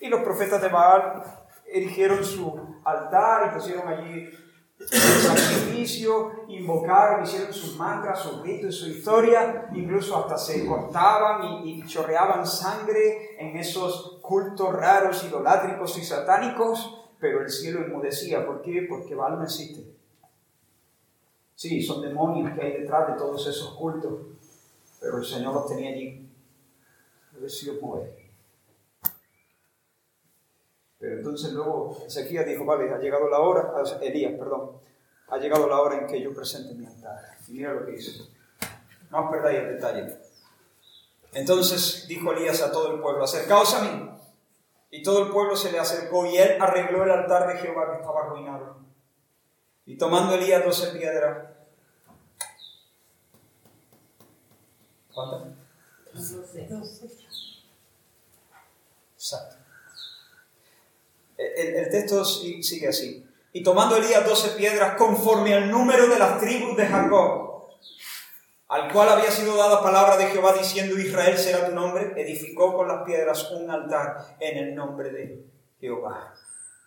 Y 0.00 0.08
los 0.08 0.22
profetas 0.22 0.60
de 0.60 0.68
Baal 0.68 1.22
erigieron 1.66 2.24
su 2.24 2.80
altar 2.84 3.50
y 3.50 3.54
pusieron 3.54 3.86
allí 3.88 4.30
el 4.78 4.98
sacrificio, 4.98 6.44
invocaron, 6.48 7.22
hicieron 7.22 7.52
sus 7.52 7.76
mantras, 7.76 8.18
sus 8.18 8.42
ritos 8.42 8.74
y 8.74 8.78
su 8.78 8.88
historia, 8.88 9.68
incluso 9.72 10.16
hasta 10.16 10.36
se 10.36 10.66
cortaban 10.66 11.64
y 11.64 11.86
chorreaban 11.86 12.44
sangre 12.44 13.36
en 13.38 13.56
esos 13.56 14.18
cultos 14.20 14.72
raros, 14.72 15.22
idolátricos 15.24 15.96
y 15.98 16.04
satánicos 16.04 17.01
pero 17.22 17.40
el 17.40 17.48
cielo 17.48 17.84
enmudecía. 17.84 18.44
¿Por 18.44 18.60
qué? 18.62 18.84
Porque 18.88 19.14
Baal 19.14 19.38
no 19.38 19.44
existe. 19.44 19.84
Sí, 21.54 21.80
son 21.80 22.02
demonios 22.02 22.52
que 22.52 22.60
hay 22.60 22.80
detrás 22.80 23.06
de 23.06 23.14
todos 23.14 23.46
esos 23.46 23.74
cultos, 23.76 24.12
pero 25.00 25.18
el 25.18 25.24
Señor 25.24 25.54
los 25.54 25.68
tenía 25.68 25.90
allí. 25.90 26.28
Decidió 27.40 27.80
mover. 27.80 28.16
Pero 30.98 31.18
entonces 31.18 31.52
luego 31.52 31.96
Ezequiel 32.04 32.44
dijo, 32.44 32.64
vale, 32.64 32.92
ha 32.92 32.98
llegado 32.98 33.28
la 33.30 33.38
hora, 33.38 33.72
ah, 33.76 33.98
Elías, 34.02 34.32
perdón, 34.36 34.72
ha 35.28 35.38
llegado 35.38 35.68
la 35.68 35.80
hora 35.80 35.98
en 35.98 36.08
que 36.08 36.20
yo 36.20 36.34
presente 36.34 36.74
mi 36.74 36.86
altar. 36.86 37.36
Y 37.46 37.52
mira 37.52 37.72
lo 37.72 37.86
que 37.86 37.94
hizo. 37.94 38.28
No 39.12 39.26
os 39.26 39.30
perdáis 39.30 39.60
el 39.60 39.68
detalle. 39.76 40.16
Entonces 41.32 42.04
dijo 42.08 42.32
Elías 42.32 42.60
a 42.62 42.72
todo 42.72 42.92
el 42.92 43.00
pueblo, 43.00 43.22
acercaos 43.22 43.74
a 43.74 43.82
mí. 43.84 44.11
Y 44.94 45.02
todo 45.02 45.24
el 45.24 45.32
pueblo 45.32 45.56
se 45.56 45.72
le 45.72 45.78
acercó 45.80 46.26
y 46.26 46.36
él 46.36 46.60
arregló 46.60 47.02
el 47.02 47.10
altar 47.10 47.48
de 47.48 47.58
Jehová 47.58 47.90
que 47.90 47.96
estaba 47.96 48.24
arruinado. 48.24 48.76
Y 49.86 49.96
tomando 49.96 50.34
Elías 50.34 50.62
doce 50.62 50.88
piedras. 50.88 51.48
¿Cuántas? 55.14 55.48
Exacto. 59.14 59.56
El, 61.38 61.74
el, 61.74 61.90
texto 61.90 62.22
sigue 62.22 62.88
así. 62.88 63.26
Y 63.54 63.62
tomando 63.62 63.96
Elías 63.96 64.26
doce 64.26 64.50
piedras 64.50 64.96
conforme 64.98 65.54
al 65.54 65.70
número 65.70 66.06
de 66.06 66.18
las 66.18 66.38
tribus 66.38 66.76
de 66.76 66.86
Jacob, 66.86 67.51
al 68.72 68.90
cual 68.90 69.10
había 69.10 69.30
sido 69.30 69.54
dada 69.54 69.82
palabra 69.82 70.16
de 70.16 70.28
Jehová 70.28 70.54
diciendo, 70.54 70.98
Israel 70.98 71.36
será 71.36 71.66
tu 71.66 71.74
nombre, 71.74 72.14
edificó 72.16 72.74
con 72.74 72.88
las 72.88 73.02
piedras 73.02 73.50
un 73.50 73.70
altar 73.70 74.34
en 74.40 74.56
el 74.56 74.74
nombre 74.74 75.10
de 75.10 75.44
Jehová. 75.78 76.32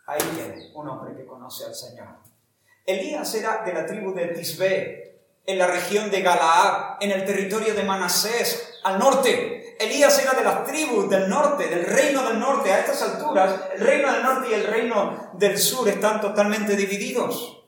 Ahí 0.08 0.18
tiene 0.34 0.72
un 0.74 0.90
hombre 0.90 1.16
que 1.16 1.28
conoce 1.28 1.64
al 1.64 1.76
Señor. 1.76 2.08
Elías 2.88 3.32
era 3.36 3.62
de 3.64 3.72
la 3.72 3.86
tribu 3.86 4.16
de 4.16 4.30
Tisbe, 4.30 5.22
en 5.46 5.60
la 5.60 5.68
región 5.68 6.10
de 6.10 6.24
Galaad, 6.24 6.98
en 7.02 7.12
el 7.12 7.24
territorio 7.24 7.76
de 7.76 7.84
Manasés, 7.84 8.80
al 8.84 8.98
norte. 8.98 9.76
Elías 9.80 10.18
era 10.20 10.34
de 10.34 10.44
las 10.44 10.64
tribus 10.64 11.08
del 11.08 11.30
norte, 11.30 11.68
del 11.68 11.86
reino 11.86 12.28
del 12.28 12.40
norte. 12.40 12.72
A 12.72 12.80
estas 12.80 13.04
alturas, 13.04 13.60
el 13.76 13.82
reino 13.82 14.12
del 14.12 14.24
norte 14.24 14.48
y 14.50 14.54
el 14.56 14.66
reino 14.66 15.30
del 15.34 15.56
sur 15.60 15.88
están 15.88 16.20
totalmente 16.20 16.76
divididos. 16.76 17.65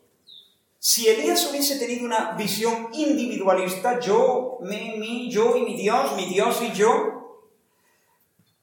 Si 0.79 1.09
Elías 1.09 1.49
hubiese 1.49 1.79
tenido 1.79 2.05
una 2.05 2.33
visión 2.33 2.89
individualista, 2.93 3.99
yo, 3.99 4.59
mi, 4.61 4.97
mi, 4.99 5.31
yo 5.31 5.55
y 5.55 5.63
mi 5.63 5.75
Dios, 5.75 6.15
mi 6.15 6.25
Dios 6.25 6.61
y 6.61 6.71
yo, 6.71 7.47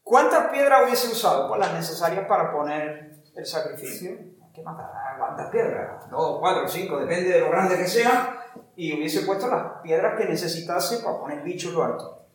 ¿cuántas 0.02 0.50
piedras 0.50 0.84
hubiese 0.84 1.08
usado? 1.08 1.48
Pues 1.48 1.60
las 1.60 1.74
necesarias 1.74 2.26
para 2.26 2.52
poner 2.52 3.22
el 3.34 3.46
sacrificio. 3.46 4.16
¿Qué 4.54 4.62
matará? 4.62 5.16
¿Cuántas 5.18 5.50
piedras? 5.50 6.08
Dos, 6.08 6.38
cuatro, 6.38 6.68
cinco, 6.68 6.98
depende 6.98 7.30
de 7.30 7.40
lo 7.40 7.50
grande 7.50 7.76
que 7.76 7.88
sea. 7.88 8.40
Y 8.76 8.96
hubiese 8.96 9.22
puesto 9.22 9.48
las 9.48 9.80
piedras 9.82 10.16
que 10.16 10.26
necesitase 10.26 10.98
para 10.98 11.18
poner 11.18 11.42
bicho 11.42 11.72
lo 11.72 11.82
alto. 11.82 12.26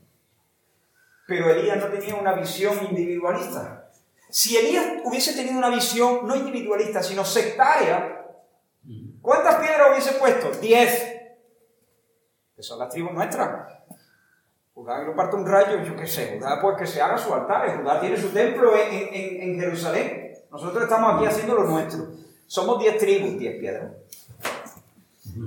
Pero 1.26 1.50
Elías 1.50 1.78
no 1.78 1.88
tenía 1.88 2.16
una 2.16 2.34
visión 2.34 2.78
individualista. 2.90 3.90
Si 4.30 4.58
Elías 4.58 4.86
hubiese 5.06 5.34
tenido 5.34 5.58
una 5.58 5.70
visión 5.70 6.28
no 6.28 6.36
individualista, 6.36 7.02
sino 7.02 7.24
sectaria, 7.24 8.19
¿cuántas 9.22 9.56
piedras 9.56 9.90
hubiese 9.92 10.14
puesto? 10.14 10.52
Diez. 10.60 11.16
Que 12.56 12.64
son 12.64 12.80
las 12.80 12.90
tribus 12.90 13.14
nuestras. 13.14 13.74
Judá 14.74 15.06
que 15.06 15.12
parte 15.12 15.36
un 15.36 15.46
rayo, 15.46 15.84
yo 15.84 15.96
qué 15.96 16.08
sé, 16.08 16.38
Judá 16.38 16.62
pues 16.62 16.78
que 16.78 16.88
se 16.88 17.02
haga 17.02 17.18
su 17.18 17.34
altar, 17.34 17.82
Judá 17.82 18.00
tiene 18.00 18.18
su 18.18 18.30
templo 18.30 18.74
en, 18.78 19.42
en 19.42 19.60
Jerusalén. 19.60 20.34
Nosotros 20.52 20.84
estamos 20.84 21.16
aquí 21.16 21.26
haciendo 21.26 21.56
lo 21.56 21.64
nuestro. 21.64 22.08
Somos 22.48 22.80
diez 22.80 22.98
tribus, 22.98 23.38
diez 23.38 23.60
piedras. 23.60 23.92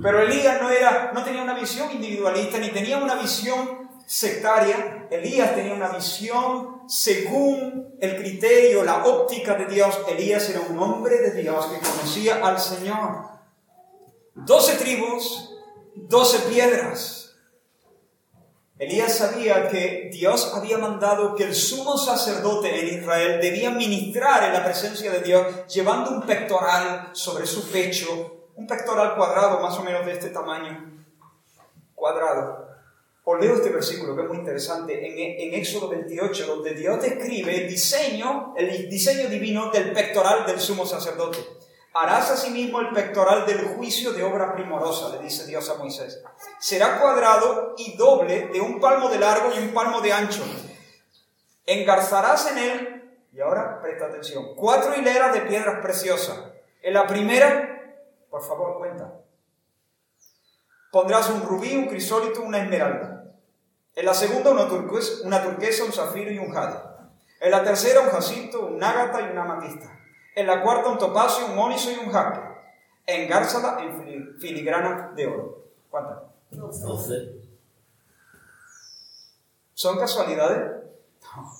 Pero 0.01 0.21
Elías 0.21 0.61
no, 0.61 0.69
era, 0.69 1.11
no 1.13 1.23
tenía 1.23 1.43
una 1.43 1.53
visión 1.53 1.91
individualista, 1.91 2.57
ni 2.57 2.69
tenía 2.69 2.97
una 2.97 3.15
visión 3.15 3.89
sectaria. 4.05 5.07
Elías 5.11 5.53
tenía 5.53 5.73
una 5.73 5.89
visión 5.89 6.87
según 6.87 7.95
el 7.99 8.15
criterio, 8.17 8.83
la 8.83 9.03
óptica 9.05 9.55
de 9.55 9.65
Dios. 9.65 10.01
Elías 10.07 10.49
era 10.49 10.61
un 10.61 10.79
hombre 10.79 11.17
de 11.17 11.31
Dios 11.41 11.65
que 11.67 11.79
conocía 11.79 12.45
al 12.45 12.59
Señor. 12.59 13.32
Doce 14.35 14.77
tribus, 14.77 15.53
doce 15.95 16.39
piedras. 16.49 17.35
Elías 18.79 19.15
sabía 19.15 19.69
que 19.69 20.09
Dios 20.11 20.51
había 20.55 20.79
mandado 20.79 21.35
que 21.35 21.43
el 21.43 21.53
sumo 21.53 21.95
sacerdote 21.97 22.79
en 22.79 22.99
Israel 22.99 23.39
debía 23.39 23.69
ministrar 23.69 24.43
en 24.43 24.53
la 24.53 24.63
presencia 24.63 25.11
de 25.11 25.21
Dios 25.21 25.67
llevando 25.67 26.09
un 26.09 26.23
pectoral 26.23 27.11
sobre 27.13 27.45
su 27.45 27.69
pecho, 27.69 28.47
un 28.55 28.65
pectoral 28.65 29.15
cuadrado 29.15 29.59
más 29.59 29.77
o 29.77 29.83
menos 29.83 30.03
de 30.03 30.13
este 30.13 30.29
tamaño, 30.29 31.05
cuadrado. 31.93 32.67
Os 33.25 33.39
leo 33.39 33.55
este 33.55 33.69
versículo 33.69 34.15
que 34.15 34.23
es 34.23 34.27
muy 34.27 34.37
interesante 34.37 34.93
en, 34.93 35.47
en 35.47 35.59
Éxodo 35.59 35.89
28, 35.89 36.47
donde 36.47 36.73
Dios 36.73 36.99
describe 36.99 37.63
el 37.63 37.69
diseño, 37.69 38.55
el 38.57 38.89
diseño 38.89 39.29
divino 39.29 39.69
del 39.69 39.93
pectoral 39.93 40.47
del 40.47 40.59
sumo 40.59 40.87
sacerdote. 40.87 41.37
Harás 41.93 42.31
asimismo 42.31 42.79
el 42.79 42.89
pectoral 42.89 43.45
del 43.45 43.75
juicio 43.75 44.13
de 44.13 44.23
obra 44.23 44.53
primorosa, 44.53 45.09
le 45.09 45.19
dice 45.19 45.45
Dios 45.45 45.69
a 45.69 45.75
Moisés. 45.75 46.23
Será 46.59 46.99
cuadrado 46.99 47.75
y 47.77 47.95
doble 47.95 48.47
de 48.47 48.59
un 48.59 48.79
palmo 48.79 49.09
de 49.09 49.19
largo 49.19 49.51
y 49.53 49.59
un 49.59 49.73
palmo 49.73 50.01
de 50.01 50.11
ancho. 50.11 50.43
Engarzarás 51.67 52.51
en 52.51 52.57
él, 52.57 53.17
y 53.31 53.39
ahora 53.41 53.79
presta 53.79 54.07
atención, 54.07 54.55
cuatro 54.55 54.95
hileras 54.95 55.33
de 55.33 55.41
piedras 55.41 55.81
preciosas. 55.83 56.39
En 56.81 56.95
la 56.95 57.05
primera, 57.05 57.97
por 58.29 58.43
favor, 58.43 58.79
cuenta. 58.79 59.13
Pondrás 60.91 61.29
un 61.29 61.43
rubí, 61.43 61.75
un 61.75 61.87
crisólito, 61.87 62.41
una 62.41 62.63
esmeralda. 62.63 63.25
En 63.95 64.05
la 64.05 64.15
segunda, 64.15 64.49
una 64.49 64.67
turquesa, 64.67 65.25
una 65.25 65.43
turquesa 65.43 65.83
un 65.83 65.93
zafiro 65.93 66.31
y 66.31 66.39
un 66.39 66.51
jade. 66.51 66.79
En 67.39 67.51
la 67.51 67.63
tercera, 67.63 68.01
un 68.01 68.09
jacinto, 68.09 68.65
un 68.65 68.83
ágata 68.83 69.21
y 69.21 69.31
una 69.31 69.43
amatista. 69.43 69.99
En 70.35 70.47
la 70.47 70.61
cuarta 70.61 70.89
un 70.89 70.97
topacio, 70.97 71.45
un 71.45 71.55
móniso 71.55 71.91
y 71.91 71.95
un 71.95 72.11
jaspe. 72.11 72.39
Engárzala 73.05 73.83
en 73.83 74.39
filigrana 74.39 75.11
de 75.15 75.27
oro. 75.27 75.65
¿Cuántas? 75.89 76.17
Doce. 76.51 77.35
¿Son 79.73 79.97
casualidades? 79.97 80.83
No. 81.21 81.53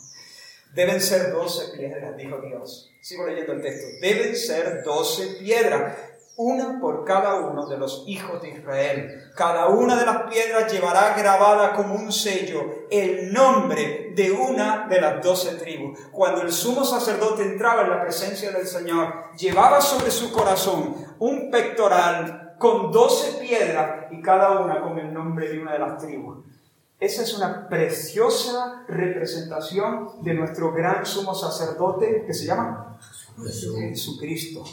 Deben 0.73 1.01
ser 1.01 1.31
doce 1.31 1.77
piedras, 1.77 2.17
dijo 2.17 2.39
Dios. 2.41 2.89
Sigo 3.01 3.27
leyendo 3.27 3.53
el 3.53 3.61
texto. 3.61 3.85
Deben 4.01 4.35
ser 4.35 4.83
doce 4.83 5.35
piedras 5.39 5.95
una 6.35 6.79
por 6.79 7.05
cada 7.05 7.35
uno 7.35 7.67
de 7.67 7.77
los 7.77 8.03
hijos 8.07 8.41
de 8.41 8.49
Israel. 8.49 9.31
Cada 9.35 9.67
una 9.67 9.95
de 9.95 10.05
las 10.05 10.23
piedras 10.23 10.71
llevará 10.71 11.15
grabada 11.15 11.73
como 11.73 11.95
un 11.95 12.11
sello 12.11 12.85
el 12.89 13.31
nombre 13.31 14.13
de 14.15 14.31
una 14.31 14.87
de 14.87 14.99
las 14.99 15.23
doce 15.23 15.55
tribus. 15.55 15.99
Cuando 16.11 16.41
el 16.41 16.51
sumo 16.51 16.83
sacerdote 16.83 17.43
entraba 17.43 17.83
en 17.83 17.91
la 17.91 18.01
presencia 18.01 18.51
del 18.51 18.65
Señor, 18.65 19.31
llevaba 19.37 19.79
sobre 19.79 20.09
su 20.09 20.31
corazón 20.31 20.95
un 21.19 21.51
pectoral 21.51 22.55
con 22.57 22.91
doce 22.91 23.39
piedras 23.39 24.11
y 24.11 24.21
cada 24.21 24.59
una 24.59 24.81
con 24.81 24.97
el 24.97 25.13
nombre 25.13 25.49
de 25.49 25.59
una 25.59 25.73
de 25.73 25.79
las 25.79 25.97
tribus. 25.99 26.39
Esa 26.99 27.23
es 27.23 27.33
una 27.33 27.67
preciosa 27.67 28.85
representación 28.87 30.23
de 30.23 30.33
nuestro 30.33 30.71
gran 30.71 31.05
sumo 31.05 31.35
sacerdote 31.35 32.23
que 32.25 32.33
se 32.33 32.45
llama 32.45 32.97
Jesucristo. 33.37 34.63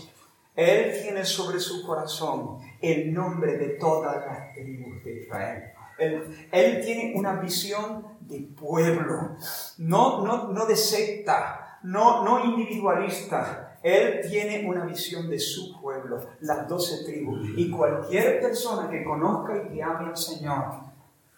Él 0.55 0.93
tiene 1.03 1.25
sobre 1.25 1.61
su 1.61 1.87
corazón 1.87 2.59
el 2.81 3.13
nombre 3.13 3.57
de 3.57 3.71
todas 3.71 4.25
las 4.27 4.53
tribus 4.55 5.03
de 5.05 5.21
Israel. 5.23 5.63
Él, 5.99 6.81
tiene 6.83 7.13
una 7.15 7.41
visión 7.41 8.07
de 8.21 8.41
pueblo, 8.59 9.37
no, 9.79 10.25
no, 10.25 10.49
no 10.49 10.67
de 10.67 10.77
secta, 10.77 11.79
no, 11.83 12.25
no 12.25 12.45
individualista. 12.45 13.79
Él 13.83 14.21
tiene 14.29 14.67
una 14.69 14.85
visión 14.85 15.29
de 15.29 15.39
su 15.39 15.81
pueblo, 15.81 16.21
las 16.41 16.67
doce 16.69 17.05
tribus. 17.05 17.51
Y 17.57 17.71
cualquier 17.71 18.41
persona 18.41 18.89
que 18.91 19.05
conozca 19.05 19.57
y 19.57 19.75
que 19.75 19.83
ame 19.83 20.09
al 20.09 20.17
Señor 20.17 20.91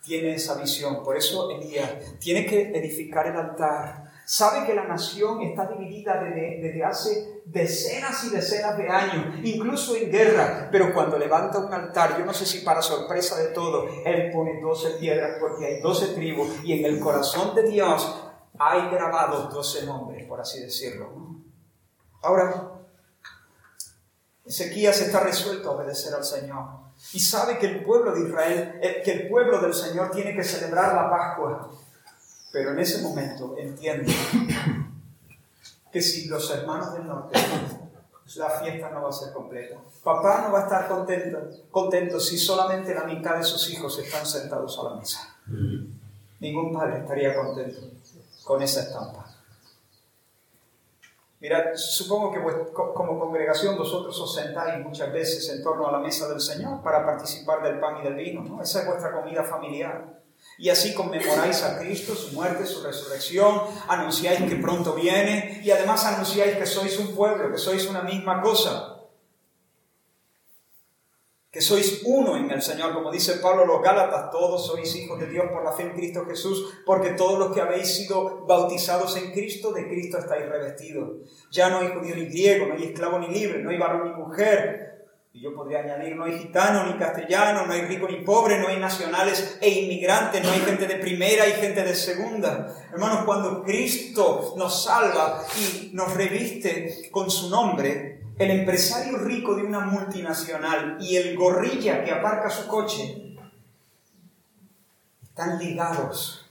tiene 0.02 0.34
esa 0.34 0.60
visión. 0.60 1.02
Por 1.02 1.16
eso 1.16 1.50
Elías 1.50 2.18
tiene 2.18 2.46
que 2.46 2.70
edificar 2.70 3.26
el 3.26 3.36
altar 3.36 4.11
sabe 4.32 4.64
que 4.64 4.72
la 4.72 4.84
nación 4.84 5.42
está 5.42 5.66
dividida 5.66 6.18
desde, 6.24 6.82
hace 6.82 7.42
decenas 7.44 8.24
y 8.24 8.30
decenas 8.30 8.78
de 8.78 8.88
años, 8.88 9.26
incluso 9.42 9.94
en 9.94 10.10
guerra, 10.10 10.70
pero 10.72 10.94
cuando 10.94 11.18
levanta 11.18 11.58
un 11.58 11.70
altar, 11.70 12.16
yo 12.18 12.24
no 12.24 12.32
sé 12.32 12.46
si 12.46 12.60
para 12.60 12.80
sorpresa 12.80 13.36
de 13.36 13.48
todo, 13.48 13.86
él 14.06 14.30
pone 14.32 14.58
doce 14.58 14.92
piedras 14.92 15.36
porque 15.38 15.66
hay 15.66 15.80
doce 15.82 16.14
tribus 16.14 16.48
y 16.64 16.72
en 16.72 16.86
el 16.86 16.98
corazón 16.98 17.54
de 17.54 17.64
Dios 17.64 18.24
hay 18.58 18.88
grabados 18.88 19.52
doce 19.52 19.84
nombres, 19.84 20.26
por 20.26 20.40
así 20.40 20.62
decirlo. 20.62 21.10
Ahora, 22.22 22.72
Ezequías 24.46 24.98
está 25.02 25.20
resuelto 25.20 25.68
a 25.68 25.74
obedecer 25.74 26.14
al 26.14 26.24
Señor. 26.24 26.64
Y 27.12 27.20
sabe 27.20 27.58
que 27.58 27.66
el 27.66 27.84
pueblo 27.84 28.14
de 28.14 28.26
Israel, 28.26 28.78
eh, 28.82 29.02
que 29.04 29.12
el 29.12 29.28
pueblo 29.28 29.60
del 29.60 29.74
Señor 29.74 30.10
tiene 30.10 30.34
que 30.34 30.42
celebrar 30.42 30.94
la 30.94 31.10
Pascua 31.10 31.70
pero 32.52 32.72
en 32.72 32.78
ese 32.78 33.02
momento 33.02 33.56
entiende 33.58 34.14
que 35.90 36.02
si 36.02 36.28
los 36.28 36.50
hermanos 36.50 36.92
del 36.94 37.06
norte, 37.06 37.38
la 38.36 38.50
fiesta 38.50 38.90
no 38.90 39.02
va 39.02 39.08
a 39.08 39.12
ser 39.12 39.32
completa. 39.32 39.76
Papá 40.02 40.44
no 40.46 40.52
va 40.52 40.60
a 40.60 40.62
estar 40.64 40.88
contento, 40.88 41.38
contento 41.70 42.20
si 42.20 42.38
solamente 42.38 42.94
la 42.94 43.04
mitad 43.04 43.36
de 43.36 43.44
sus 43.44 43.70
hijos 43.70 43.98
están 43.98 44.26
sentados 44.26 44.78
a 44.78 44.90
la 44.90 44.96
mesa. 44.96 45.36
Ningún 46.40 46.72
padre 46.72 47.00
estaría 47.00 47.34
contento 47.34 47.80
con 48.44 48.62
esa 48.62 48.82
estampa. 48.82 49.26
Mira, 51.40 51.76
supongo 51.76 52.30
que 52.30 52.40
como 52.72 53.18
congregación 53.18 53.76
vosotros 53.76 54.18
os 54.20 54.34
sentáis 54.34 54.84
muchas 54.84 55.12
veces 55.12 55.48
en 55.50 55.62
torno 55.62 55.88
a 55.88 55.92
la 55.92 55.98
mesa 55.98 56.28
del 56.28 56.40
Señor 56.40 56.82
para 56.82 57.04
participar 57.04 57.62
del 57.62 57.80
pan 57.80 57.96
y 58.00 58.04
del 58.04 58.14
vino, 58.14 58.42
¿no? 58.42 58.62
Esa 58.62 58.82
es 58.82 58.86
vuestra 58.86 59.12
comida 59.12 59.42
familiar. 59.42 60.21
Y 60.58 60.68
así 60.68 60.94
conmemoráis 60.94 61.62
a 61.62 61.78
Cristo, 61.78 62.14
su 62.14 62.34
muerte, 62.34 62.66
su 62.66 62.82
resurrección, 62.82 63.62
anunciáis 63.88 64.48
que 64.48 64.56
pronto 64.56 64.94
viene 64.94 65.60
y 65.64 65.70
además 65.70 66.04
anunciáis 66.04 66.56
que 66.56 66.66
sois 66.66 66.98
un 66.98 67.14
pueblo, 67.14 67.50
que 67.50 67.58
sois 67.58 67.86
una 67.86 68.02
misma 68.02 68.40
cosa, 68.40 68.92
que 71.52 71.60
sois 71.60 72.00
uno 72.06 72.36
en 72.38 72.50
el 72.50 72.62
Señor, 72.62 72.94
como 72.94 73.12
dice 73.12 73.34
Pablo 73.34 73.66
los 73.66 73.82
Gálatas, 73.82 74.30
todos 74.30 74.66
sois 74.66 74.96
hijos 74.96 75.20
de 75.20 75.26
Dios 75.26 75.46
por 75.52 75.62
la 75.62 75.72
fe 75.72 75.82
en 75.82 75.92
Cristo 75.92 76.24
Jesús, 76.26 76.80
porque 76.86 77.10
todos 77.10 77.38
los 77.38 77.52
que 77.52 77.60
habéis 77.60 77.94
sido 77.94 78.46
bautizados 78.46 79.14
en 79.18 79.32
Cristo, 79.32 79.70
de 79.70 79.86
Cristo 79.86 80.16
estáis 80.16 80.48
revestidos. 80.48 81.28
Ya 81.50 81.68
no 81.68 81.80
hay 81.80 81.88
judío 81.88 82.16
ni 82.16 82.24
griego, 82.26 82.66
no 82.66 82.74
hay 82.74 82.84
esclavo 82.84 83.18
ni 83.18 83.28
libre, 83.28 83.62
no 83.62 83.68
hay 83.68 83.76
varón 83.76 84.04
ni 84.04 84.14
mujer, 84.16 85.01
Y 85.34 85.40
yo 85.40 85.54
podría 85.54 85.80
añadir, 85.80 86.14
no 86.14 86.24
hay 86.24 86.38
gitano 86.38 86.84
ni 86.84 86.98
castellano, 86.98 87.66
no 87.66 87.72
hay 87.72 87.82
rico 87.82 88.06
ni 88.06 88.16
pobre, 88.16 88.58
no 88.58 88.68
hay 88.68 88.78
nacionales 88.78 89.56
e 89.62 89.70
inmigrantes, 89.70 90.44
no 90.44 90.50
hay 90.50 90.60
gente 90.60 90.86
de 90.86 90.96
primera 90.96 91.48
y 91.48 91.52
gente 91.52 91.82
de 91.82 91.94
segunda. 91.94 92.74
Hermanos, 92.92 93.24
cuando 93.24 93.62
Cristo 93.62 94.52
nos 94.58 94.84
salva 94.84 95.42
y 95.58 95.90
nos 95.94 96.12
reviste 96.14 97.08
con 97.10 97.30
su 97.30 97.48
nombre, 97.48 98.20
el 98.38 98.50
empresario 98.50 99.16
rico 99.18 99.54
de 99.54 99.62
una 99.62 99.80
multinacional 99.80 100.98
y 101.00 101.16
el 101.16 101.34
gorrilla 101.34 102.04
que 102.04 102.10
aparca 102.10 102.50
su 102.50 102.66
coche 102.66 103.34
están 105.22 105.58
ligados, 105.58 106.46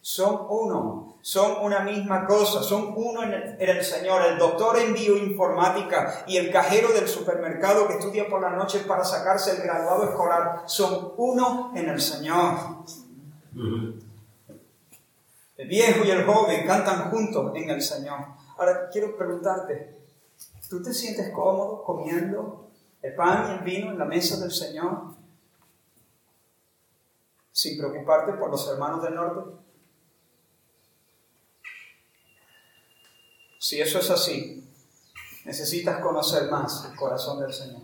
son 0.00 0.46
uno, 0.48 1.13
son 1.24 1.64
una 1.64 1.80
misma 1.80 2.26
cosa, 2.26 2.62
son 2.62 2.92
uno 2.94 3.22
en 3.22 3.56
el, 3.58 3.82
Señor. 3.82 4.20
El 4.26 4.36
doctor 4.36 4.78
en 4.78 4.92
bioinformática 4.92 6.22
y 6.26 6.36
el 6.36 6.52
cajero 6.52 6.92
del 6.92 7.08
supermercado 7.08 7.88
que 7.88 7.94
estudia 7.94 8.28
por 8.28 8.42
la 8.42 8.50
noche 8.50 8.80
para 8.80 9.06
sacarse 9.06 9.52
el 9.52 9.62
graduado 9.62 10.04
escolar 10.04 10.64
son 10.66 11.14
uno 11.16 11.72
en 11.74 11.88
el 11.88 11.98
Señor. 11.98 12.58
El 15.56 15.66
viejo 15.66 16.04
y 16.04 16.10
el 16.10 16.26
joven 16.26 16.66
cantan 16.66 17.10
juntos 17.10 17.52
en 17.54 17.70
el 17.70 17.80
Señor. 17.80 18.18
Ahora 18.58 18.90
quiero 18.92 19.16
preguntarte, 19.16 19.96
¿tú 20.68 20.82
te 20.82 20.92
sientes 20.92 21.30
cómodo 21.30 21.84
comiendo 21.84 22.68
el 23.00 23.14
pan 23.14 23.46
y 23.48 23.52
el 23.54 23.60
vino 23.60 23.90
en 23.90 23.98
la 23.98 24.04
mesa 24.04 24.38
del 24.40 24.52
Señor? 24.52 25.14
Sin 27.50 27.78
preocuparte 27.78 28.34
por 28.34 28.50
los 28.50 28.68
hermanos 28.70 29.02
del 29.02 29.14
norte. 29.14 29.63
Si 33.64 33.80
eso 33.80 33.98
es 33.98 34.10
así, 34.10 34.62
necesitas 35.46 35.98
conocer 36.02 36.50
más 36.50 36.86
el 36.90 36.94
corazón 36.94 37.40
del 37.40 37.50
Señor. 37.50 37.80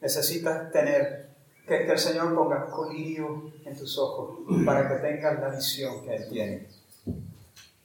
Necesitas 0.00 0.72
tener, 0.72 1.28
que, 1.64 1.84
el 1.84 1.98
Señor 2.00 2.34
ponga 2.34 2.66
colirio 2.66 3.52
en 3.64 3.78
tus 3.78 3.96
ojos 3.96 4.40
para 4.66 4.88
que 4.88 4.96
tengas 4.96 5.38
la 5.38 5.50
visión 5.50 6.04
que 6.04 6.16
Él 6.16 6.28
tiene. 6.28 6.66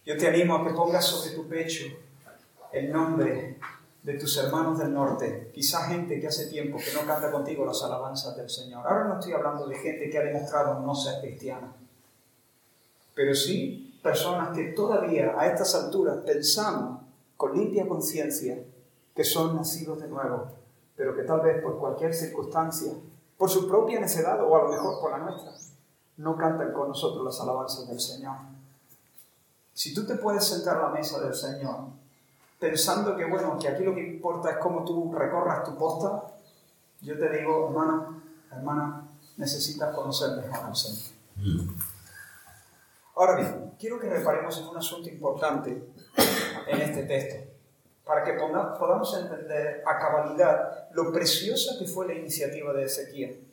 Yo 0.08 0.18
te 0.18 0.28
animo 0.28 0.56
a 0.56 0.68
que 0.68 0.74
pongas 0.74 1.06
sobre 1.06 1.36
tu 1.36 1.48
pecho 1.48 1.84
el 2.72 2.92
nombre 2.92 3.60
de 4.02 4.14
tus 4.16 4.36
hermanos 4.38 4.80
del 4.80 4.92
norte, 4.92 5.52
quizá 5.54 5.88
gente 5.88 6.20
que 6.20 6.26
hace 6.26 6.48
tiempo 6.48 6.80
que 6.80 6.94
no 7.00 7.06
canta 7.06 7.30
contigo 7.30 7.64
las 7.64 7.84
alabanzas 7.84 8.36
del 8.36 8.50
Señor. 8.50 8.88
Ahora 8.88 9.04
no 9.04 9.20
estoy 9.20 9.34
hablando 9.34 9.68
de 9.68 9.78
gente 9.78 10.10
que 10.10 10.18
ha 10.18 10.24
demostrado 10.24 10.80
no 10.80 10.96
ser 10.96 11.22
cristiana, 11.22 11.72
pero 13.14 13.36
sí 13.36 13.93
personas 14.04 14.56
que 14.56 14.66
todavía 14.74 15.34
a 15.40 15.48
estas 15.48 15.74
alturas 15.74 16.18
pensamos 16.26 17.02
con 17.38 17.58
limpia 17.58 17.88
conciencia 17.88 18.64
que 19.16 19.24
son 19.24 19.56
nacidos 19.56 20.02
de 20.02 20.10
nuevo, 20.10 20.48
pero 20.96 21.16
que 21.16 21.24
tal 21.24 21.42
vez 21.42 21.64
por 21.64 21.80
cualquier 21.80 22.14
circunstancia, 22.14 22.94
por 23.38 23.50
su 23.50 23.68
propia 23.68 24.00
necedad 24.00 24.44
o 24.44 24.56
a 24.56 24.64
lo 24.64 24.70
mejor 24.70 25.00
por 25.00 25.12
la 25.12 25.20
nuestra, 25.20 25.54
no 26.18 26.36
cantan 26.38 26.74
con 26.74 26.90
nosotros 26.90 27.24
las 27.24 27.40
alabanzas 27.40 27.88
del 27.88 28.00
Señor. 28.00 28.36
Si 29.74 29.94
tú 29.94 30.06
te 30.06 30.16
puedes 30.16 30.44
sentar 30.44 30.78
a 30.78 30.82
la 30.84 30.90
mesa 30.90 31.20
del 31.20 31.34
Señor 31.34 31.86
pensando 32.60 33.16
que, 33.16 33.26
bueno, 33.26 33.58
que 33.58 33.68
aquí 33.68 33.84
lo 33.84 33.96
que 33.96 34.06
importa 34.06 34.52
es 34.52 34.58
cómo 34.58 34.84
tú 34.84 35.14
recorras 35.14 35.64
tu 35.64 35.76
posta, 35.76 36.24
yo 37.02 37.18
te 37.18 37.38
digo, 37.38 37.68
hermano, 37.68 38.22
hermana, 38.52 39.08
necesitas 39.38 39.94
conocer 39.96 40.38
mejor 40.38 40.68
al 40.68 40.76
Señor. 40.76 41.14
Ahora 43.16 43.36
bien, 43.36 43.74
quiero 43.80 44.00
que 44.00 44.10
reparemos 44.10 44.58
en 44.58 44.68
un 44.68 44.78
asunto 44.78 45.08
importante 45.08 45.84
en 46.68 46.82
este 46.82 47.04
texto, 47.04 47.52
para 48.04 48.24
que 48.24 48.34
podamos 48.34 49.16
entender 49.18 49.84
a 49.86 50.00
cabalidad 50.00 50.90
lo 50.94 51.12
preciosa 51.12 51.78
que 51.78 51.86
fue 51.86 52.08
la 52.08 52.16
iniciativa 52.16 52.74
de 52.74 52.86
Ezequiel. 52.86 53.48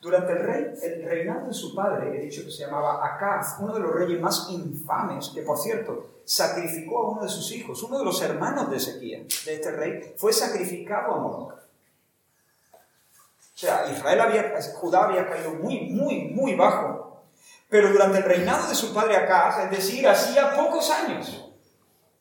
Durante 0.00 0.32
el, 0.32 0.38
rey, 0.38 0.74
el 0.82 1.04
reinado 1.04 1.48
de 1.48 1.54
su 1.54 1.74
padre, 1.74 2.16
he 2.16 2.26
dicho 2.26 2.44
que 2.44 2.50
se 2.50 2.64
llamaba 2.64 3.04
Acaz, 3.04 3.56
uno 3.60 3.74
de 3.74 3.80
los 3.80 3.92
reyes 3.92 4.20
más 4.20 4.48
infames, 4.50 5.30
que 5.34 5.42
por 5.42 5.58
cierto 5.58 6.06
sacrificó 6.24 6.98
a 6.98 7.10
uno 7.10 7.22
de 7.22 7.28
sus 7.28 7.50
hijos, 7.52 7.82
uno 7.82 7.98
de 7.98 8.04
los 8.04 8.20
hermanos 8.20 8.70
de 8.70 8.76
Ezequiel, 8.76 9.26
de 9.44 9.54
este 9.54 9.70
rey, 9.72 10.14
fue 10.16 10.32
sacrificado 10.32 11.14
a 11.14 11.18
Moloch. 11.18 11.54
O 11.54 13.60
sea, 13.60 13.90
Israel 13.90 14.20
había, 14.20 14.54
Judá 14.74 15.06
había 15.06 15.28
caído 15.28 15.54
muy, 15.54 15.90
muy, 15.90 16.28
muy 16.28 16.54
bajo 16.54 17.17
pero 17.68 17.90
durante 17.92 18.18
el 18.18 18.24
reinado 18.24 18.68
de 18.68 18.74
su 18.74 18.94
padre 18.94 19.16
Acaz, 19.16 19.64
es 19.64 19.70
decir, 19.70 20.08
hacía 20.08 20.54
pocos 20.56 20.90
años, 20.90 21.44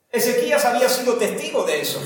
Ezequías 0.09 0.65
había 0.65 0.89
sido 0.89 1.15
testigo 1.15 1.63
de 1.63 1.81
eso. 1.81 1.99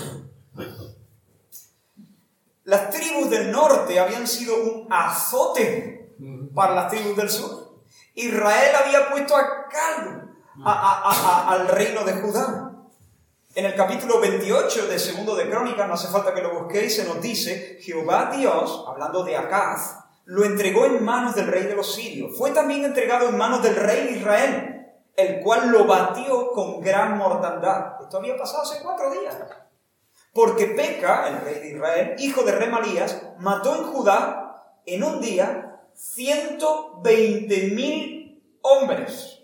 Las 2.63 2.89
tribus 2.89 3.29
del 3.29 3.51
norte 3.51 3.99
habían 3.99 4.27
sido 4.27 4.55
un 4.55 4.87
azote 4.91 6.15
para 6.53 6.75
las 6.75 6.89
tribus 6.89 7.15
del 7.15 7.29
sur. 7.29 7.83
Israel 8.13 8.75
había 8.75 9.09
puesto 9.09 9.35
a 9.35 9.67
cargo 9.67 10.21
al 10.63 11.67
reino 11.67 12.03
de 12.03 12.13
Judá. 12.13 12.71
En 13.53 13.65
el 13.65 13.75
capítulo 13.75 14.19
28 14.21 14.87
de 14.87 14.99
Segundo 14.99 15.35
de 15.35 15.49
Crónicas, 15.49 15.87
no 15.87 15.95
hace 15.95 16.07
falta 16.07 16.33
que 16.33 16.41
lo 16.41 16.61
busquéis, 16.61 16.95
se 16.95 17.03
nos 17.03 17.21
dice, 17.21 17.79
Jehová 17.81 18.31
Dios, 18.33 18.85
hablando 18.87 19.23
de 19.23 19.35
Acaz, 19.35 20.00
lo 20.25 20.45
entregó 20.45 20.85
en 20.85 21.03
manos 21.03 21.35
del 21.35 21.47
rey 21.47 21.63
de 21.63 21.75
los 21.75 21.93
sirios. 21.93 22.37
Fue 22.37 22.51
también 22.51 22.85
entregado 22.85 23.29
en 23.29 23.37
manos 23.37 23.63
del 23.63 23.75
rey 23.75 24.05
de 24.05 24.19
Israel, 24.19 24.87
el 25.15 25.41
cual 25.41 25.69
lo 25.69 25.85
batió 25.85 26.51
con 26.51 26.79
gran 26.79 27.17
mortandad. 27.17 28.01
Esto 28.01 28.17
había 28.17 28.37
pasado 28.37 28.63
hace 28.63 28.81
cuatro 28.81 29.11
días. 29.11 29.35
Porque 30.33 30.67
Peca, 30.67 31.27
el 31.27 31.41
rey 31.41 31.59
de 31.59 31.71
Israel, 31.71 32.15
hijo 32.19 32.43
de 32.43 32.53
Remalías, 32.53 33.21
mató 33.39 33.75
en 33.75 33.83
Judá 33.83 34.77
en 34.85 35.03
un 35.03 35.19
día 35.19 35.81
120 35.93 37.67
mil 37.75 38.41
hombres. 38.61 39.39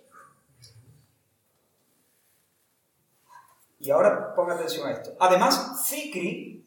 Y 3.80 3.92
ahora 3.92 4.34
ponga 4.34 4.56
atención 4.56 4.88
a 4.88 4.92
esto. 4.92 5.16
Además, 5.20 5.86
Zicri, 5.86 6.66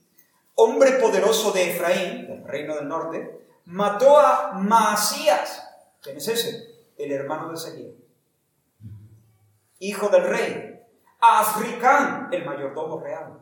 hombre 0.54 0.92
poderoso 0.92 1.52
de 1.52 1.70
Efraín, 1.70 2.26
del 2.26 2.44
reino 2.46 2.76
del 2.76 2.88
norte, 2.88 3.40
mató 3.66 4.18
a 4.18 4.52
Maasías. 4.52 5.62
¿Quién 6.02 6.16
es 6.16 6.28
ese? 6.28 6.86
El 6.96 7.12
hermano 7.12 7.48
de 7.48 7.54
Ezequiel. 7.54 7.96
Hijo 9.78 10.08
del 10.08 10.24
rey. 10.24 10.82
A 11.20 11.40
Africán, 11.40 12.28
el 12.32 12.44
mayordomo 12.44 13.00
real. 13.00 13.40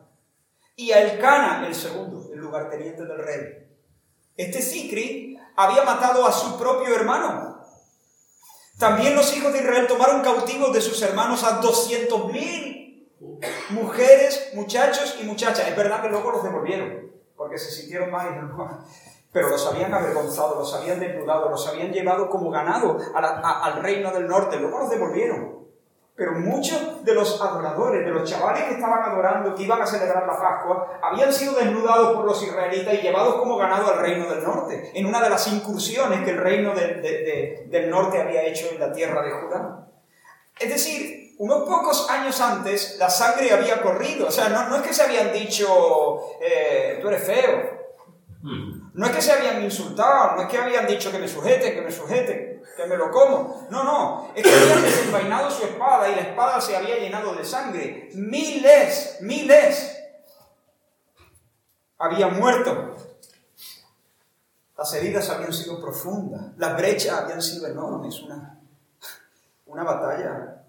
Y 0.75 0.91
a 0.91 1.01
Elcana, 1.01 1.65
el 1.67 1.75
segundo, 1.75 2.29
el 2.33 2.39
lugarteniente 2.39 3.05
del 3.05 3.17
rey. 3.17 3.67
Este 4.35 4.61
Sicri 4.61 5.37
había 5.55 5.83
matado 5.83 6.25
a 6.25 6.31
su 6.31 6.57
propio 6.57 6.95
hermano. 6.95 7.61
También 8.77 9.15
los 9.15 9.35
hijos 9.35 9.51
de 9.51 9.59
Israel 9.59 9.87
tomaron 9.87 10.21
cautivos 10.21 10.71
de 10.71 10.79
sus 10.79 11.01
hermanos 11.01 11.43
a 11.43 11.61
200.000 11.61 12.79
mujeres, 13.71 14.51
muchachos 14.53 15.17
y 15.19 15.25
muchachas. 15.25 15.67
Es 15.67 15.75
verdad 15.75 16.01
que 16.01 16.09
luego 16.09 16.31
los 16.31 16.43
devolvieron, 16.43 17.11
porque 17.35 17.57
se 17.57 17.71
sintieron 17.71 18.09
mal 18.09 18.27
pero 19.31 19.49
los 19.49 19.65
habían 19.67 19.93
avergonzado, 19.93 20.55
los 20.55 20.73
habían 20.73 20.99
desnudado, 20.99 21.49
los 21.49 21.67
habían 21.67 21.91
llevado 21.91 22.29
como 22.29 22.49
ganado 22.49 22.97
al 23.13 23.81
reino 23.81 24.11
del 24.11 24.27
norte, 24.27 24.57
luego 24.57 24.79
los 24.79 24.89
devolvieron. 24.89 25.59
Pero 26.15 26.33
muchos 26.33 27.05
de 27.05 27.13
los 27.13 27.41
adoradores, 27.41 28.03
de 28.03 28.11
los 28.11 28.29
chavales 28.29 28.63
que 28.63 28.73
estaban 28.73 29.03
adorando, 29.03 29.55
que 29.55 29.63
iban 29.63 29.81
a 29.81 29.85
celebrar 29.85 30.27
la 30.27 30.37
Pascua, 30.37 30.99
habían 31.01 31.31
sido 31.31 31.53
desnudados 31.53 32.13
por 32.13 32.25
los 32.25 32.43
israelitas 32.43 32.93
y 32.95 32.97
llevados 32.97 33.35
como 33.35 33.55
ganado 33.55 33.93
al 33.93 33.99
reino 33.99 34.29
del 34.29 34.43
norte, 34.43 34.91
en 34.93 35.05
una 35.05 35.21
de 35.21 35.29
las 35.29 35.47
incursiones 35.47 36.25
que 36.25 36.31
el 36.31 36.37
reino 36.37 36.73
del 36.73 37.89
norte 37.89 38.21
había 38.21 38.43
hecho 38.43 38.67
en 38.71 38.79
la 38.79 38.91
tierra 38.91 39.21
de 39.21 39.31
Judá. 39.31 39.87
Es 40.59 40.69
decir, 40.69 41.35
unos 41.37 41.59
pocos 41.69 42.09
años 42.09 42.41
antes 42.41 42.97
la 42.99 43.09
sangre 43.09 43.53
había 43.53 43.81
corrido, 43.81 44.27
o 44.27 44.31
sea, 44.31 44.49
no, 44.49 44.75
es 44.75 44.81
que 44.81 44.93
se 44.93 45.03
habían 45.03 45.31
dicho, 45.31 46.19
eh, 46.41 46.99
tú 47.01 47.07
eres 47.07 47.23
feo, 47.23 47.79
hmm. 48.41 48.78
No 48.99 49.05
es 49.05 49.13
que 49.13 49.21
se 49.21 49.31
habían 49.31 49.63
insultado, 49.63 50.35
no 50.35 50.41
es 50.41 50.49
que 50.49 50.57
habían 50.57 50.85
dicho 50.85 51.09
que 51.09 51.19
me 51.19 51.27
sujeten, 51.29 51.73
que 51.73 51.81
me 51.81 51.89
sujeten, 51.89 52.61
que 52.75 52.85
me 52.85 52.97
lo 52.97 53.09
como. 53.09 53.65
No, 53.69 53.85
no, 53.85 54.29
es 54.35 54.43
que 54.43 54.53
habían 54.53 54.81
desenvainado 54.81 55.49
su 55.49 55.63
espada 55.63 56.09
y 56.09 56.15
la 56.15 56.21
espada 56.23 56.59
se 56.59 56.75
había 56.75 56.99
llenado 56.99 57.33
de 57.33 57.45
sangre. 57.45 58.09
Miles, 58.15 59.19
miles 59.21 59.97
habían 61.97 62.37
muerto. 62.37 62.97
Las 64.77 64.93
heridas 64.93 65.29
habían 65.29 65.53
sido 65.53 65.79
profundas, 65.79 66.47
las 66.57 66.75
brechas 66.75 67.21
habían 67.21 67.41
sido 67.41 67.67
enormes, 67.67 68.21
una, 68.23 68.59
una 69.65 69.83
batalla. 69.85 70.61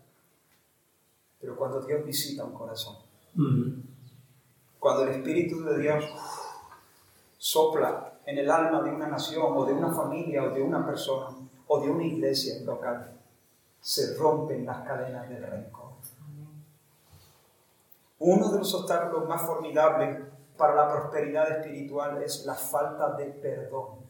Pero 1.40 1.56
cuando 1.56 1.80
Dios 1.80 2.04
visita 2.04 2.44
un 2.44 2.54
corazón, 2.54 2.96
cuando 4.78 5.02
el 5.02 5.16
Espíritu 5.16 5.64
de 5.64 5.78
Dios 5.80 6.04
sopla 7.36 8.09
en 8.26 8.38
el 8.38 8.50
alma 8.50 8.82
de 8.82 8.90
una 8.90 9.06
nación 9.06 9.46
o 9.56 9.64
de 9.64 9.72
una 9.72 9.92
familia 9.92 10.44
o 10.44 10.50
de 10.50 10.62
una 10.62 10.84
persona 10.84 11.36
o 11.66 11.80
de 11.80 11.90
una 11.90 12.04
iglesia 12.04 12.60
local, 12.64 13.12
se 13.80 14.16
rompen 14.16 14.66
las 14.66 14.86
cadenas 14.86 15.28
del 15.28 15.46
rencor. 15.46 15.90
Uno 18.18 18.52
de 18.52 18.58
los 18.58 18.74
obstáculos 18.74 19.26
más 19.28 19.40
formidables 19.42 20.20
para 20.56 20.74
la 20.74 20.92
prosperidad 20.92 21.50
espiritual 21.58 22.22
es 22.22 22.44
la 22.44 22.54
falta 22.54 23.16
de 23.16 23.26
perdón. 23.26 24.00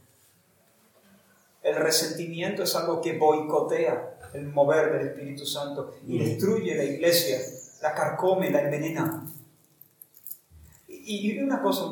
El 1.62 1.76
resentimiento 1.76 2.64
es 2.64 2.74
algo 2.74 3.00
que 3.00 3.18
boicotea 3.18 4.18
el 4.32 4.48
mover 4.48 4.92
del 4.92 5.08
Espíritu 5.08 5.46
Santo 5.46 5.94
y 6.06 6.18
destruye 6.18 6.74
la 6.74 6.84
iglesia, 6.84 7.38
la 7.82 7.94
carcome, 7.94 8.50
la 8.50 8.62
envenena. 8.62 9.24
Y, 10.88 11.30
y 11.32 11.42
una 11.42 11.62
cosa, 11.62 11.84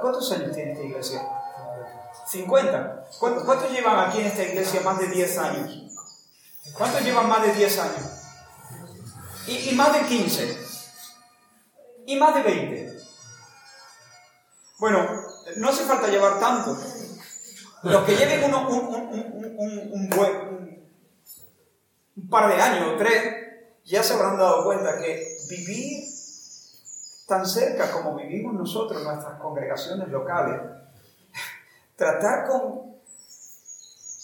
¿cuántos 0.00 0.32
años 0.32 0.52
tiene 0.54 0.72
esta 0.72 0.84
iglesia? 0.84 1.28
50. 2.26 3.04
¿Cuántos, 3.18 3.70
llevan 3.70 4.08
aquí 4.08 4.20
en 4.20 4.26
esta 4.26 4.42
iglesia 4.42 4.80
más 4.80 4.98
de 4.98 5.08
10 5.08 5.38
años? 5.38 5.80
¿Cuántos 6.72 7.02
llevan 7.02 7.28
más 7.28 7.42
de 7.42 7.52
10 7.52 7.78
años? 7.78 8.10
Y, 9.46 9.74
más 9.74 9.92
de 9.92 10.00
15. 10.06 10.58
Y 12.06 12.16
más 12.16 12.34
de 12.34 12.42
20. 12.42 12.98
Bueno, 14.78 15.06
no 15.56 15.68
hace 15.68 15.84
falta 15.84 16.08
llevar 16.08 16.40
tanto. 16.40 16.76
Los 17.82 18.04
que 18.04 18.16
lleven 18.16 18.44
uno, 18.44 18.66
un, 18.68 20.10
un 22.16 22.28
par 22.30 22.48
de 22.48 22.62
años 22.62 22.94
o 22.94 22.96
tres, 22.96 23.34
ya 23.84 24.02
se 24.02 24.14
habrán 24.14 24.38
dado 24.38 24.64
cuenta 24.64 24.98
que 24.98 25.36
vivir 25.50 26.13
tan 27.26 27.46
cerca 27.46 27.90
como 27.90 28.16
vivimos 28.16 28.54
nosotros, 28.54 29.02
nuestras 29.02 29.40
congregaciones 29.40 30.08
locales, 30.08 30.60
tratar 31.96 32.46
con, 32.46 32.96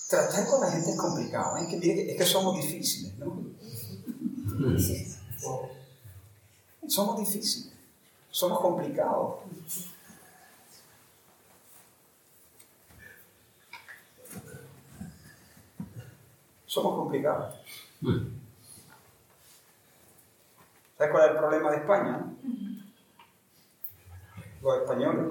tratar 0.09 0.46
con 0.46 0.61
la 0.61 0.70
gente 0.70 0.90
es 0.90 0.98
complicado, 0.98 1.57
¿eh? 1.57 1.66
es 1.70 2.16
que 2.16 2.24
somos 2.24 2.57
difíciles, 2.57 3.16
¿no? 3.18 3.51
Somos 6.86 7.18
difíciles, 7.18 7.72
somos 8.30 8.61
complicados. 8.61 9.36
Somos 16.66 16.94
complicados. 16.94 17.55
¿Sabes 20.96 21.12
cuál 21.12 21.24
es 21.24 21.30
el 21.30 21.36
problema 21.38 21.70
de 21.70 21.76
España? 21.78 22.26
Los 24.62 24.76
españoles. 24.76 25.26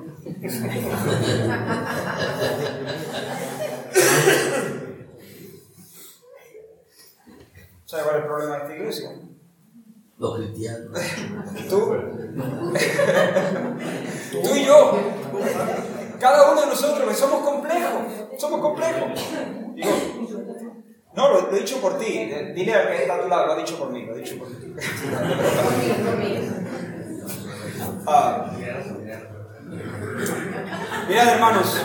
¿Sabes 7.85 8.05
cuál 8.05 8.17
es 8.17 8.21
el 8.21 8.27
problema 8.27 8.55
de 8.57 8.61
esta 8.63 8.75
iglesia? 8.75 9.09
Los 10.17 10.37
cristianos. 10.37 10.99
Tú. 11.69 11.95
Tú 14.31 14.55
y 14.55 14.65
yo. 14.65 14.99
Cada 16.19 16.51
uno 16.51 16.61
de 16.61 16.67
nosotros 16.67 17.17
somos 17.17 17.45
complejos. 17.45 18.03
Somos 18.37 18.61
complejos. 18.61 19.11
Digo, 19.75 19.91
no, 21.15 21.29
lo, 21.29 21.51
he 21.51 21.59
dicho 21.59 21.79
por 21.79 21.97
ti. 21.97 22.31
Dile 22.55 22.73
al 22.73 22.87
que 22.89 23.01
está 23.03 23.15
a 23.15 23.21
tu 23.21 23.27
lado, 23.29 23.47
lo 23.47 23.53
ha 23.53 23.57
dicho 23.57 23.77
por 23.77 23.91
mí. 23.91 24.05
Lo 24.05 24.13
ha 24.13 24.17
dicho 24.17 24.37
por 24.37 24.47
ti. 24.49 24.73
ah. 28.07 28.55
Mirad, 31.07 31.27
hermanos. 31.27 31.79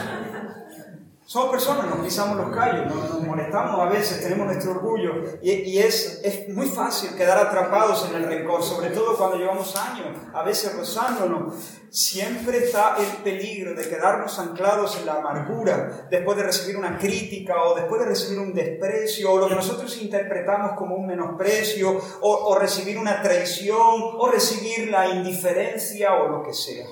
Somos 1.27 1.53
personas, 1.53 1.87
nos 1.87 2.05
pisamos 2.05 2.37
los 2.37 2.55
callos, 2.55 2.87
nos, 2.95 3.21
molestamos 3.23 3.81
a 3.81 3.87
veces, 3.87 4.23
tenemos 4.23 4.47
nuestro 4.47 4.73
orgullo 4.73 5.25
y, 5.43 5.79
es, 5.79 6.21
es, 6.23 6.49
muy 6.51 6.67
fácil 6.67 7.17
quedar 7.17 7.39
atrapados 7.39 8.07
en 8.11 8.17
el 8.17 8.29
rencor, 8.29 8.63
sobre 8.63 8.91
todo 8.91 9.17
cuando 9.17 9.39
llevamos 9.39 9.75
años, 9.75 10.19
a 10.35 10.43
veces 10.43 10.77
rozándonos. 10.77 11.55
Siempre 11.89 12.59
está 12.59 12.97
el 12.99 13.23
peligro 13.23 13.75
de 13.75 13.89
quedarnos 13.89 14.39
anclados 14.39 14.99
en 14.99 15.07
la 15.07 15.15
amargura 15.15 16.07
después 16.11 16.37
de 16.37 16.43
recibir 16.45 16.77
una 16.77 16.99
crítica 16.99 17.63
o 17.65 17.75
después 17.75 18.03
de 18.03 18.09
recibir 18.09 18.41
un 18.41 18.53
desprecio 18.53 19.33
o 19.33 19.39
lo 19.39 19.49
que 19.49 19.55
nosotros 19.55 19.97
interpretamos 20.03 20.73
como 20.77 20.95
un 20.95 21.07
menosprecio 21.07 22.01
o, 22.21 22.31
o 22.31 22.59
recibir 22.59 22.99
una 22.99 23.23
traición 23.23 23.79
o 24.19 24.31
recibir 24.31 24.89
la 24.91 25.09
indiferencia 25.09 26.15
o 26.15 26.29
lo 26.29 26.43
que 26.43 26.53
sea. 26.53 26.87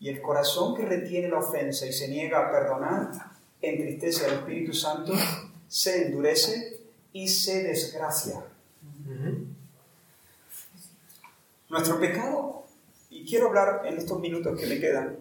Y 0.00 0.08
el 0.08 0.20
corazón 0.22 0.74
que 0.74 0.86
retiene 0.86 1.28
la 1.28 1.38
ofensa 1.38 1.86
y 1.86 1.92
se 1.92 2.08
niega 2.08 2.48
a 2.48 2.50
perdonar, 2.50 3.12
entristece 3.60 4.24
al 4.24 4.32
Espíritu 4.32 4.72
Santo, 4.72 5.12
se 5.68 6.06
endurece 6.06 6.80
y 7.12 7.28
se 7.28 7.62
desgracia. 7.62 8.42
Nuestro 11.68 12.00
pecado, 12.00 12.64
y 13.10 13.24
quiero 13.24 13.48
hablar 13.48 13.82
en 13.84 13.98
estos 13.98 14.18
minutos 14.18 14.58
que 14.58 14.66
me 14.66 14.80
quedan, 14.80 15.18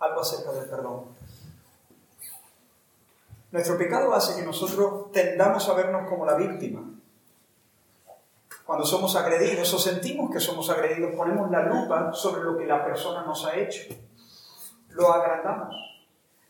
algo 0.00 0.20
acerca 0.20 0.52
del 0.52 0.68
perdón. 0.68 1.04
Nuestro 3.52 3.78
pecado 3.78 4.12
hace 4.14 4.40
que 4.40 4.46
nosotros 4.46 5.12
tendamos 5.12 5.68
a 5.68 5.74
vernos 5.74 6.08
como 6.08 6.26
la 6.26 6.34
víctima. 6.34 6.91
Cuando 8.64 8.86
somos 8.86 9.14
agredidos 9.16 9.72
o 9.74 9.78
sentimos 9.78 10.30
que 10.30 10.38
somos 10.38 10.70
agredidos, 10.70 11.14
ponemos 11.14 11.50
la 11.50 11.64
lupa 11.64 12.12
sobre 12.12 12.42
lo 12.42 12.56
que 12.56 12.66
la 12.66 12.84
persona 12.84 13.24
nos 13.24 13.44
ha 13.44 13.56
hecho. 13.56 13.94
Lo 14.90 15.12
agrandamos. 15.12 15.74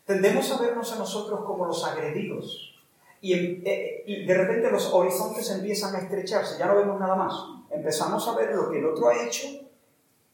Tendemos 0.05 0.51
a 0.51 0.61
vernos 0.61 0.91
a 0.93 0.97
nosotros 0.97 1.41
como 1.45 1.65
los 1.65 1.83
agredidos. 1.85 2.73
Eh, 3.21 4.03
y, 4.05 4.25
de 4.25 4.33
repente 4.33 4.69
los 4.69 4.93
horizontes 4.93 5.49
empiezan 5.49 5.95
a 5.95 5.99
estrecharse, 5.99 6.59
ya 6.59 6.67
no 6.67 6.75
vemos 6.75 6.99
nada 6.99 7.15
más. 7.15 7.33
Empezamos 7.71 8.27
a 8.27 8.35
ver 8.35 8.53
lo 8.53 8.69
que 8.69 8.79
el 8.79 8.85
otro 8.85 9.07
ha 9.07 9.25
hecho 9.25 9.47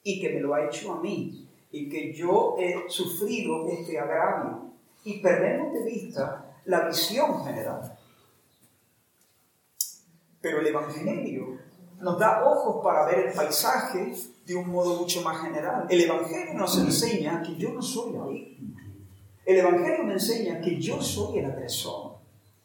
y 0.03 0.19
que 0.19 0.29
me 0.29 0.41
lo 0.41 0.55
ha 0.55 0.65
hecho 0.65 0.93
a 0.93 0.99
mí. 0.99 1.47
Y 1.71 1.87
que 1.87 2.13
yo 2.13 2.55
he 2.59 2.89
sufrido 2.89 3.67
este 3.69 3.99
agravio. 3.99 4.71
Y 5.05 5.21
perdemos 5.21 5.71
de 5.73 5.83
vista 5.85 6.57
la 6.65 6.87
visión 6.87 7.45
general. 7.45 7.97
Pero 10.41 10.59
el 10.59 10.67
Evangelio 10.67 11.68
nos 12.01 12.17
da 12.17 12.43
ojos 12.43 12.83
para 12.83 13.05
ver 13.05 13.27
el 13.27 13.33
paisaje 13.33 14.13
de 14.45 14.55
un 14.55 14.69
modo 14.69 14.97
mucho 14.97 15.21
más 15.21 15.41
general. 15.41 15.85
El 15.89 16.01
Evangelio 16.01 16.53
nos 16.53 16.77
enseña 16.77 17.41
que 17.41 17.55
yo 17.55 17.71
no 17.71 17.81
soy 17.81 18.13
la. 18.13 18.25
El 19.45 19.57
Evangelio 19.57 20.03
me 20.03 20.13
enseña 20.13 20.61
que 20.61 20.79
yo 20.79 21.01
soy 21.01 21.39
el 21.39 21.45
agresor. 21.45 22.17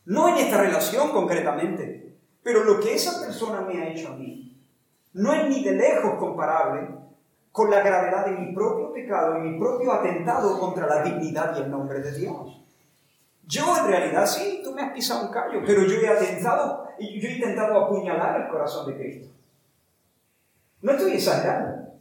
No 0.07 0.29
en 0.29 0.37
esta 0.37 0.61
relación 0.61 1.13
concretamente, 1.13 2.17
pero 2.43 2.65
lo 2.65 2.79
que 2.79 2.95
esa 2.95 3.25
persona 3.25 3.63
me 3.63 3.83
ha 3.83 3.89
hecho 3.89 4.09
a 4.09 4.17
mí 4.17 4.45
no 5.15 5.33
es 5.33 5.49
ni 5.49 5.65
de 5.65 5.73
lejos 5.73 6.15
comparable 6.19 6.89
con 7.53 7.71
la 7.71 7.81
gravedad 7.81 8.27
de 8.27 8.33
mi 8.33 8.53
propio 8.53 8.93
pecado 8.93 9.39
y 9.39 9.43
mi 9.43 9.59
propio 9.59 9.93
atentado 9.93 10.59
contra 10.59 10.89
la 10.89 11.03
dignidad 11.03 11.57
y 11.57 11.63
el 11.63 11.71
nombre 11.71 12.01
de 12.01 12.13
Dios. 12.19 12.64
Yo 13.47 13.77
en 13.79 13.87
realidad 13.87 14.27
sí, 14.27 14.61
tú 14.65 14.73
me 14.73 14.83
has 14.83 14.93
pisado 14.93 15.27
un 15.27 15.33
callo, 15.33 15.61
pero 15.67 15.83
yo 15.83 16.01
he 16.01 16.09
atentado 16.09 16.89
y 16.99 17.21
yo 17.21 17.29
he 17.29 17.33
intentado 17.33 17.85
apuñalar 17.85 18.41
el 18.41 18.49
corazón 18.49 18.87
de 18.87 18.97
Cristo. 18.97 19.29
No 20.81 20.93
estoy 20.93 21.13
exagerando. 21.13 21.95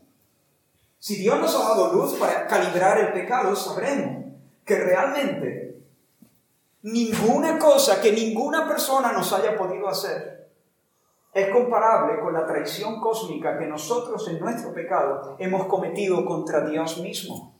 Si 0.99 1.17
Dios 1.17 1.39
nos 1.39 1.55
ha 1.55 1.69
dado 1.69 1.93
luz 1.93 2.13
para 2.13 2.47
calibrar 2.47 2.97
el 2.97 3.11
pecado, 3.11 3.55
sabremos 3.55 4.25
que 4.63 4.77
realmente 4.77 5.81
ninguna 6.81 7.59
cosa 7.59 8.01
que 8.01 8.13
ninguna 8.13 8.67
persona 8.67 9.11
nos 9.11 9.31
haya 9.33 9.57
podido 9.57 9.87
hacer 9.89 10.49
es 11.33 11.49
comparable 11.49 12.19
con 12.21 12.33
la 12.33 12.45
traición 12.45 13.01
cósmica 13.01 13.57
que 13.57 13.65
nosotros 13.65 14.27
en 14.27 14.39
nuestro 14.39 14.73
pecado 14.73 15.35
hemos 15.39 15.65
cometido 15.65 16.23
contra 16.25 16.61
Dios 16.69 16.99
mismo. 16.99 17.53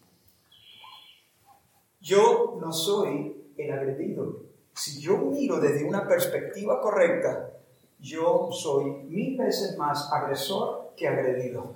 Yo 1.99 2.57
no 2.61 2.71
soy 2.71 3.42
el 3.57 3.71
agredido. 3.71 4.43
Si 4.73 5.01
yo 5.01 5.17
miro 5.17 5.59
desde 5.59 5.85
una 5.85 6.07
perspectiva 6.07 6.81
correcta, 6.81 7.51
yo 7.99 8.49
soy 8.51 8.85
mil 9.05 9.37
veces 9.37 9.77
más 9.77 10.11
agresor 10.11 10.93
que 10.97 11.07
agredido. 11.07 11.73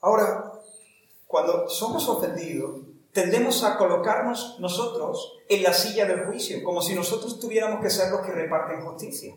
Ahora, 0.00 0.52
cuando 1.26 1.68
somos 1.68 2.08
ofendidos, 2.08 2.82
tendemos 3.12 3.64
a 3.64 3.78
colocarnos 3.78 4.58
nosotros 4.60 5.38
en 5.48 5.62
la 5.62 5.72
silla 5.72 6.04
del 6.04 6.26
juicio, 6.26 6.62
como 6.62 6.82
si 6.82 6.94
nosotros 6.94 7.40
tuviéramos 7.40 7.80
que 7.80 7.88
ser 7.88 8.10
los 8.10 8.20
que 8.20 8.32
reparten 8.32 8.84
justicia. 8.84 9.34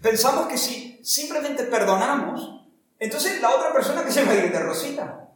Pensamos 0.00 0.46
que 0.46 0.56
si 0.56 0.98
simplemente 1.04 1.64
perdonamos, 1.64 2.64
entonces 2.98 3.40
la 3.42 3.54
otra 3.54 3.72
persona 3.72 4.04
que 4.04 4.12
se 4.12 4.24
va 4.24 4.32
a 4.32 4.34
de 4.34 4.60
rosita. 4.60 5.27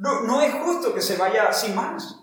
No, 0.00 0.40
es 0.40 0.54
justo 0.54 0.94
que 0.94 1.02
se 1.02 1.16
vaya 1.16 1.52
sin 1.52 1.74
más. 1.74 2.16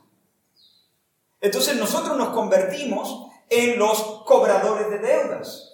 Entonces 1.39 1.77
nosotros 1.77 2.17
nos 2.17 2.29
convertimos 2.29 3.27
en 3.49 3.77
los 3.77 4.23
cobradores 4.25 4.89
de 4.89 4.97
deudas. 4.97 5.73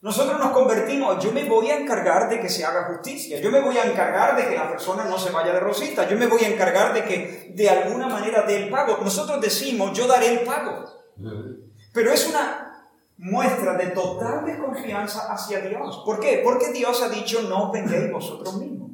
Nosotros 0.00 0.38
nos 0.38 0.52
convertimos, 0.52 1.22
yo 1.22 1.32
me 1.32 1.44
voy 1.44 1.68
a 1.70 1.78
encargar 1.78 2.28
de 2.28 2.40
que 2.40 2.48
se 2.48 2.64
haga 2.64 2.84
justicia, 2.84 3.40
yo 3.40 3.50
me 3.50 3.60
voy 3.60 3.76
a 3.76 3.84
encargar 3.84 4.36
de 4.36 4.48
que 4.48 4.54
la 4.54 4.68
persona 4.68 5.04
no 5.04 5.18
se 5.18 5.30
vaya 5.30 5.52
de 5.52 5.60
rosita, 5.60 6.08
yo 6.08 6.16
me 6.16 6.26
voy 6.26 6.44
a 6.44 6.48
encargar 6.48 6.94
de 6.94 7.04
que 7.04 7.52
de 7.54 7.68
alguna 7.68 8.06
manera 8.06 8.42
dé 8.42 8.64
el 8.64 8.70
pago. 8.70 8.98
Nosotros 9.02 9.40
decimos, 9.40 9.96
yo 9.96 10.06
daré 10.06 10.40
el 10.40 10.40
pago. 10.40 10.84
Pero 11.92 12.12
es 12.12 12.28
una 12.28 12.66
muestra 13.18 13.74
de 13.74 13.86
total 13.88 14.44
desconfianza 14.44 15.32
hacia 15.32 15.60
Dios. 15.60 16.02
¿Por 16.04 16.20
qué? 16.20 16.40
Porque 16.44 16.72
Dios 16.72 17.02
ha 17.02 17.08
dicho, 17.08 17.42
no 17.42 17.72
vengáis 17.72 18.10
vosotros 18.12 18.56
mismos. 18.58 18.90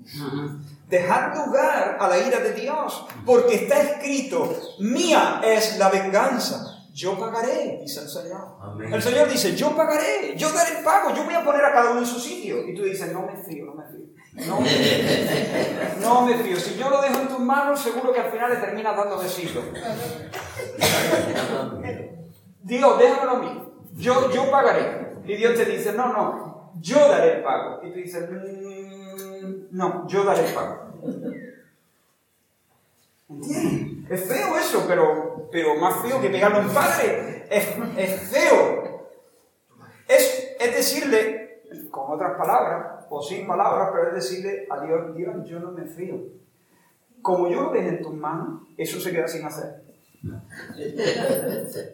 Dejad 0.92 1.34
lugar 1.34 1.96
a 1.98 2.06
la 2.06 2.18
ira 2.18 2.40
de 2.40 2.52
Dios, 2.52 3.06
porque 3.24 3.54
está 3.54 3.80
escrito, 3.80 4.54
mía 4.78 5.40
es 5.42 5.78
la 5.78 5.88
venganza. 5.88 6.84
Yo 6.92 7.18
pagaré, 7.18 7.78
dice 7.80 8.00
el 8.00 8.08
Señor. 8.10 8.58
El 8.92 9.02
Señor 9.02 9.30
dice, 9.30 9.56
yo 9.56 9.74
pagaré, 9.74 10.36
yo 10.36 10.52
daré 10.52 10.76
el 10.76 10.84
pago, 10.84 11.14
yo 11.14 11.24
voy 11.24 11.32
a 11.32 11.42
poner 11.42 11.64
a 11.64 11.72
cada 11.72 11.92
uno 11.92 12.00
en 12.00 12.06
su 12.06 12.20
sitio. 12.20 12.68
Y 12.68 12.74
tú 12.74 12.82
dices, 12.82 13.10
no 13.10 13.22
me 13.22 13.42
fío, 13.42 13.64
no 13.64 13.74
me 13.74 13.84
fío. 13.86 14.04
No 14.46 14.60
me 14.60 14.68
fío. 14.68 16.00
No 16.02 16.26
me 16.26 16.36
fío. 16.36 16.60
Si 16.60 16.76
yo 16.76 16.90
lo 16.90 17.00
dejo 17.00 17.22
en 17.22 17.28
tus 17.28 17.38
manos, 17.38 17.80
seguro 17.80 18.12
que 18.12 18.20
al 18.20 18.30
final 18.30 18.52
le 18.52 18.56
terminas 18.56 18.94
dando 18.94 19.16
besitos. 19.18 19.64
Dios, 22.64 22.98
déjamelo 22.98 23.30
a 23.30 23.38
mí. 23.38 23.62
Yo, 23.94 24.30
yo 24.30 24.50
pagaré. 24.50 25.16
Y 25.24 25.36
Dios 25.36 25.54
te 25.54 25.64
dice, 25.64 25.94
no, 25.94 26.12
no, 26.12 26.72
yo 26.82 26.98
daré 27.08 27.36
el 27.36 27.42
pago. 27.42 27.80
Y 27.82 27.92
tú 27.92 27.96
dices, 27.96 28.28
mm, 28.30 28.71
no, 29.70 30.06
yo 30.08 30.24
daré 30.24 30.46
el 30.46 30.54
pago. 30.54 30.92
¿Entiendes? 33.28 34.10
Es 34.10 34.24
feo 34.28 34.58
eso, 34.58 34.84
pero, 34.86 35.48
pero 35.50 35.76
más 35.76 36.02
feo 36.02 36.20
que 36.20 36.28
pegarlo 36.28 36.58
a 36.58 36.60
un 36.60 36.74
padre. 36.74 37.46
Es, 37.50 37.68
es 37.96 38.20
feo. 38.30 39.08
Es, 40.06 40.54
es 40.60 40.76
decirle, 40.76 41.62
con 41.90 42.12
otras 42.12 42.36
palabras, 42.36 43.06
o 43.08 43.22
sin 43.22 43.46
palabras, 43.46 43.90
pero 43.92 44.08
es 44.08 44.14
decirle 44.14 44.66
a 44.70 44.84
Dios, 44.84 45.14
Dios, 45.16 45.34
yo 45.44 45.60
no 45.60 45.72
me 45.72 45.86
fío. 45.86 46.16
Como 47.22 47.48
yo 47.48 47.62
lo 47.62 47.70
deje 47.70 47.88
en 47.88 48.02
tus 48.02 48.14
manos, 48.14 48.62
eso 48.76 49.00
se 49.00 49.12
queda 49.12 49.28
sin 49.28 49.44
hacer. 49.44 49.82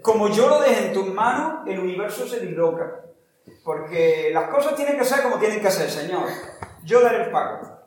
Como 0.02 0.28
yo 0.28 0.48
lo 0.48 0.60
deje 0.60 0.88
en 0.88 0.92
tus 0.92 1.06
manos, 1.12 1.66
el 1.66 1.78
universo 1.78 2.26
se 2.26 2.40
disloca. 2.40 3.04
Porque 3.64 4.30
las 4.32 4.48
cosas 4.50 4.74
tienen 4.74 4.98
que 4.98 5.04
ser 5.04 5.22
como 5.22 5.38
tienen 5.38 5.60
que 5.60 5.70
ser, 5.70 5.90
Señor. 5.90 6.28
Yo 6.84 7.00
daré 7.02 7.24
el 7.24 7.30
pago. 7.30 7.78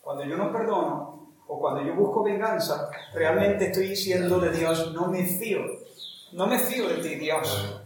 Cuando 0.00 0.24
yo 0.24 0.36
no 0.36 0.52
perdono 0.52 1.34
o 1.46 1.58
cuando 1.58 1.82
yo 1.82 1.94
busco 1.94 2.22
venganza, 2.22 2.90
realmente 3.12 3.66
estoy 3.66 3.88
diciendo 3.88 4.38
de 4.38 4.50
Dios, 4.50 4.92
no 4.92 5.08
me 5.08 5.24
fío. 5.24 5.60
No 6.32 6.46
me 6.46 6.58
fío 6.58 6.88
de 6.88 6.96
ti, 6.96 7.16
Dios. 7.16 7.82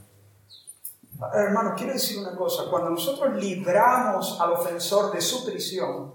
Hermanos, 1.32 1.74
quiero 1.76 1.92
decir 1.92 2.18
una 2.18 2.36
cosa. 2.36 2.64
Cuando 2.70 2.90
nosotros 2.90 3.34
libramos 3.36 4.40
al 4.40 4.52
ofensor 4.52 5.12
de 5.12 5.20
su 5.20 5.44
prisión, 5.44 6.14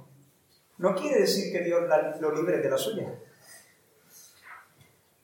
no 0.77 0.95
quiere 0.95 1.21
decir 1.21 1.51
que 1.51 1.63
Dios 1.63 1.83
lo 2.19 2.35
libre 2.35 2.57
de 2.57 2.69
la 2.69 2.77
suya. 2.77 3.19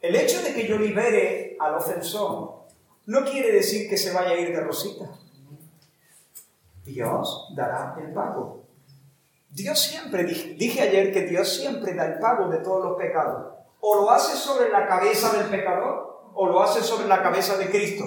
El 0.02 0.16
hecho 0.16 0.42
de 0.42 0.54
que 0.54 0.68
yo 0.68 0.78
libere 0.78 1.58
al 1.60 1.76
ofensor 1.76 2.66
no 3.06 3.24
quiere 3.24 3.52
decir 3.52 3.90
que 3.90 3.98
se 3.98 4.14
vaya 4.14 4.32
a 4.32 4.40
ir 4.40 4.56
de 4.56 4.62
rosita. 4.62 5.06
Dios 6.86 7.48
dará 7.56 7.96
el 8.00 8.14
pago. 8.14 8.64
Dios 9.50 9.82
siempre, 9.82 10.24
dije, 10.24 10.82
ayer 10.82 11.12
que 11.12 11.22
Dios 11.22 11.56
siempre 11.56 11.96
da 11.96 12.06
el 12.06 12.20
pago 12.20 12.48
de 12.50 12.60
todos 12.60 12.84
los 12.84 12.98
pecados. 12.98 13.54
O 13.80 13.96
lo 14.02 14.12
hace 14.12 14.36
sobre 14.36 14.70
la 14.70 14.88
cabeza 14.88 15.32
del 15.34 15.50
pecador 15.50 16.32
o 16.34 16.48
lo 16.48 16.62
hace 16.62 16.82
sobre 16.82 17.08
la 17.08 17.24
cabeza 17.24 17.58
de 17.58 17.70
Cristo. 17.70 18.06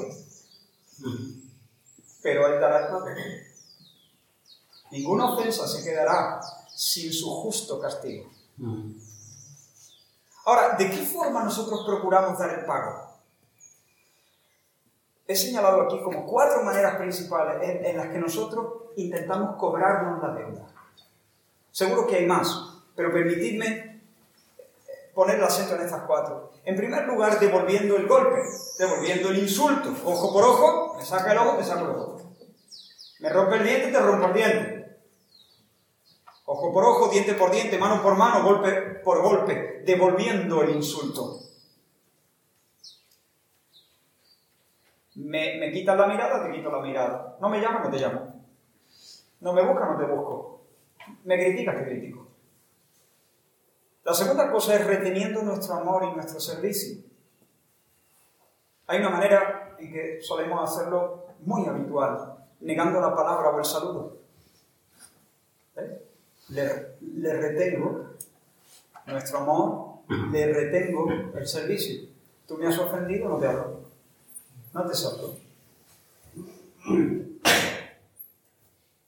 Pero 2.22 2.47
Él 2.47 2.61
dará 2.61 2.81
el 2.81 2.87
pago. 2.87 3.07
Ninguna 4.91 5.33
ofensa 5.33 5.66
se 5.66 5.83
quedará 5.83 6.41
sin 6.74 7.12
su 7.12 7.29
justo 7.43 7.81
castigo. 7.81 8.31
Ahora, 10.45 10.76
¿de 10.76 10.91
qué 10.91 10.99
forma 10.99 11.43
nosotros 11.45 11.85
procuramos 11.87 12.39
dar 12.39 12.59
el 12.59 12.64
pago? 12.64 13.18
He 15.29 15.37
señalado 15.37 15.83
aquí 15.83 16.01
como 16.03 16.24
cuatro 16.24 16.62
maneras 16.62 16.97
principales 16.97 17.57
en, 17.85 17.99
las 17.99 18.09
que 18.09 18.18
nosotros 18.18 18.85
intentamos 18.97 19.57
cobrarnos 19.57 20.22
la 20.22 20.35
deuda. 20.35 20.66
Seguro 21.70 22.07
que 22.07 22.16
hay 22.16 22.26
más, 22.26 22.49
pero 22.97 23.12
permitidme 23.12 24.01
poner 25.12 25.37
el 25.37 25.45
acento 25.45 25.74
en 25.74 25.83
estas 25.83 26.05
cuatro. 26.07 26.53
En 26.64 26.76
primer 26.76 27.07
lugar, 27.07 27.39
devolviendo 27.39 27.97
el 27.97 28.07
golpe, 28.07 28.41
devolviendo 28.79 29.29
el 29.29 29.41
insulto. 29.41 29.91
Ojo 30.03 30.33
por 30.33 30.45
ojo, 30.45 30.95
me 30.97 31.05
saca 31.05 31.33
el 31.33 31.39
ojo, 31.39 31.59
me 31.59 31.64
saca 31.64 31.83
el 31.83 31.91
ojo. 31.91 32.22
Me 33.20 33.29
rompe 33.29 33.57
el 33.57 33.64
diente, 33.64 33.93
te 33.93 34.01
rompo 34.01 34.29
el 34.29 34.33
diente. 34.33 34.99
Ojo 36.47 36.72
por 36.72 36.85
ojo, 36.85 37.09
diente 37.09 37.35
por 37.35 37.51
diente, 37.51 37.76
mano 37.76 38.03
por 38.03 38.16
mano, 38.16 38.43
golpe 38.43 38.72
por 39.05 39.20
golpe, 39.20 39.83
devolviendo 39.85 40.62
el 40.62 40.70
insulto. 40.70 41.47
Me, 45.19 45.73
quitas 45.73 45.99
la 45.99 46.07
mirada, 46.07 46.47
te 46.47 46.53
quito 46.53 46.71
la 46.71 46.81
mirada. 46.81 47.37
No 47.41 47.49
me 47.49 47.61
llamas, 47.61 47.85
no 47.85 47.91
te 47.91 47.99
llamo. 47.99 48.45
No 49.41 49.53
me 49.53 49.62
buscas, 49.62 49.91
no 49.91 49.99
te 49.99 50.05
busco. 50.05 50.61
Me 51.25 51.37
criticas, 51.37 51.77
te 51.77 51.85
critico. 51.85 52.29
La 54.05 54.14
segunda 54.14 54.51
cosa 54.51 54.77
es 54.77 54.87
reteniendo 54.87 55.43
nuestro 55.43 55.75
amor 55.75 56.05
y 56.05 56.14
nuestro 56.14 56.41
servicio. 56.41 57.03
Hay 58.87 59.01
una 59.01 59.11
manera 59.11 59.77
en 59.79 59.93
que 59.93 60.21
solemos 60.23 60.71
hacerlo 60.71 61.27
muy 61.41 61.66
habitual, 61.66 62.37
negando 62.61 63.01
la 63.01 63.14
palabra 63.14 63.51
o 63.51 63.59
el 63.59 63.64
saludo. 63.64 64.16
¿Eh? 65.77 66.03
le, 66.49 67.35
retengo 67.35 68.07
nuestro 69.07 69.39
amor, 69.39 69.99
le 70.31 70.53
retengo 70.53 71.11
el 71.35 71.47
servicio. 71.47 72.09
Tú 72.47 72.57
me 72.57 72.66
has 72.66 72.79
ofendido, 72.79 73.29
no 73.29 73.39
te 73.39 73.47
hablo. 73.47 73.78
No 74.79 74.87
te 74.87 74.95
salto. 74.95 75.37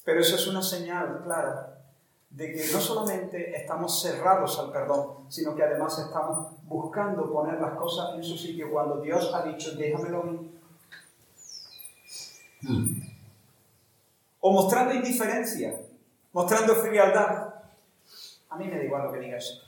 Pero 0.05 0.21
eso 0.21 0.35
es 0.35 0.47
una 0.49 0.63
señal 0.63 1.23
clara 1.23 1.79
de 2.31 2.53
que 2.53 2.73
no 2.73 2.81
solamente 2.81 3.57
estamos 3.57 4.03
cerrados 4.03 4.59
al 4.59 4.73
perdón, 4.73 5.27
sino 5.29 5.55
que 5.55 5.63
además 5.63 5.97
estamos 6.01 6.49
buscando 6.65 7.31
poner 7.33 7.61
las 7.61 7.75
cosas 7.79 8.17
en 8.17 8.25
su 8.25 8.37
sitio 8.37 8.69
cuando 8.73 9.01
Dios 9.01 9.33
ha 9.33 9.45
dicho, 9.45 9.77
déjamelo 9.77 10.23
a 10.23 10.25
mí. 10.25 10.51
O 14.41 14.53
mostrando 14.53 14.93
indiferencia, 14.93 15.81
mostrando 16.33 16.75
frialdad. 16.75 17.55
A 18.49 18.57
mí 18.57 18.67
me 18.67 18.77
da 18.77 18.85
igual 18.85 19.05
lo 19.05 19.13
que 19.13 19.21
digas. 19.21 19.63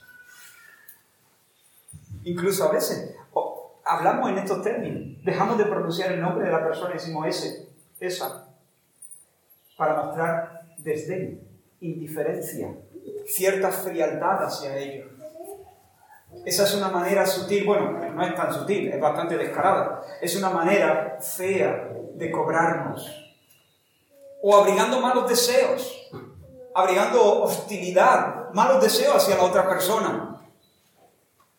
Incluso 2.25 2.65
a 2.65 2.73
veces 2.73 3.15
hablamos 3.85 4.29
en 4.29 4.37
estos 4.39 4.61
términos, 4.61 5.23
dejamos 5.23 5.57
de 5.57 5.65
pronunciar 5.65 6.11
el 6.11 6.21
nombre 6.21 6.45
de 6.45 6.51
la 6.51 6.63
persona 6.63 6.91
y 6.91 6.93
decimos 6.93 7.27
ese, 7.27 7.69
esa, 7.99 8.47
para 9.77 10.03
mostrar 10.03 10.67
desdén, 10.77 11.47
indiferencia, 11.79 12.75
cierta 13.25 13.71
frialdad 13.71 14.45
hacia 14.45 14.77
ellos. 14.77 15.11
Esa 16.45 16.63
es 16.63 16.75
una 16.75 16.89
manera 16.89 17.25
sutil, 17.25 17.65
bueno, 17.65 17.91
no 17.91 18.23
es 18.25 18.35
tan 18.35 18.53
sutil, 18.53 18.91
es 18.91 18.99
bastante 18.99 19.37
descarada. 19.37 20.01
Es 20.19 20.35
una 20.35 20.49
manera 20.49 21.19
fea 21.21 21.89
de 22.15 22.31
cobrarnos. 22.31 23.07
O 24.41 24.57
abrigando 24.57 24.99
malos 24.99 25.29
deseos 25.29 26.03
abrigando 26.73 27.43
hostilidad, 27.43 28.51
malos 28.53 28.81
deseos 28.81 29.15
hacia 29.15 29.37
la 29.37 29.43
otra 29.43 29.67
persona. 29.67 30.41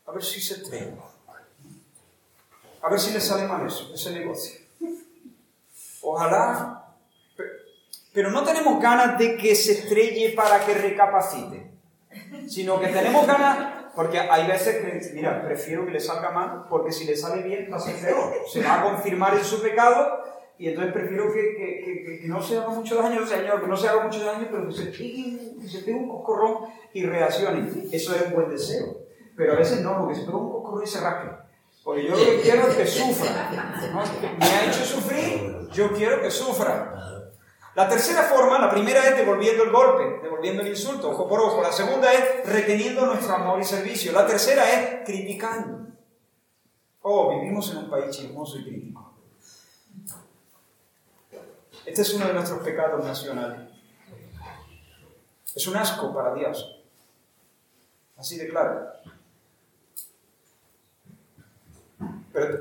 A 0.06 0.12
ver 0.12 0.22
si 0.22 0.40
se 0.40 0.54
estrella. 0.54 0.96
A 2.84 2.90
ver 2.90 3.00
si 3.00 3.14
le 3.14 3.20
sale 3.20 3.48
mal 3.48 3.66
eso, 3.66 3.90
ese 3.94 4.10
negocio. 4.10 4.60
Ojalá. 6.02 6.84
Pero 8.12 8.30
no 8.30 8.44
tenemos 8.44 8.80
ganas 8.80 9.18
de 9.18 9.38
que 9.38 9.54
se 9.54 9.72
estrelle 9.72 10.34
para 10.36 10.60
que 10.60 10.74
recapacite, 10.74 11.70
sino 12.46 12.78
que 12.78 12.88
tenemos 12.88 13.26
ganas, 13.26 13.86
porque 13.96 14.20
hay 14.20 14.46
veces 14.46 14.76
que, 14.76 15.14
mira, 15.14 15.42
prefiero 15.42 15.86
que 15.86 15.92
le 15.92 16.00
salga 16.00 16.30
mal, 16.30 16.66
porque 16.68 16.92
si 16.92 17.06
le 17.06 17.16
sale 17.16 17.42
bien 17.42 17.70
va 17.72 17.78
a 17.78 17.80
ser 17.80 17.96
peor. 17.96 18.34
Se 18.52 18.62
va 18.62 18.80
a 18.80 18.82
confirmar 18.82 19.34
en 19.34 19.44
su 19.44 19.62
pecado 19.62 20.22
y 20.58 20.68
entonces 20.68 20.92
prefiero 20.92 21.32
que, 21.32 21.56
que, 21.56 22.20
que, 22.20 22.28
no 22.28 22.42
se 22.42 22.58
haga 22.58 22.68
mucho 22.68 22.96
daño, 22.96 23.26
Señor, 23.26 23.62
que 23.62 23.66
no 23.66 23.76
se 23.78 23.88
haga 23.88 24.04
mucho 24.04 24.22
daño, 24.22 24.46
pero 24.50 24.68
que 24.68 24.74
se 24.74 24.86
pegue, 24.86 25.56
que 25.58 25.68
se 25.68 25.78
pegue 25.78 25.98
un 25.98 26.08
coscorrón 26.10 26.68
y 26.92 27.02
reaccione. 27.06 27.66
Eso 27.90 28.14
es 28.14 28.26
un 28.26 28.34
buen 28.34 28.50
deseo. 28.50 28.98
Pero 29.36 29.54
a 29.54 29.56
veces 29.56 29.80
no, 29.80 30.06
que 30.06 30.14
se 30.14 30.20
pegue 30.20 30.36
un 30.36 30.52
coscorrón 30.52 30.84
y 30.84 30.86
se 30.86 31.00
rasque. 31.00 31.43
Porque 31.84 32.04
yo 32.04 32.16
lo 32.16 32.16
que 32.16 32.40
quiero 32.40 32.66
es 32.66 32.76
que 32.76 32.86
sufra. 32.86 33.50
Me 34.38 34.46
ha 34.46 34.64
hecho 34.66 34.84
sufrir, 34.84 35.68
yo 35.70 35.92
quiero 35.92 36.22
que 36.22 36.30
sufra. 36.30 37.30
La 37.74 37.88
tercera 37.88 38.22
forma, 38.22 38.58
la 38.58 38.70
primera 38.70 39.06
es 39.06 39.16
devolviendo 39.16 39.64
el 39.64 39.70
golpe, 39.70 40.20
devolviendo 40.22 40.62
el 40.62 40.68
insulto, 40.68 41.10
ojo 41.10 41.28
por 41.28 41.40
ojo. 41.40 41.60
La 41.60 41.72
segunda 41.72 42.12
es 42.12 42.46
reteniendo 42.46 43.04
nuestro 43.04 43.34
amor 43.34 43.60
y 43.60 43.64
servicio. 43.64 44.12
La 44.12 44.26
tercera 44.26 44.70
es 44.70 45.04
criticando. 45.04 45.88
Oh, 47.02 47.38
vivimos 47.38 47.70
en 47.72 47.78
un 47.78 47.90
país 47.90 48.16
chismoso 48.16 48.58
y 48.58 48.64
crítico. 48.64 49.12
Este 51.84 52.00
es 52.00 52.14
uno 52.14 52.28
de 52.28 52.32
nuestros 52.32 52.62
pecados 52.62 53.04
nacionales. 53.04 53.68
Es 55.54 55.66
un 55.66 55.76
asco 55.76 56.14
para 56.14 56.32
Dios. 56.32 56.82
Así 58.16 58.38
de 58.38 58.48
claro. 58.48 58.86
Pero 62.34 62.58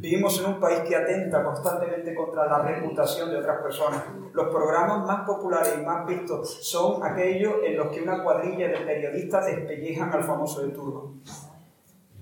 Vivimos 0.00 0.38
en 0.38 0.46
un 0.46 0.60
país 0.60 0.78
que 0.86 0.94
atenta 0.94 1.42
constantemente 1.42 2.14
contra 2.14 2.46
la 2.46 2.58
reputación 2.62 3.30
de 3.30 3.38
otras 3.38 3.60
personas. 3.60 4.04
Los 4.32 4.46
programas 4.48 5.04
más 5.04 5.26
populares 5.26 5.74
y 5.76 5.84
más 5.84 6.06
vistos 6.06 6.58
son 6.62 7.04
aquellos 7.04 7.54
en 7.64 7.76
los 7.76 7.88
que 7.88 8.02
una 8.02 8.22
cuadrilla 8.22 8.68
de 8.68 8.76
periodistas 8.76 9.46
despellejan 9.46 10.12
al 10.12 10.22
famoso 10.22 10.62
de 10.62 10.68
turno. 10.68 11.14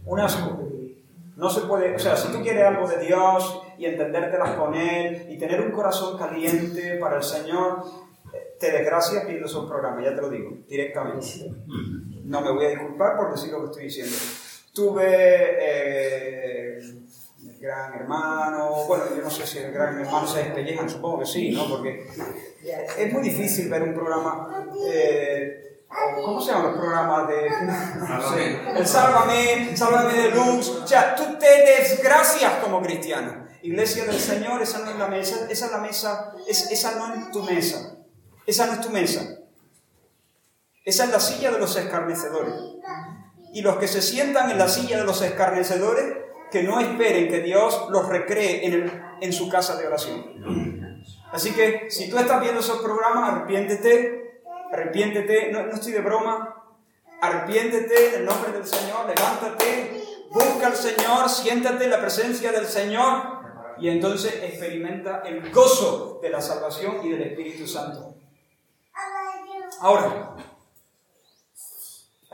Un 0.06 0.20
asco. 0.20 0.58
No 1.36 1.50
se 1.50 1.66
puede, 1.66 1.94
o 1.94 1.98
sea, 1.98 2.16
si 2.16 2.32
tú 2.32 2.42
quieres 2.42 2.64
algo 2.64 2.88
de 2.88 2.98
Dios 2.98 3.62
y 3.76 3.84
entendértelas 3.84 4.52
con 4.52 4.74
Él 4.74 5.26
y 5.28 5.36
tener 5.36 5.60
un 5.60 5.72
corazón 5.72 6.16
caliente 6.16 6.96
para 6.96 7.18
el 7.18 7.22
Señor, 7.22 7.84
te 8.58 8.72
desgracias 8.72 9.26
viendo 9.26 9.44
esos 9.44 9.68
programas, 9.68 10.02
ya 10.02 10.14
te 10.14 10.22
lo 10.22 10.30
digo, 10.30 10.50
directamente. 10.66 11.52
No 12.24 12.40
me 12.40 12.52
voy 12.52 12.64
a 12.64 12.68
disculpar 12.70 13.18
por 13.18 13.32
decir 13.32 13.52
lo 13.52 13.58
que 13.60 13.66
estoy 13.66 13.82
diciendo. 13.84 14.16
Tuve 14.76 15.56
eh, 15.58 16.76
el 16.76 17.58
gran 17.58 17.94
hermano, 17.94 18.84
bueno, 18.86 19.04
yo 19.16 19.22
no 19.22 19.30
sé 19.30 19.46
si 19.46 19.56
el 19.56 19.72
gran 19.72 19.98
hermano 19.98 20.26
se 20.26 20.44
despellejan, 20.44 20.90
supongo 20.90 21.20
que 21.20 21.24
sí, 21.24 21.52
¿no? 21.52 21.66
Porque 21.66 22.06
es 22.98 23.12
muy 23.12 23.22
difícil 23.22 23.70
ver 23.70 23.84
un 23.84 23.94
programa... 23.94 24.66
Eh, 24.92 25.62
¿Cómo 26.22 26.42
se 26.42 26.52
llaman 26.52 26.72
los 26.72 26.76
programas 26.76 27.28
de.? 27.28 27.46
el 28.76 28.86
Sálvame, 28.86 29.74
Sálvame 29.74 30.12
de 30.12 30.30
Luz. 30.32 30.68
O 30.68 30.86
sea, 30.86 31.14
tú 31.14 31.38
te 31.38 31.46
desgracias 31.46 32.54
como 32.62 32.82
cristiano. 32.82 33.46
Iglesia 33.62 34.04
del 34.04 34.20
Señor, 34.20 34.60
esa 34.60 34.80
no 34.80 34.90
es 34.90 34.96
la 34.96 35.06
mesa, 35.06 35.46
esa 35.48 35.66
es 35.66 35.72
la 35.72 35.78
mesa, 35.78 36.34
esa 36.46 36.94
no 36.96 37.14
es 37.14 37.30
tu 37.30 37.42
mesa. 37.44 37.96
Esa 38.44 38.66
no 38.66 38.74
es 38.74 38.80
tu 38.82 38.90
mesa. 38.90 39.38
Esa 40.84 41.04
es 41.04 41.10
la 41.10 41.20
silla 41.20 41.50
de 41.50 41.60
los 41.60 41.74
escarnecedores. 41.76 42.54
Y 43.52 43.62
los 43.62 43.76
que 43.76 43.88
se 43.88 44.02
sientan 44.02 44.50
en 44.50 44.58
la 44.58 44.68
silla 44.68 44.98
de 44.98 45.04
los 45.04 45.22
escarnecedores, 45.22 46.18
que 46.50 46.62
no 46.62 46.80
esperen 46.80 47.28
que 47.28 47.40
Dios 47.40 47.86
los 47.90 48.08
recree 48.08 48.66
en, 48.66 49.02
en 49.20 49.32
su 49.32 49.48
casa 49.48 49.76
de 49.76 49.86
oración. 49.86 51.02
Así 51.32 51.52
que 51.52 51.90
si 51.90 52.08
tú 52.08 52.18
estás 52.18 52.40
viendo 52.40 52.60
esos 52.60 52.78
programas, 52.78 53.32
arrepiéntete, 53.32 54.42
arrepiéntete, 54.72 55.52
no, 55.52 55.64
no 55.64 55.74
estoy 55.74 55.92
de 55.92 56.00
broma, 56.00 56.64
arrepiéntete 57.20 58.08
en 58.08 58.14
el 58.20 58.24
nombre 58.24 58.52
del 58.52 58.66
Señor, 58.66 59.06
levántate, 59.06 60.02
busca 60.30 60.68
al 60.68 60.76
Señor, 60.76 61.28
siéntate 61.28 61.84
en 61.84 61.90
la 61.90 62.00
presencia 62.00 62.52
del 62.52 62.66
Señor 62.66 63.36
y 63.78 63.88
entonces 63.88 64.34
experimenta 64.42 65.22
el 65.26 65.50
gozo 65.52 66.20
de 66.22 66.30
la 66.30 66.40
salvación 66.40 67.04
y 67.04 67.10
del 67.10 67.22
Espíritu 67.22 67.66
Santo. 67.66 68.14
Ahora, 69.80 70.36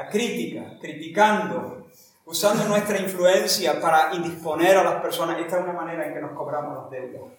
crítica, 0.08 0.78
criticando, 0.80 1.86
usando 2.24 2.64
nuestra 2.64 2.98
influencia 2.98 3.80
para 3.80 4.14
indisponer 4.14 4.76
a 4.76 4.84
las 4.84 5.02
personas, 5.02 5.38
esta 5.38 5.58
es 5.58 5.64
una 5.64 5.72
manera 5.72 6.06
en 6.06 6.14
que 6.14 6.20
nos 6.20 6.32
cobramos 6.32 6.76
las 6.76 6.90
deudas, 6.90 7.32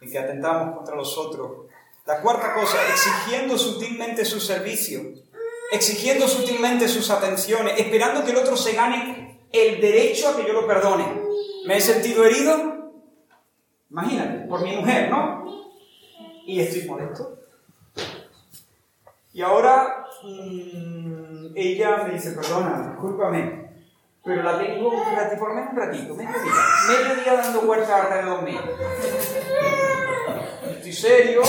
en 0.00 0.10
que 0.10 0.18
atentamos 0.18 0.76
contra 0.76 0.96
los 0.96 1.16
otros. 1.16 1.66
La 2.06 2.20
cuarta 2.20 2.54
cosa, 2.54 2.76
exigiendo 2.88 3.56
sutilmente 3.56 4.24
su 4.24 4.40
servicio, 4.40 5.00
exigiendo 5.72 6.28
sutilmente 6.28 6.86
sus 6.88 7.10
atenciones, 7.10 7.80
esperando 7.80 8.24
que 8.24 8.32
el 8.32 8.36
otro 8.36 8.56
se 8.56 8.74
gane 8.74 9.46
el 9.50 9.80
derecho 9.80 10.28
a 10.28 10.36
que 10.36 10.46
yo 10.46 10.52
lo 10.52 10.66
perdone. 10.66 11.22
¿Me 11.66 11.78
he 11.78 11.80
sentido 11.80 12.24
herido? 12.24 12.92
Imagínate, 13.90 14.46
por 14.46 14.62
mi 14.62 14.76
mujer, 14.76 15.10
¿no? 15.10 15.44
Y 16.46 16.60
estoy 16.60 16.82
molesto. 16.82 17.38
Y 19.32 19.42
ahora 19.42 20.03
mmm, 20.24 21.52
ella 21.54 22.04
me 22.04 22.14
dice, 22.14 22.32
perdona, 22.32 22.88
discúlpame, 22.88 23.70
pero 24.24 24.42
la 24.42 24.58
tengo 24.58 24.88
un 24.88 25.14
ratito, 25.14 25.38
por 25.38 25.48
lo 25.50 25.54
menos 25.54 25.72
un 25.72 25.78
ratito, 25.78 26.14
medio 26.14 26.32
día, 26.32 26.52
medio 26.88 27.22
día 27.22 27.34
dando 27.34 27.60
vueltas 27.62 27.90
alrededor 27.90 28.42
mío. 28.42 28.60
Estoy 30.70 30.92
serio, 30.92 31.42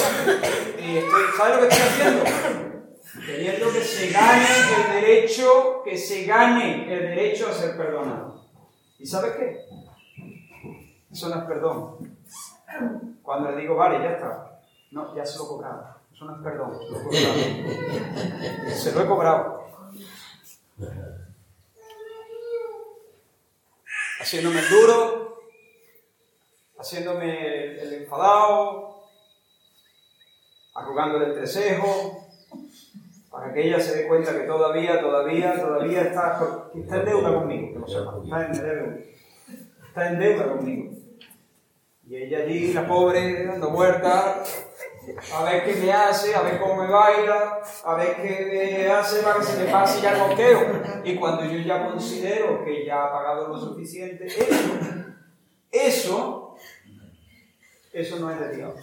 y 0.79 0.97
estoy, 0.97 1.23
¿sabes 1.37 1.55
lo 1.55 1.61
que 1.61 1.67
estoy 1.67 1.87
haciendo? 1.87 2.23
Queriendo 3.25 3.71
que 3.71 3.81
se 3.81 4.11
gane 4.11 4.45
el 4.75 5.01
derecho, 5.01 5.81
que 5.83 5.97
se 5.97 6.25
gane 6.25 6.93
el 6.93 7.15
derecho 7.15 7.47
a 7.49 7.53
ser 7.53 7.77
perdonado. 7.77 8.45
¿Y 8.99 9.05
sabes 9.05 9.33
qué? 9.37 9.65
Eso 11.11 11.29
no 11.29 11.41
es 11.41 11.47
perdón. 11.47 12.17
Cuando 13.21 13.51
le 13.51 13.61
digo, 13.61 13.75
vale, 13.75 14.03
ya 14.03 14.11
está. 14.11 14.59
No, 14.91 15.15
ya 15.15 15.25
se 15.25 15.37
lo 15.37 15.45
he 15.45 15.47
cobrado. 15.47 15.94
Eso 16.15 16.23
no 16.23 16.37
es 16.37 16.41
perdón, 16.43 16.79
se 18.73 18.91
lo 18.93 19.01
he 19.01 19.05
cobrado. 19.05 19.65
Haciéndome 24.21 24.61
el 24.61 24.69
duro, 24.69 25.41
haciéndome 26.79 27.81
el 27.81 27.93
enfadado, 27.95 29.03
arrugándole 30.73 31.25
el 31.25 31.33
trecejo, 31.33 32.29
para 33.29 33.53
que 33.53 33.67
ella 33.67 33.81
se 33.81 33.97
dé 33.97 34.07
cuenta 34.07 34.31
que 34.31 34.45
todavía, 34.47 35.01
todavía, 35.01 35.59
todavía 35.59 36.01
está, 36.03 36.69
está 36.73 36.95
en 36.95 37.05
deuda 37.05 37.33
conmigo, 37.33 37.85
está 37.85 38.45
en 38.45 38.53
deuda, 38.53 38.97
está 39.85 40.07
en 40.07 40.19
deuda 40.19 40.47
conmigo. 40.47 40.93
Y 42.07 42.15
ella 42.15 42.37
allí, 42.37 42.71
la 42.71 42.87
pobre, 42.87 43.47
dando 43.47 43.71
vueltas, 43.71 44.64
a 45.33 45.43
ver 45.43 45.65
qué 45.65 45.75
me 45.75 45.91
hace, 45.91 46.35
a 46.35 46.41
ver 46.41 46.59
cómo 46.59 46.83
me 46.83 46.87
baila, 46.87 47.61
a 47.83 47.95
ver 47.95 48.15
qué 48.15 48.49
me 48.51 48.87
hace 48.91 49.21
para 49.21 49.39
que 49.39 49.45
se 49.45 49.63
me 49.63 49.71
pase 49.71 50.01
ya 50.01 50.13
el. 50.13 51.01
Y 51.03 51.15
cuando 51.15 51.45
yo 51.45 51.59
ya 51.59 51.87
considero 51.87 52.63
que 52.63 52.85
ya 52.85 53.05
ha 53.05 53.11
pagado 53.11 53.47
lo 53.49 53.59
suficiente, 53.59 54.25
eso, 54.27 54.55
eso, 55.71 56.55
eso 57.93 58.19
no 58.19 58.31
es 58.31 58.39
de 58.39 58.55
Dios. 58.55 58.73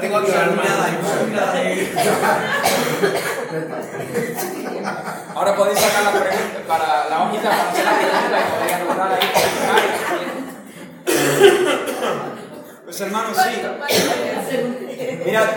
Tengo 0.00 0.24
que 0.24 0.32
Ahora 5.34 5.56
podéis 5.56 5.80
sacar 5.80 6.04
la 6.04 6.12
pregunta 6.12 6.60
para 6.68 7.08
la 7.08 7.22
hojita 7.24 7.50
para 7.50 7.70
hacer 7.70 7.84
la 7.84 7.98
pregunta 7.98 8.38
y 8.38 8.42
podéis 8.52 8.72
anotar 8.74 9.12
ahí. 9.12 9.20
Pues 12.84 13.00
hermanos, 13.00 13.36
sí. 13.36 13.50
Mira, 15.24 15.56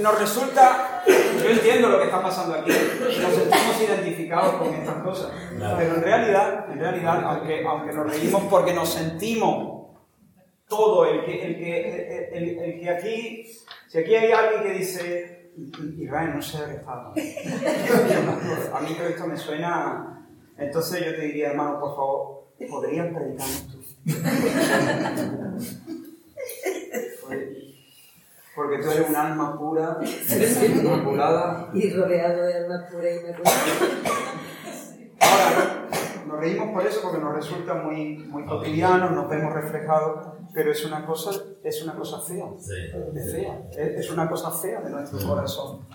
nos 0.00 0.18
resulta, 0.18 1.02
yo 1.06 1.48
entiendo 1.50 1.88
lo 1.88 1.98
que 1.98 2.04
está 2.06 2.20
pasando 2.22 2.54
aquí, 2.54 2.70
nos 2.70 3.34
sentimos 3.34 3.80
identificados 3.80 4.54
con 4.56 4.74
estas 4.74 4.96
cosas, 5.02 5.30
pero 5.76 5.94
en 5.94 6.02
realidad, 6.02 6.66
en 6.72 6.80
realidad, 6.80 7.22
aunque, 7.24 7.64
aunque 7.64 7.92
nos 7.92 8.10
reímos 8.10 8.42
porque 8.50 8.72
nos 8.72 8.88
sentimos 8.88 9.76
todo, 10.68 11.06
el 11.06 11.24
que, 11.24 11.46
el 11.46 11.56
que, 11.56 12.28
el, 12.32 12.58
el 12.58 12.80
que 12.80 12.90
aquí, 12.90 13.46
si 13.96 14.02
aquí 14.02 14.14
hay 14.14 14.30
alguien 14.30 14.62
que 14.62 14.78
dice, 14.78 15.52
Israel, 15.96 16.32
no 16.34 16.42
sé 16.42 16.58
de 16.66 16.66
qué 16.66 16.74
está 16.74 16.92
A 18.76 18.80
mí 18.80 18.94
que 18.94 19.08
esto 19.08 19.26
me 19.26 19.38
suena, 19.38 20.28
entonces 20.58 21.02
yo 21.02 21.14
te 21.14 21.22
diría, 21.22 21.52
hermano, 21.52 21.80
por 21.80 21.96
favor, 21.96 22.48
¿podrían 22.68 23.14
predicar 23.14 23.46
tú? 23.72 23.82
Porque 28.54 28.82
tú 28.82 28.90
eres 28.90 29.08
un 29.08 29.16
alma 29.16 29.58
pura, 29.58 29.98
inmaculada. 30.02 31.70
Y 31.72 31.90
rodeado 31.90 32.42
de 32.42 32.54
almas 32.54 32.92
puras 32.92 33.12
y. 33.14 33.18
Ahora, 35.20 35.88
nos 36.26 36.38
reímos 36.38 36.70
por 36.70 36.86
eso 36.86 37.00
porque 37.02 37.18
nos 37.18 37.34
resulta 37.34 37.74
muy, 37.74 38.18
muy 38.28 38.44
cotidiano, 38.44 39.10
nos 39.10 39.28
vemos 39.30 39.54
reflejados, 39.54 40.35
pero 40.56 40.72
es 40.72 40.82
una 40.86 41.04
cosa, 41.04 41.32
es 41.62 41.82
una 41.82 41.94
cosa 41.94 42.18
fea. 42.22 42.46
Es 43.14 43.30
fea. 43.30 43.68
Es 43.74 44.08
una 44.08 44.26
cosa 44.26 44.50
fea 44.50 44.80
de 44.80 44.88
nuestro 44.88 45.18
corazón. 45.28 45.86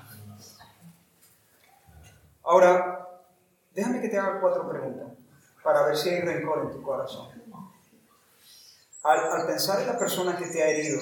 Ahora, 2.44 3.10
déjame 3.74 4.02
que 4.02 4.10
te 4.10 4.20
haga 4.20 4.40
cuatro 4.40 4.70
preguntas 4.70 5.08
para 5.64 5.88
ver 5.88 5.98
si 5.98 6.10
hay 6.10 6.22
rencor 6.22 6.66
en 6.66 6.72
tu 6.74 6.84
corazón. 6.84 7.32
Al, 9.02 9.20
al 9.32 9.48
pensar 9.48 9.82
en 9.82 9.88
la 9.88 9.98
persona 9.98 10.38
que 10.38 10.46
te 10.46 10.62
ha 10.62 10.70
herido, 10.70 11.00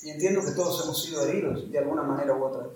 y 0.00 0.08
entiendo 0.08 0.40
que 0.42 0.52
todos 0.52 0.82
hemos 0.82 1.04
sido 1.04 1.26
heridos 1.26 1.70
de 1.70 1.78
alguna 1.78 2.02
manera 2.02 2.32
u 2.32 2.44
otra, 2.44 2.66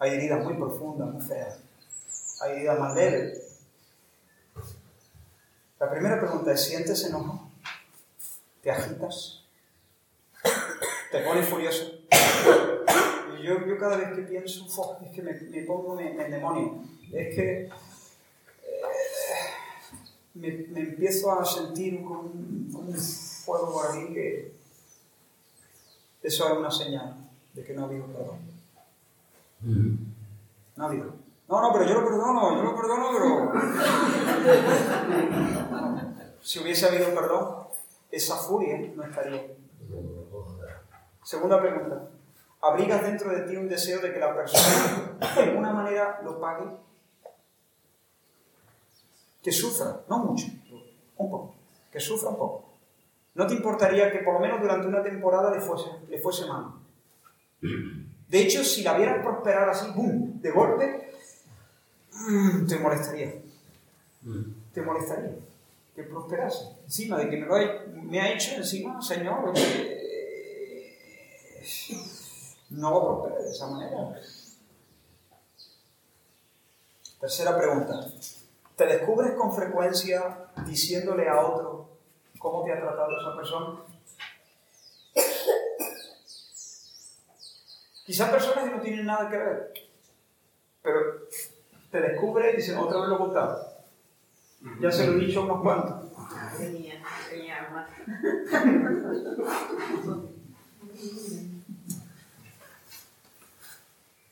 hay 0.00 0.14
heridas 0.14 0.44
muy 0.44 0.54
profundas, 0.54 1.12
muy 1.12 1.22
feas. 1.22 1.60
Hay 2.40 2.56
heridas 2.56 2.80
más 2.80 2.92
leves, 2.96 3.38
la 5.78 5.88
primera 5.88 6.18
pregunta 6.20 6.52
es, 6.52 6.64
¿sientes 6.64 7.04
enojo? 7.04 7.51
¿Te 8.62 8.70
agitas? 8.70 9.42
¿Te 11.10 11.18
pones 11.20 11.48
furioso? 11.48 11.84
Y 13.36 13.42
yo, 13.42 13.66
yo 13.66 13.76
cada 13.78 13.96
vez 13.96 14.14
que 14.14 14.22
pienso, 14.22 14.64
es 15.04 15.10
que 15.10 15.20
me, 15.20 15.32
me 15.32 15.62
pongo 15.64 15.98
en, 15.98 16.16
demonio. 16.30 16.84
Es 17.12 17.34
que 17.34 17.62
eh, 17.64 17.70
me, 20.34 20.48
me, 20.68 20.80
empiezo 20.80 21.32
a 21.32 21.44
sentir 21.44 21.96
un, 21.96 22.70
un 22.72 22.94
fuego 22.94 23.72
por 23.72 23.90
ahí 23.90 24.14
que, 24.14 24.54
Eso 26.22 26.48
es 26.48 26.58
una 26.58 26.70
señal 26.70 27.16
de 27.54 27.64
que 27.64 27.74
no 27.74 27.82
ha 27.82 27.86
habido 27.86 28.06
perdón. 28.06 28.38
No 30.76 30.84
ha 30.84 30.88
habido. 30.88 31.16
No, 31.48 31.60
no, 31.60 31.72
pero 31.72 31.84
yo 31.84 32.00
lo 32.00 32.06
perdono, 32.06 32.56
yo 32.56 32.62
lo 32.62 32.76
perdono, 32.76 33.10
pero... 33.12 33.52
Si 36.42 36.58
hubiese 36.58 36.86
habido 36.86 37.14
perdón, 37.14 37.61
esa 38.12 38.36
furia 38.36 38.78
no 38.94 39.02
estaría. 39.02 39.42
Segunda 41.24 41.60
pregunta. 41.60 42.10
¿Abrigas 42.60 43.02
dentro 43.02 43.30
de 43.30 43.40
ti 43.42 43.56
un 43.56 43.68
deseo 43.68 44.00
de 44.00 44.12
que 44.12 44.20
la 44.20 44.34
persona 44.36 45.18
de 45.34 45.42
alguna 45.42 45.72
manera 45.72 46.20
lo 46.22 46.38
pague? 46.38 46.66
Que 49.42 49.50
sufra, 49.50 50.02
no 50.08 50.18
mucho, 50.18 50.46
un 51.16 51.30
poco, 51.30 51.54
que 51.90 51.98
sufra 51.98 52.28
un 52.28 52.36
poco. 52.36 52.64
¿No 53.34 53.46
te 53.46 53.54
importaría 53.54 54.12
que 54.12 54.18
por 54.18 54.34
lo 54.34 54.40
menos 54.40 54.60
durante 54.60 54.86
una 54.86 55.02
temporada 55.02 55.50
le 55.50 55.60
fuese, 55.60 55.90
le 56.08 56.18
fuese 56.18 56.46
mal? 56.46 56.74
De 58.28 58.40
hecho, 58.40 58.62
si 58.62 58.82
la 58.82 58.96
vieras 58.96 59.24
prosperar 59.24 59.68
así, 59.68 59.90
¡boom!, 59.92 60.40
de 60.40 60.50
golpe, 60.50 61.10
mm, 62.12 62.66
te 62.66 62.78
molestaría. 62.78 63.34
Te 64.72 64.82
molestaría 64.82 65.34
que 65.94 66.02
prosperase. 66.04 66.64
Encima 66.92 67.16
de 67.16 67.30
que 67.30 67.38
me, 67.38 67.46
lo 67.46 67.56
ha, 67.56 67.60
me 68.02 68.20
ha 68.20 68.34
hecho 68.34 68.54
encima, 68.54 69.00
Señor, 69.00 69.54
no 72.68 72.90
lo 72.90 73.22
prospere 73.22 73.44
de 73.44 73.50
esa 73.50 73.66
manera. 73.68 74.20
Tercera 77.18 77.56
pregunta. 77.56 77.98
¿Te 78.76 78.84
descubres 78.84 79.32
con 79.38 79.54
frecuencia 79.54 80.50
diciéndole 80.66 81.30
a 81.30 81.40
otro 81.40 81.88
cómo 82.38 82.62
te 82.62 82.74
ha 82.74 82.80
tratado 82.82 83.18
esa 83.18 83.36
persona? 83.36 83.80
Quizás 88.04 88.30
personas 88.30 88.64
que 88.64 88.70
no 88.70 88.82
tienen 88.82 89.06
nada 89.06 89.30
que 89.30 89.38
ver, 89.38 89.72
pero 90.82 91.00
te 91.90 92.00
descubres 92.02 92.52
y 92.52 92.56
dicen, 92.58 92.76
otra 92.76 93.00
vez 93.00 93.08
lo 93.08 93.16
he. 93.16 93.66
Ya 94.78 94.92
se 94.92 95.06
lo 95.06 95.14
he 95.14 95.24
dicho 95.24 95.44
unos 95.44 95.62
cuantos. 95.62 96.11
Tenía. 96.58 97.02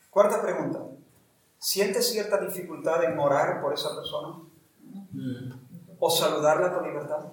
Cuarta 0.09 0.41
pregunta. 0.41 0.79
¿Sientes 1.57 2.11
cierta 2.11 2.37
dificultad 2.37 3.03
en 3.03 3.17
orar 3.17 3.61
por 3.61 3.73
esa 3.73 3.95
persona? 3.95 4.35
¿O 5.99 6.09
saludarla 6.09 6.73
con 6.73 6.83
libertad? 6.83 7.25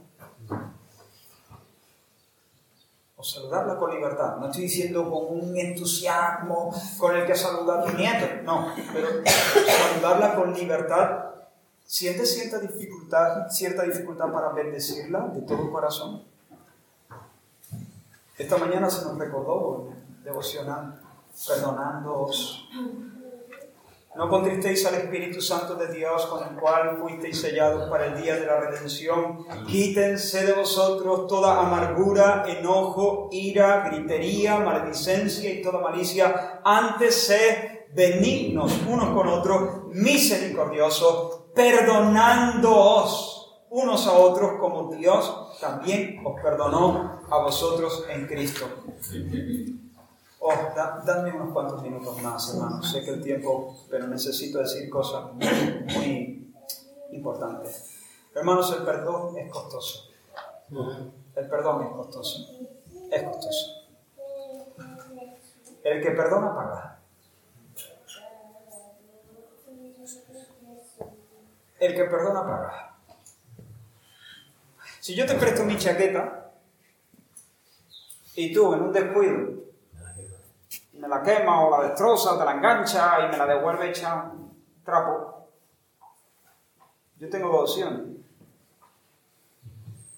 O 3.16 3.24
saludarla 3.24 3.76
con 3.76 3.90
libertad. 3.90 4.36
No 4.36 4.46
estoy 4.46 4.62
diciendo 4.62 5.10
con 5.10 5.38
un 5.38 5.56
entusiasmo 5.58 6.72
con 6.98 7.16
el 7.16 7.26
que 7.26 7.34
saludar 7.34 7.80
a 7.80 7.84
tu 7.84 7.96
nieto, 7.96 8.26
no, 8.44 8.72
pero 8.92 9.08
saludarla 9.66 10.36
con 10.36 10.54
libertad. 10.54 11.24
¿Sientes 11.90 12.34
cierta 12.34 12.58
dificultad, 12.58 13.48
cierta 13.48 13.82
dificultad 13.82 14.30
para 14.30 14.50
bendecirla 14.50 15.20
de 15.28 15.40
todo 15.40 15.72
corazón? 15.72 16.22
Esta 18.36 18.58
mañana 18.58 18.90
se 18.90 19.06
nos 19.06 19.16
recordó 19.16 19.88
devocional 20.22 21.00
perdonándoos. 21.48 22.68
No 24.14 24.28
contristéis 24.28 24.84
al 24.84 24.96
Espíritu 24.96 25.40
Santo 25.40 25.76
de 25.76 25.90
Dios 25.90 26.26
con 26.26 26.46
el 26.46 26.60
cual 26.60 26.98
fuisteis 26.98 27.40
sellados 27.40 27.88
para 27.88 28.08
el 28.08 28.20
día 28.20 28.34
de 28.34 28.44
la 28.44 28.60
redención. 28.60 29.46
Quítense 29.66 30.44
de 30.44 30.52
vosotros 30.52 31.26
toda 31.26 31.58
amargura, 31.58 32.44
enojo, 32.46 33.30
ira, 33.32 33.88
gritería, 33.88 34.58
maledicencia 34.58 35.50
y 35.50 35.62
toda 35.62 35.80
malicia. 35.80 36.60
Antes 36.62 37.14
sed 37.14 37.78
benignos 37.94 38.78
unos 38.86 39.14
con 39.14 39.26
otros, 39.26 39.86
misericordiosos, 39.94 41.47
perdonándoos 41.58 43.34
unos 43.70 44.06
a 44.06 44.12
otros 44.12 44.60
como 44.60 44.94
Dios 44.94 45.58
también 45.60 46.24
os 46.24 46.40
perdonó 46.40 47.20
a 47.28 47.38
vosotros 47.42 48.04
en 48.08 48.28
Cristo. 48.28 48.64
Oh, 50.38 50.52
unos 51.34 51.52
cuantos 51.52 51.82
minutos 51.82 52.22
más, 52.22 52.54
hermano. 52.54 52.80
Sé 52.80 53.04
que 53.04 53.10
el 53.10 53.20
tiempo, 53.22 53.76
pero 53.90 54.06
necesito 54.06 54.60
decir 54.60 54.88
cosas 54.88 55.32
muy, 55.32 55.84
muy 55.94 56.54
importantes. 57.10 57.96
Hermanos, 58.32 58.72
el 58.78 58.84
perdón 58.84 59.36
es 59.36 59.50
costoso. 59.50 60.10
El 61.34 61.48
perdón 61.48 61.86
es 61.86 61.92
costoso. 61.92 62.46
Es 63.10 63.22
costoso. 63.24 63.66
El 65.82 66.02
que 66.02 66.10
perdona 66.12 66.54
paga. 66.54 66.97
El 71.78 71.94
que 71.94 72.04
perdona 72.04 72.42
paga. 72.42 72.96
Si 75.00 75.14
yo 75.14 75.26
te 75.26 75.34
presto 75.34 75.64
mi 75.64 75.76
chaqueta 75.76 76.50
y 78.34 78.52
tú 78.52 78.74
en 78.74 78.82
un 78.82 78.92
descuido 78.92 79.58
me 80.98 81.08
la 81.08 81.22
quema 81.22 81.64
o 81.64 81.70
la 81.70 81.88
destroza, 81.88 82.38
te 82.38 82.44
la 82.44 82.52
engancha 82.52 83.26
y 83.26 83.30
me 83.30 83.38
la 83.38 83.46
devuelve 83.46 83.90
hecha 83.90 84.32
trapo. 84.84 85.48
Yo 87.18 87.28
tengo 87.28 87.48
dos 87.48 87.70
opciones. 87.70 88.16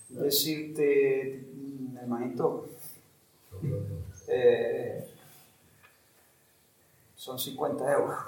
Decirte, 0.09 1.45
hermanito, 2.01 2.69
eh, 4.29 5.09
son 7.15 7.39
50 7.39 7.93
euros. 7.93 8.19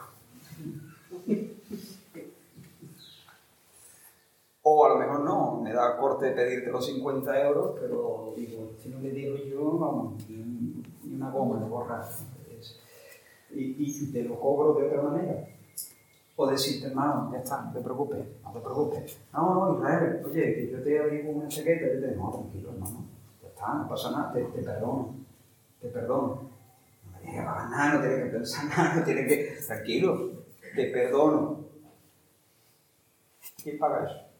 O 4.64 4.86
a 4.86 4.90
lo 4.90 4.96
mejor 4.96 5.20
no, 5.20 5.60
me 5.60 5.72
da 5.72 5.96
corte 5.96 6.30
pedirte 6.30 6.70
los 6.70 6.86
50 6.86 7.42
euros, 7.42 7.76
pero 7.80 8.32
digo, 8.36 8.70
si 8.78 8.88
no 8.90 9.00
le 9.00 9.10
digo 9.10 9.36
yo, 9.36 9.78
vamos, 9.78 10.14
ni 10.28 11.14
una 11.14 11.30
goma 11.30 11.58
de 11.58 11.68
borrar 11.68 12.04
y, 13.54 14.12
te 14.12 14.22
lo 14.22 14.38
cobro 14.38 14.74
de 14.74 14.86
otra 14.86 15.02
manera. 15.02 15.48
O 16.36 16.46
decirte, 16.46 16.86
hermano, 16.88 17.30
ya 17.32 17.38
está, 17.38 17.62
no 17.62 17.72
te 17.72 17.80
preocupes, 17.80 18.24
no 18.42 18.52
te 18.52 18.60
preocupes. 18.60 19.18
No, 19.32 19.54
no, 19.54 19.78
Israel, 19.78 20.22
oye, 20.24 20.54
que 20.54 20.70
yo 20.70 20.82
te 20.82 20.98
abrigo 20.98 21.30
una 21.30 21.48
chaqueta, 21.48 21.86
yo 21.86 22.00
te 22.00 22.08
digo, 22.08 22.24
no, 22.24 22.30
tranquilo, 22.30 22.70
hermano, 22.72 23.04
ya 23.42 23.48
está, 23.48 23.74
no 23.74 23.88
pasa 23.88 24.10
nada, 24.10 24.32
te, 24.32 24.42
perdono, 24.44 25.14
te 25.80 25.88
perdono. 25.88 26.50
No 27.12 27.18
tienes 27.18 27.40
que 27.40 27.46
pagar 27.46 27.70
nada, 27.70 27.94
no 27.94 28.00
tienes 28.00 28.24
que 28.24 28.30
pensar 28.30 28.64
nada, 28.76 28.94
no 28.96 29.04
tienes 29.04 29.26
que, 29.28 29.66
tranquilo, 29.66 30.30
te 30.74 30.84
perdono. 30.86 31.60
¿Quién 33.62 33.78
paga 33.78 34.06
eso? 34.06 34.31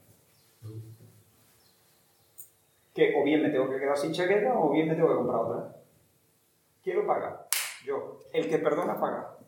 Que 2.95 3.15
o 3.19 3.25
bien 3.25 3.43
me 3.43 3.51
tengo 3.51 3.71
que 3.71 3.79
quedar 3.79 3.97
sin 3.97 4.13
chaqueta 4.13 4.59
o 4.59 4.71
bien 4.71 4.89
me 4.89 4.95
tengo 4.95 5.09
que 5.09 5.15
comprar 5.17 5.41
otra. 5.41 5.77
¿Quién 6.83 6.97
lo 6.97 7.07
paga? 7.07 7.47
Yo. 7.85 8.21
El 8.33 8.49
que 8.49 8.59
perdona 8.59 9.01
paga. 9.01 9.39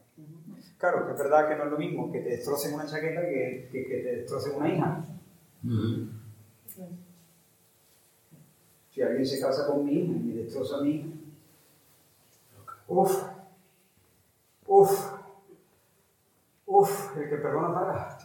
Claro, 0.78 1.06
que 1.06 1.12
es 1.12 1.18
verdad 1.18 1.48
que 1.48 1.56
no 1.56 1.64
es 1.64 1.70
lo 1.70 1.78
mismo 1.78 2.12
que 2.12 2.20
te 2.20 2.30
destrocen 2.30 2.74
una 2.74 2.86
chaqueta 2.86 3.20
que, 3.22 3.68
que, 3.70 3.86
que 3.86 3.96
te 3.98 4.16
destrocen 4.16 4.56
una 4.56 4.68
hija. 4.68 5.04
Si 8.90 9.02
alguien 9.02 9.26
se 9.26 9.40
casa 9.40 9.66
con 9.66 9.84
mi 9.84 9.92
hija 9.92 10.12
y 10.12 10.22
me 10.22 10.34
destroza 10.34 10.76
a 10.76 10.82
mi 10.82 10.90
hija, 10.90 11.08
uff, 12.86 13.24
uff, 14.66 15.12
uff, 16.66 17.16
el 17.16 17.28
que 17.28 17.36
perdona 17.36 17.74
paga. 17.74 18.18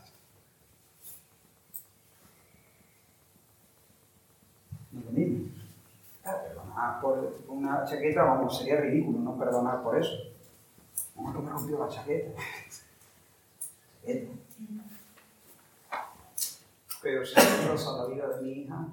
No 4.91 4.99
es 4.99 5.05
lo 5.05 5.11
mismo. 5.11 5.49
Perdonar 6.79 7.01
por 7.01 7.43
una 7.49 7.83
chaqueta, 7.83 8.23
vamos, 8.23 8.57
sería 8.57 8.79
ridículo 8.79 9.19
no 9.19 9.37
perdonar 9.37 9.83
por 9.83 9.99
eso. 9.99 10.13
¿Cómo 11.13 11.33
que 11.33 11.39
me 11.39 11.49
rompió 11.49 11.77
la 11.77 11.89
chaqueta? 11.89 12.41
Pero 17.01 17.25
si 17.25 17.35
destroza 17.35 17.97
la 17.97 18.05
vida 18.05 18.29
de 18.29 18.41
mi 18.41 18.51
hija, 18.51 18.87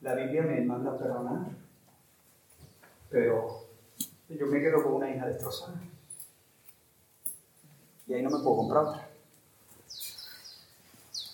la 0.00 0.14
Biblia 0.14 0.42
me 0.42 0.62
manda 0.62 0.92
a 0.92 0.96
perdonar. 0.96 1.50
Pero 3.10 3.66
yo 4.30 4.46
me 4.46 4.60
quedo 4.60 4.82
con 4.82 4.94
una 4.94 5.10
hija 5.10 5.26
destrozada. 5.26 5.82
Y 8.06 8.14
ahí 8.14 8.22
no 8.22 8.30
me 8.30 8.42
puedo 8.42 8.56
comprar 8.56 8.84
otra. 8.84 9.08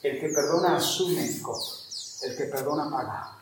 El 0.03 0.21
que 0.21 0.29
perdona 0.29 0.77
asume 0.77 1.25
el 1.25 1.41
costo. 1.41 2.27
El 2.27 2.37
que 2.37 2.45
perdona 2.45 2.91
paga. 2.91 3.38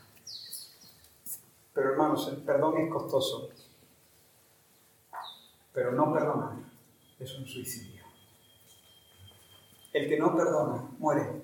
Pero 1.76 1.90
hermanos, 1.90 2.26
el 2.28 2.38
perdón 2.38 2.78
es 2.78 2.90
costoso. 2.90 3.50
Pero 5.74 5.92
no 5.92 6.10
perdonar 6.10 6.54
es 7.18 7.38
un 7.38 7.46
suicidio. 7.46 8.02
El 9.92 10.08
que 10.08 10.18
no 10.18 10.34
perdona 10.34 10.88
muere. 10.98 11.42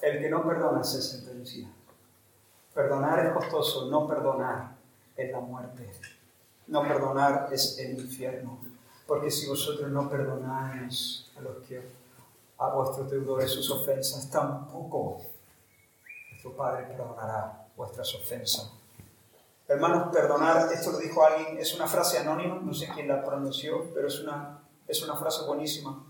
El 0.00 0.18
que 0.20 0.30
no 0.30 0.42
perdona 0.46 0.82
se 0.82 1.02
sentencia. 1.02 1.68
Perdonar 2.72 3.26
es 3.26 3.32
costoso, 3.34 3.90
no 3.90 4.06
perdonar 4.06 4.76
es 5.14 5.30
la 5.30 5.40
muerte. 5.40 5.92
No 6.68 6.80
perdonar 6.88 7.50
es 7.52 7.78
el 7.78 7.98
infierno. 7.98 8.58
Porque 9.06 9.30
si 9.30 9.46
vosotros 9.46 9.90
no 9.90 10.08
perdonáis 10.08 11.30
a 11.36 11.42
los 11.42 11.58
que 11.66 11.82
a 12.56 12.70
vuestros 12.70 13.10
deudores 13.10 13.50
sus 13.50 13.70
ofensas, 13.70 14.30
tampoco 14.30 15.20
vuestro 16.30 16.56
Padre 16.56 16.86
perdonará 16.86 17.68
vuestras 17.76 18.14
ofensas. 18.14 18.77
Hermanos, 19.68 20.08
perdonar, 20.10 20.72
esto 20.72 20.92
lo 20.92 20.98
dijo 20.98 21.22
alguien, 21.22 21.58
es 21.58 21.74
una 21.74 21.86
frase 21.86 22.16
anónima, 22.18 22.58
no 22.62 22.72
sé 22.72 22.88
quién 22.94 23.06
la 23.06 23.22
pronunció, 23.22 23.92
pero 23.92 24.08
es 24.08 24.18
una, 24.20 24.60
es 24.86 25.02
una 25.02 25.14
frase 25.14 25.44
buenísima. 25.46 26.02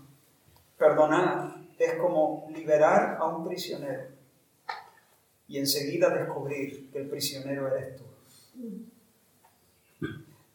Perdonar 0.77 1.55
es 1.77 1.95
como 1.95 2.47
liberar 2.53 3.17
a 3.19 3.25
un 3.25 3.45
prisionero 3.45 4.03
y 5.49 5.57
enseguida 5.57 6.09
descubrir 6.09 6.89
que 6.89 6.99
el 6.99 7.09
prisionero 7.09 7.67
eres 7.67 7.97
tú. 7.97 8.03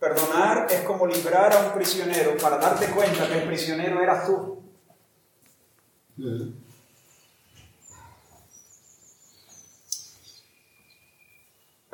Perdonar 0.00 0.66
es 0.70 0.80
como 0.80 1.06
librar 1.06 1.52
a 1.52 1.66
un 1.66 1.72
prisionero 1.74 2.38
para 2.38 2.56
darte 2.56 2.86
cuenta 2.86 3.28
que 3.28 3.42
el 3.42 3.46
prisionero 3.46 4.00
eras 4.00 4.26
tú. 4.26 4.62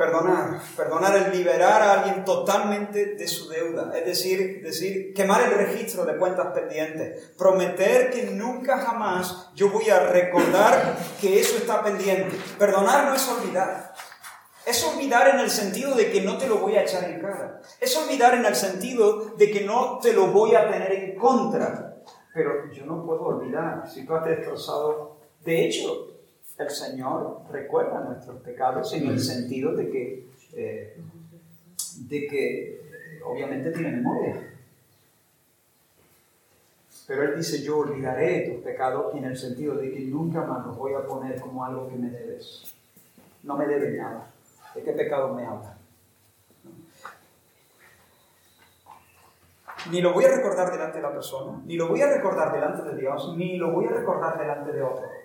Perdonar, 0.01 0.59
perdonar 0.79 1.15
es 1.15 1.37
liberar 1.37 1.83
a 1.83 1.93
alguien 2.01 2.25
totalmente 2.25 3.17
de 3.17 3.29
su 3.29 3.51
deuda, 3.51 3.93
es 3.95 4.07
decir, 4.07 4.63
decir, 4.63 5.13
quemar 5.13 5.43
el 5.43 5.53
registro 5.53 6.07
de 6.07 6.17
cuentas 6.17 6.55
pendientes, 6.55 7.35
prometer 7.37 8.11
que 8.11 8.31
nunca 8.31 8.79
jamás 8.79 9.51
yo 9.55 9.69
voy 9.69 9.91
a 9.91 10.07
recordar 10.07 10.97
que 11.21 11.39
eso 11.39 11.59
está 11.59 11.83
pendiente. 11.83 12.35
Perdonar 12.59 13.11
no 13.11 13.15
es 13.15 13.29
olvidar, 13.29 13.93
es 14.65 14.83
olvidar 14.87 15.35
en 15.35 15.41
el 15.41 15.51
sentido 15.51 15.95
de 15.95 16.11
que 16.11 16.23
no 16.23 16.39
te 16.39 16.49
lo 16.49 16.57
voy 16.57 16.77
a 16.77 16.83
echar 16.85 17.05
en 17.05 17.21
cara, 17.21 17.61
es 17.79 17.95
olvidar 17.95 18.37
en 18.37 18.47
el 18.47 18.57
sentido 18.57 19.35
de 19.37 19.51
que 19.51 19.67
no 19.67 19.99
te 19.99 20.15
lo 20.15 20.29
voy 20.29 20.55
a 20.55 20.67
tener 20.71 20.93
en 20.93 21.19
contra. 21.19 22.03
Pero 22.33 22.73
yo 22.73 22.87
no 22.87 23.05
puedo 23.05 23.21
olvidar. 23.21 23.87
Si 23.87 24.07
tú 24.07 24.15
has 24.15 24.25
destrozado, 24.25 25.19
de 25.45 25.67
hecho, 25.67 26.20
el 26.61 26.71
Señor 26.71 27.43
recuerda 27.51 28.01
nuestros 28.01 28.41
pecados 28.43 28.93
en 28.93 29.09
el 29.09 29.19
sentido 29.19 29.75
de 29.75 29.91
que, 29.91 30.27
eh, 30.53 30.97
de 32.09 32.27
que 32.27 33.21
obviamente 33.25 33.71
tiene 33.71 33.93
memoria. 33.93 34.37
Pero 37.07 37.25
Él 37.25 37.37
dice, 37.37 37.63
yo 37.63 37.79
olvidaré 37.79 38.51
tus 38.51 38.63
pecados 38.63 39.15
en 39.15 39.25
el 39.25 39.37
sentido 39.37 39.75
de 39.75 39.91
que 39.91 40.01
nunca 40.01 40.45
más 40.45 40.67
los 40.67 40.77
voy 40.77 40.95
a 40.95 41.05
poner 41.05 41.41
como 41.41 41.65
algo 41.65 41.89
que 41.89 41.97
me 41.97 42.11
debes. 42.11 42.75
No 43.43 43.57
me 43.57 43.67
debes 43.67 43.97
nada. 43.97 44.31
¿De 44.75 44.83
qué 44.83 44.93
pecado 44.93 45.35
me 45.35 45.45
habla? 45.45 45.77
Ni 49.91 50.03
lo 50.03 50.13
voy 50.13 50.25
a 50.25 50.37
recordar 50.37 50.71
delante 50.71 50.99
de 50.99 51.03
la 51.03 51.13
persona, 51.13 51.59
ni 51.65 51.75
lo 51.75 51.89
voy 51.89 52.03
a 52.03 52.07
recordar 52.07 52.53
delante 52.53 52.83
de 52.83 53.01
Dios, 53.01 53.35
ni 53.37 53.57
lo 53.57 53.73
voy 53.73 53.87
a 53.87 53.91
recordar 53.91 54.39
delante 54.39 54.73
de 54.73 54.83
otro 54.83 55.20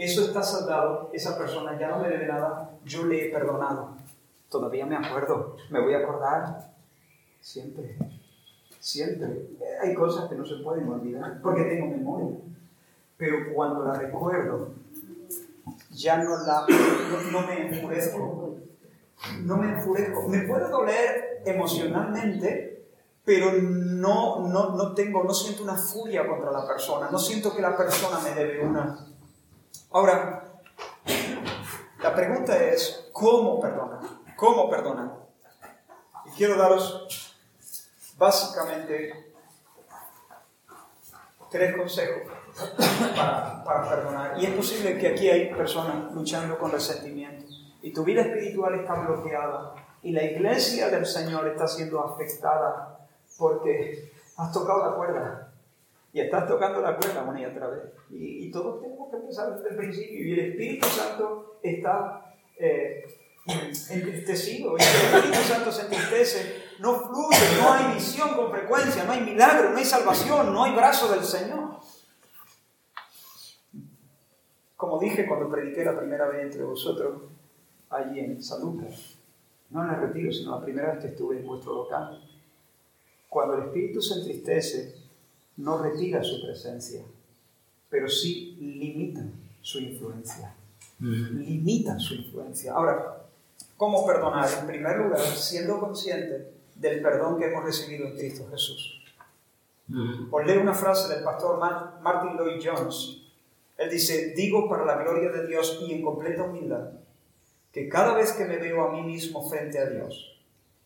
eso 0.00 0.24
está 0.24 0.42
saldado, 0.42 1.10
esa 1.12 1.36
persona 1.36 1.78
ya 1.78 1.88
no 1.88 1.98
me 1.98 2.08
debe 2.08 2.26
nada, 2.26 2.70
yo 2.84 3.04
le 3.04 3.26
he 3.26 3.30
perdonado. 3.30 3.96
Todavía 4.48 4.86
me 4.86 4.96
acuerdo, 4.96 5.56
me 5.70 5.80
voy 5.80 5.94
a 5.94 5.98
acordar. 5.98 6.72
Siempre, 7.40 7.96
siempre. 8.78 9.46
Hay 9.82 9.94
cosas 9.94 10.28
que 10.28 10.36
no 10.36 10.44
se 10.44 10.56
pueden 10.56 10.88
olvidar 10.88 11.40
porque 11.42 11.64
tengo 11.64 11.86
memoria. 11.86 12.38
Pero 13.16 13.52
cuando 13.54 13.84
la 13.84 13.94
recuerdo, 13.94 14.70
ya 15.90 16.16
no, 16.18 16.30
la, 16.46 16.64
no, 17.30 17.46
me 17.46 17.68
enfurezco. 17.68 18.56
No 19.42 19.56
me 19.58 19.74
enfurezco. 19.74 20.28
Me 20.28 20.40
puede 20.42 20.68
doler 20.68 21.42
emocionalmente, 21.44 22.86
pero 23.22 23.52
no, 23.52 24.48
no, 24.48 24.70
no 24.70 24.94
tengo, 24.94 25.24
no 25.24 25.34
siento 25.34 25.62
una 25.62 25.76
furia 25.76 26.26
contra 26.26 26.50
la 26.50 26.66
persona. 26.66 27.10
No 27.10 27.18
siento 27.18 27.54
que 27.54 27.60
la 27.60 27.76
persona 27.76 28.18
me 28.20 28.34
debe 28.34 28.64
una 28.64 29.09
Ahora, 29.92 30.44
la 32.00 32.14
pregunta 32.14 32.56
es, 32.62 33.10
¿cómo 33.12 33.60
perdonar? 33.60 33.98
¿Cómo 34.36 34.70
perdonar? 34.70 35.10
Y 36.26 36.30
quiero 36.30 36.56
daros 36.56 37.34
básicamente 38.16 39.34
tres 41.50 41.76
consejos 41.76 42.32
para, 43.16 43.88
perdonar. 43.88 44.34
Y 44.38 44.46
es 44.46 44.54
posible 44.54 44.96
que 44.96 45.08
aquí 45.08 45.28
hay 45.28 45.52
personas 45.52 46.12
luchando 46.14 46.56
con 46.56 46.70
resentimiento 46.70 47.52
y 47.82 47.92
tu 47.92 48.04
vida 48.04 48.22
espiritual 48.22 48.76
está 48.76 48.94
bloqueada 48.94 49.74
y 50.02 50.12
la 50.12 50.22
iglesia 50.22 50.88
del 50.88 51.04
Señor 51.04 51.48
está 51.48 51.66
siendo 51.66 51.98
afectada 51.98 53.08
porque 53.36 54.12
has 54.36 54.52
tocado 54.52 54.88
la 54.88 54.96
cuerda 54.96 55.49
y 56.12 56.20
estás 56.20 56.48
tocando 56.48 56.80
la 56.80 56.96
cuerda 56.96 57.22
una 57.22 57.48
otra 57.48 57.68
vez. 57.68 57.82
Y, 58.10 58.50
todos 58.50 58.82
tenemos 58.82 59.10
que 59.10 59.16
empezar 59.16 59.54
desde 59.54 59.70
el 59.70 59.76
principio. 59.76 60.26
Y 60.26 60.32
el 60.32 60.50
Espíritu 60.50 60.88
Santo 60.88 61.58
está 61.62 62.34
eh, 62.58 63.04
entristecido. 63.90 64.76
Y 64.76 64.82
el 64.82 65.14
Espíritu 65.14 65.42
Santo 65.42 65.70
se 65.70 65.82
entristece. 65.82 66.62
No 66.80 66.94
fluye, 66.94 67.60
no 67.60 67.72
hay 67.72 67.94
visión 67.94 68.30
con 68.34 68.50
frecuencia, 68.50 69.04
no 69.04 69.12
hay 69.12 69.20
milagro, 69.20 69.70
no 69.70 69.76
hay 69.76 69.84
salvación, 69.84 70.52
no 70.52 70.64
hay 70.64 70.74
brazo 70.74 71.12
del 71.12 71.22
Señor. 71.22 71.78
Como 74.76 74.98
dije 74.98 75.26
cuando 75.26 75.50
prediqué 75.50 75.84
la 75.84 75.96
primera 75.96 76.26
vez 76.26 76.42
entre 76.42 76.64
vosotros, 76.64 77.22
allí 77.90 78.18
en 78.18 78.42
San 78.42 78.62
Lucas, 78.62 79.18
no 79.68 79.84
en 79.84 79.90
el 79.90 80.00
retiro, 80.00 80.32
sino 80.32 80.58
la 80.58 80.64
primera 80.64 80.92
vez 80.92 81.00
que 81.00 81.08
estuve 81.08 81.38
en 81.38 81.46
vuestro 81.46 81.74
local, 81.74 82.26
cuando 83.28 83.58
el 83.58 83.64
Espíritu 83.64 84.00
se 84.00 84.20
entristece, 84.20 84.99
no 85.56 85.82
retira 85.82 86.22
su 86.22 86.42
presencia, 86.42 87.02
pero 87.88 88.08
sí 88.08 88.56
limita 88.60 89.22
su 89.60 89.80
influencia. 89.80 90.54
Limita 91.00 91.98
su 91.98 92.14
influencia. 92.14 92.72
Ahora, 92.72 93.24
¿cómo 93.76 94.06
perdonar? 94.06 94.48
En 94.60 94.66
primer 94.66 94.98
lugar, 94.98 95.20
siendo 95.20 95.80
consciente 95.80 96.52
del 96.74 97.02
perdón 97.02 97.38
que 97.38 97.46
hemos 97.46 97.64
recibido 97.64 98.06
en 98.06 98.16
Cristo 98.16 98.46
Jesús. 98.50 99.02
Os 100.30 100.46
leo 100.46 100.60
una 100.60 100.74
frase 100.74 101.12
del 101.12 101.24
pastor 101.24 101.58
Martin 101.58 102.36
Lloyd 102.36 102.62
Jones. 102.64 103.22
Él 103.76 103.90
dice, 103.90 104.34
digo 104.36 104.68
para 104.68 104.84
la 104.84 105.02
gloria 105.02 105.30
de 105.30 105.46
Dios 105.46 105.80
y 105.86 105.92
en 105.92 106.02
completa 106.02 106.44
humildad, 106.44 106.90
que 107.72 107.88
cada 107.88 108.14
vez 108.14 108.32
que 108.32 108.44
me 108.44 108.58
veo 108.58 108.84
a 108.84 108.92
mí 108.92 109.02
mismo 109.02 109.48
frente 109.48 109.78
a 109.78 109.88
Dios 109.88 110.38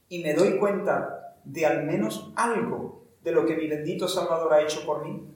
y 0.09 0.23
me 0.23 0.35
doy 0.35 0.59
cuenta 0.59 1.37
de 1.45 1.67
al 1.67 1.85
menos 1.85 2.33
algo 2.37 3.04
de 3.25 3.33
lo 3.33 3.47
que 3.47 3.57
mi 3.57 3.67
bendito 3.67 4.07
Salvador 4.07 4.53
ha 4.53 4.63
hecho 4.63 4.85
por 4.85 5.05
mí, 5.05 5.27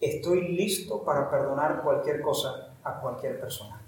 estoy 0.00 0.48
listo 0.48 1.02
para 1.04 1.30
perdonar 1.30 1.82
cualquier 1.82 2.20
cosa 2.20 2.74
a 2.82 3.00
cualquier 3.00 3.40
persona. 3.40 3.80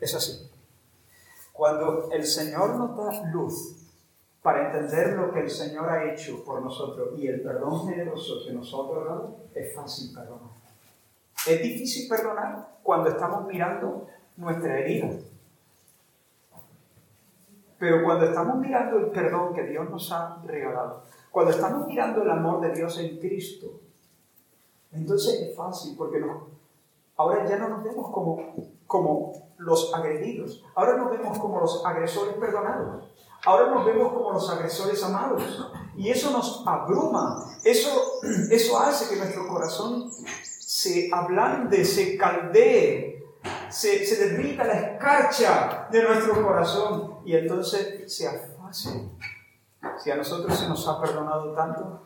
Es 0.00 0.14
así. 0.14 0.48
Cuando 1.52 2.10
el 2.12 2.24
Señor 2.24 2.76
nos 2.76 2.96
da 2.96 3.26
luz 3.30 3.76
para 4.42 4.66
entender 4.66 5.14
lo 5.14 5.32
que 5.32 5.40
el 5.40 5.50
Señor 5.50 5.88
ha 5.88 6.12
hecho 6.12 6.44
por 6.44 6.62
nosotros 6.62 7.18
y 7.18 7.26
el 7.26 7.42
perdón 7.42 7.88
generoso 7.88 8.44
que 8.46 8.52
nosotros 8.52 9.04
damos, 9.06 9.34
es 9.54 9.74
fácil 9.74 10.12
perdonar. 10.14 10.50
Es 11.46 11.62
difícil 11.62 12.08
perdonar 12.08 12.78
cuando 12.82 13.10
estamos 13.10 13.46
mirando 13.46 14.06
nuestra 14.36 14.78
herida, 14.78 15.10
pero 17.84 18.02
cuando 18.02 18.24
estamos 18.24 18.56
mirando 18.56 18.96
el 18.96 19.10
perdón 19.10 19.52
que 19.52 19.62
Dios 19.64 19.90
nos 19.90 20.10
ha 20.10 20.38
regalado, 20.42 21.02
cuando 21.30 21.52
estamos 21.52 21.86
mirando 21.86 22.22
el 22.22 22.30
amor 22.30 22.62
de 22.62 22.72
Dios 22.72 22.98
en 22.98 23.18
Cristo, 23.18 23.78
entonces 24.90 25.42
es 25.42 25.54
fácil 25.54 25.94
porque 25.94 26.24
ahora 27.14 27.46
ya 27.46 27.58
no 27.58 27.68
nos 27.68 27.84
vemos 27.84 28.10
como, 28.10 28.40
como 28.86 29.32
los 29.58 29.92
agredidos, 29.92 30.64
ahora 30.74 30.96
nos 30.96 31.10
vemos 31.10 31.38
como 31.38 31.60
los 31.60 31.84
agresores 31.84 32.36
perdonados, 32.36 33.04
ahora 33.44 33.66
nos 33.66 33.84
vemos 33.84 34.14
como 34.14 34.32
los 34.32 34.48
agresores 34.48 35.04
amados. 35.04 35.70
Y 35.94 36.08
eso 36.08 36.30
nos 36.30 36.66
abruma, 36.66 37.58
eso, 37.64 37.90
eso 38.50 38.78
hace 38.78 39.12
que 39.12 39.20
nuestro 39.20 39.46
corazón 39.46 40.10
se 40.42 41.10
ablande, 41.12 41.84
se 41.84 42.16
caldee, 42.16 43.26
se, 43.68 44.06
se 44.06 44.26
derrita 44.26 44.64
la 44.64 44.72
escarcha 44.72 45.86
de 45.92 46.02
nuestro 46.02 46.42
corazón 46.42 47.13
y 47.24 47.36
entonces 47.36 48.12
se 48.12 48.28
afase. 48.28 49.08
Si 50.02 50.10
a 50.10 50.16
nosotros 50.16 50.58
se 50.58 50.68
nos 50.68 50.86
ha 50.88 51.00
perdonado 51.00 51.52
tanto, 51.52 52.02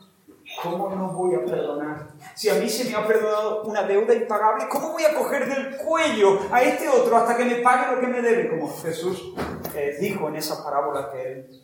¿cómo 0.62 0.90
no 0.90 1.12
voy 1.12 1.35
a 1.35 1.45
perdonar? 1.45 2.09
Si 2.35 2.49
a 2.49 2.55
mí 2.55 2.69
se 2.69 2.90
me 2.90 2.97
ha 2.97 3.07
perdonado 3.07 3.62
una 3.65 3.82
deuda 3.82 4.15
impagable, 4.15 4.69
¿cómo 4.69 4.93
voy 4.93 5.05
a 5.05 5.15
coger 5.15 5.49
del 5.49 5.77
cuello 5.77 6.40
a 6.51 6.62
este 6.62 6.89
otro 6.89 7.16
hasta 7.16 7.36
que 7.36 7.45
me 7.45 7.57
pague 7.57 7.95
lo 7.95 8.01
que 8.01 8.07
me 8.07 8.20
debe? 8.20 8.51
Como 8.51 8.74
Jesús 8.77 9.32
eh, 9.74 9.97
dijo 10.01 10.28
en 10.28 10.36
esa 10.36 10.62
parábola 10.65 11.11
que 11.11 11.32
él 11.32 11.62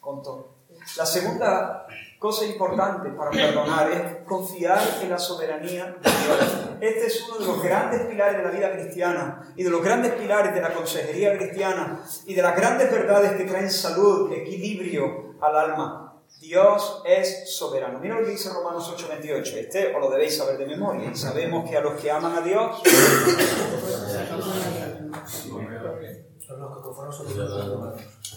contó. 0.00 0.56
La 0.96 1.04
segunda 1.04 1.86
cosa 2.18 2.46
importante 2.46 3.10
para 3.10 3.30
perdonar 3.30 3.90
es 3.90 4.26
confiar 4.26 4.80
en 5.02 5.10
la 5.10 5.18
soberanía 5.18 5.86
de 5.86 6.10
Dios. 6.10 6.69
Este 6.80 7.06
es 7.06 7.28
uno 7.28 7.38
de 7.38 7.46
los 7.46 7.62
grandes 7.62 8.02
pilares 8.02 8.38
de 8.38 8.42
la 8.42 8.50
vida 8.50 8.72
cristiana 8.72 9.52
y 9.56 9.62
de 9.62 9.70
los 9.70 9.82
grandes 9.82 10.12
pilares 10.12 10.54
de 10.54 10.60
la 10.60 10.72
consejería 10.72 11.36
cristiana 11.36 12.02
y 12.26 12.34
de 12.34 12.42
las 12.42 12.56
grandes 12.56 12.90
verdades 12.90 13.32
que 13.32 13.44
traen 13.44 13.70
salud, 13.70 14.32
equilibrio 14.32 15.34
al 15.40 15.56
alma. 15.56 16.06
Dios 16.40 17.02
es 17.04 17.54
soberano. 17.54 17.98
Mira 17.98 18.18
lo 18.18 18.24
que 18.24 18.30
dice 18.30 18.50
Romanos 18.50 18.94
8:28. 18.96 19.56
Este 19.56 19.94
os 19.94 20.00
lo 20.00 20.10
debéis 20.10 20.36
saber 20.36 20.56
de 20.56 20.66
memoria. 20.66 21.14
Sabemos 21.14 21.68
que 21.68 21.76
a 21.76 21.80
los 21.80 22.00
que 22.00 22.10
aman 22.10 22.36
a 22.36 22.40
Dios, 22.40 22.82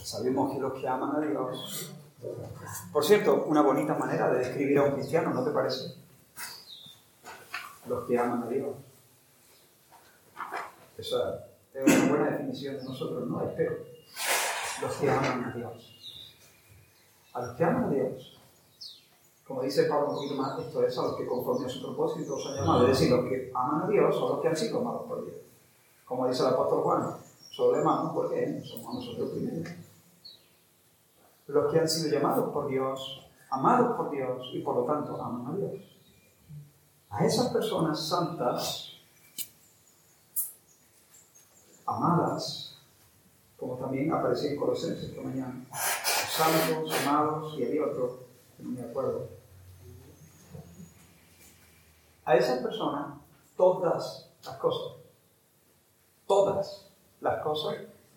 sabemos 0.03 0.53
que 0.53 0.59
los 0.59 0.73
que 0.73 0.87
aman 0.87 1.15
a 1.15 1.19
Dios 1.21 1.93
por 2.91 3.03
cierto, 3.03 3.45
una 3.47 3.61
bonita 3.61 3.95
manera 3.95 4.29
de 4.31 4.39
describir 4.39 4.77
a 4.77 4.83
un 4.83 4.91
cristiano, 4.91 5.33
¿no 5.33 5.43
te 5.43 5.51
parece? 5.51 6.02
Los 7.85 8.07
que 8.07 8.17
aman 8.17 8.43
a 8.43 8.47
Dios. 8.47 8.75
Esa 10.97 11.47
es 11.73 11.95
una 11.97 12.09
buena 12.09 12.31
definición 12.31 12.77
de 12.77 12.83
nosotros, 12.83 13.27
¿no? 13.27 13.41
Espero. 13.43 13.77
Los 14.81 14.95
que 14.95 15.09
aman 15.09 15.43
a 15.45 15.53
Dios. 15.55 16.35
A 17.33 17.41
los 17.41 17.55
que 17.55 17.63
aman 17.63 17.83
a 17.85 17.89
Dios. 17.89 18.39
Como 19.47 19.61
dice 19.61 19.83
Pablo 19.83 20.09
un 20.09 20.15
poquito 20.15 20.35
más, 20.35 20.59
esto 20.59 20.83
es 20.83 20.97
a 20.97 21.01
los 21.03 21.15
que 21.15 21.27
conforme 21.27 21.65
a 21.65 21.69
su 21.69 21.81
propósito 21.81 22.37
son 22.37 22.55
llamados. 22.55 22.89
Es 22.89 22.99
decir, 22.99 23.11
los 23.11 23.25
que 23.25 23.51
aman 23.53 23.83
a 23.83 23.87
Dios 23.87 24.15
son 24.15 24.29
los 24.29 24.41
que 24.41 24.47
han 24.47 24.55
sido 24.55 24.79
amados 24.79 25.03
por 25.07 25.25
Dios. 25.25 25.37
Como 26.05 26.27
dice 26.27 26.43
el 26.43 26.49
apóstol 26.49 26.81
Juan, 26.81 27.17
solo 27.49 27.77
amamos 27.77 28.13
porque 28.13 28.61
somos 28.63 28.95
nosotros 28.95 29.31
primero 29.31 29.83
los 31.47 31.71
que 31.71 31.79
han 31.79 31.89
sido 31.89 32.09
llamados 32.09 32.51
por 32.51 32.67
Dios, 32.67 33.27
amados 33.49 33.95
por 33.95 34.09
Dios 34.09 34.49
y 34.53 34.59
por 34.59 34.75
lo 34.75 34.83
tanto 34.83 35.21
aman 35.21 35.53
a 35.53 35.57
Dios. 35.57 35.92
A 37.13 37.25
esas 37.25 37.53
personas 37.53 38.07
santas, 38.07 38.91
amadas, 41.85 42.75
como 43.55 43.75
también 43.75 44.11
aparecía 44.11 44.49
en 44.49 44.57
Colosenses 44.57 45.09
esta 45.09 45.21
mañana, 45.21 45.63
santos, 45.71 46.91
amados 47.05 47.53
y 47.59 47.65
había 47.65 47.85
otro, 47.85 48.23
no 48.57 48.71
me 48.71 48.81
acuerdo. 48.81 49.29
A 52.25 52.35
esas 52.35 52.63
personas, 52.63 53.19
todas 53.55 54.31
las 54.43 54.55
cosas, 54.57 54.97
todas 56.25 56.89
las 57.21 57.43
cosas 57.43 57.75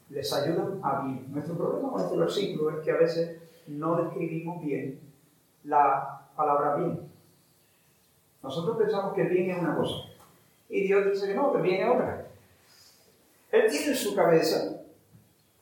les 0.09 0.33
ayudan 0.33 0.81
a 0.83 1.03
bien. 1.03 1.31
Nuestro 1.35 1.55
problema 1.55 1.91
con 1.91 2.01
este 2.01 2.17
versículo 2.17 2.79
es 2.79 2.83
que 2.83 2.93
a 2.93 2.97
veces 2.97 3.43
no 3.67 3.97
describimos 3.97 4.65
bien 4.65 4.99
la 5.65 6.31
palabra 6.35 6.77
bien. 6.77 7.16
Nosotros 8.43 8.77
pensamos 8.77 9.15
que 9.15 9.25
bien 9.25 9.51
es 9.51 9.59
una 9.59 9.77
cosa 9.77 9.95
y 10.69 10.83
Dios 10.83 11.07
dice 11.13 11.29
que 11.29 11.35
no, 11.35 11.53
que 11.53 11.63
bien 11.63 11.83
es 11.83 11.95
otra. 11.95 12.27
Él 13.53 13.71
tiene 13.71 13.87
en 13.87 13.97
su 13.97 14.15
cabeza, 14.15 14.81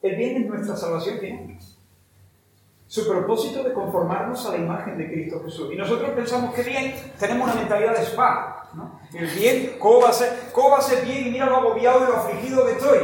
el 0.03 0.17
bien 0.17 0.43
es 0.43 0.49
nuestra 0.49 0.77
salvación 0.77 1.19
final. 1.19 1.59
Su 2.87 3.09
propósito 3.09 3.63
de 3.65 3.73
conformarnos 3.73 4.47
a 4.47 4.53
la 4.53 4.59
imagen 4.59 4.97
de 4.99 5.11
Cristo 5.11 5.43
Jesús. 5.45 5.73
Y 5.73 5.77
nosotros 5.77 6.11
pensamos 6.11 6.55
que 6.55 6.63
bien, 6.63 6.95
tenemos 7.19 7.51
una 7.51 7.61
mentalidad 7.61 7.97
de 7.97 8.05
spa. 8.05 8.71
¿no? 8.75 9.01
El 9.13 9.27
bien, 9.27 9.77
¿cómo 9.79 10.03
va, 10.03 10.11
a 10.11 10.13
ser, 10.13 10.51
¿cómo 10.53 10.71
va 10.71 10.79
a 10.79 10.83
ser 10.83 11.05
bien? 11.05 11.27
Y 11.27 11.31
mira 11.31 11.47
lo 11.47 11.57
agobiado 11.57 12.05
y 12.05 12.07
lo 12.09 12.17
afligido 12.17 12.67
que 12.67 12.73
estoy 12.73 12.99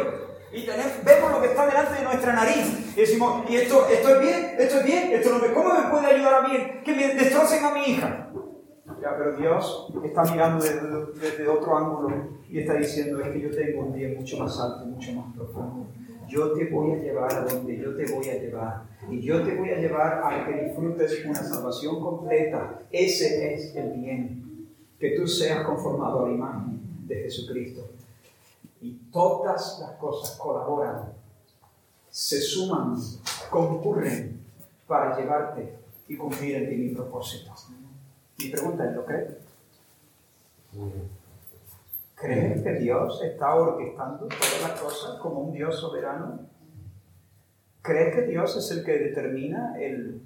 y 0.53 0.67
vemos 1.05 1.31
lo 1.31 1.41
que 1.41 1.47
está 1.47 1.67
delante 1.67 1.95
de 1.95 2.03
nuestra 2.03 2.33
nariz 2.33 2.93
y 2.97 3.01
decimos, 3.01 3.49
¿y 3.49 3.57
esto, 3.57 3.87
esto 3.89 4.09
es 4.17 4.21
bien? 4.21 4.57
¿Esto 4.59 4.81
es 4.81 4.85
bien? 4.85 5.13
¿Esto 5.13 5.31
no 5.31 5.55
¿Cómo 5.55 5.75
me 5.75 5.89
puede 5.91 6.07
ayudar 6.07 6.35
a 6.35 6.49
bien? 6.49 6.83
Que 6.85 6.93
me 6.93 7.15
destrocen 7.15 7.65
a 7.65 7.71
mi 7.71 7.85
hija. 7.85 8.29
Ya, 9.01 9.17
pero 9.17 9.37
Dios 9.37 9.89
está 10.05 10.23
mirando 10.25 10.65
desde, 10.65 11.49
otro 11.49 11.77
ángulo 11.77 12.15
y 12.49 12.59
está 12.59 12.75
diciendo, 12.75 13.21
es 13.21 13.33
que 13.33 13.41
yo 13.41 13.51
tengo 13.51 13.83
un 13.83 13.95
bien 13.95 14.17
mucho 14.17 14.39
más 14.39 14.59
alto, 14.61 14.85
mucho 14.87 15.13
más 15.13 15.35
profundo. 15.35 15.87
Yo 16.29 16.53
te 16.53 16.67
voy 16.67 16.93
a 16.93 16.97
llevar 16.97 17.33
a 17.35 17.45
donde 17.45 17.79
yo 17.79 17.97
te 17.97 18.13
voy 18.13 18.29
a 18.29 18.35
llevar. 18.35 18.83
Y 19.11 19.21
yo 19.21 19.43
te 19.43 19.57
voy 19.57 19.71
a 19.71 19.79
llevar 19.79 20.23
a 20.23 20.47
que 20.47 20.65
disfrutes 20.65 21.25
una 21.25 21.35
salvación 21.35 22.01
completa. 22.01 22.83
Ese 22.91 23.55
es 23.55 23.75
el 23.75 23.93
bien. 23.93 24.69
Que 24.99 25.17
tú 25.17 25.27
seas 25.27 25.65
conformado 25.65 26.25
a 26.25 26.29
la 26.29 26.35
imagen 26.35 26.81
de 27.07 27.17
Jesucristo. 27.23 27.89
Y 28.81 28.93
todas 29.13 29.79
las 29.81 29.93
cosas 29.93 30.37
colaboran, 30.37 31.13
se 32.11 32.41
suman, 32.41 32.97
concurren 33.51 34.41
para 34.87 35.19
llevarte 35.19 35.75
y 36.07 36.17
cumplir 36.17 36.57
en 36.57 36.69
ti 36.69 36.77
mi 36.77 36.95
propósito. 36.95 37.53
Mi 38.43 38.49
pregunta 38.51 38.85
es, 38.85 38.95
¿lo 38.95 39.05
crees? 39.05 39.31
¿Crees 42.15 42.63
que 42.63 42.73
Dios 42.75 43.23
está 43.23 43.55
orquestando 43.55 44.27
todas 44.27 44.63
las 44.63 44.81
cosas 44.81 45.19
como 45.21 45.41
un 45.41 45.53
Dios 45.53 45.79
soberano? 45.79 46.41
¿Crees 47.83 48.15
que 48.15 48.23
Dios 48.23 48.57
es 48.57 48.71
el 48.71 48.85
que 48.85 48.99
determina 48.99 49.75
el, 49.81 50.23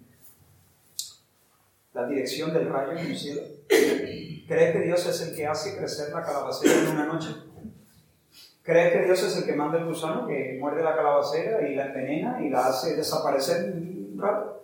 la 1.92 2.06
dirección 2.06 2.52
del 2.52 2.68
rayo 2.68 2.92
en 2.92 2.98
el 2.98 3.16
cielo? 3.16 3.42
¿Crees 3.68 4.72
que 4.72 4.80
Dios 4.80 5.06
es 5.06 5.20
el 5.22 5.36
que 5.36 5.46
hace 5.46 5.76
crecer 5.76 6.12
la 6.12 6.22
calabacera 6.22 6.74
en 6.74 6.88
una 6.88 7.06
noche? 7.06 7.30
¿Crees 8.62 8.92
que 8.92 9.04
Dios 9.04 9.22
es 9.22 9.36
el 9.36 9.44
que 9.44 9.54
manda 9.54 9.78
el 9.78 9.86
gusano 9.86 10.26
que 10.26 10.56
muerde 10.58 10.82
la 10.82 10.96
calabacera 10.96 11.68
y 11.68 11.74
la 11.74 11.86
envenena 11.86 12.44
y 12.44 12.48
la 12.48 12.66
hace 12.66 12.96
desaparecer 12.96 13.72
un 13.72 14.18
rato? 14.18 14.62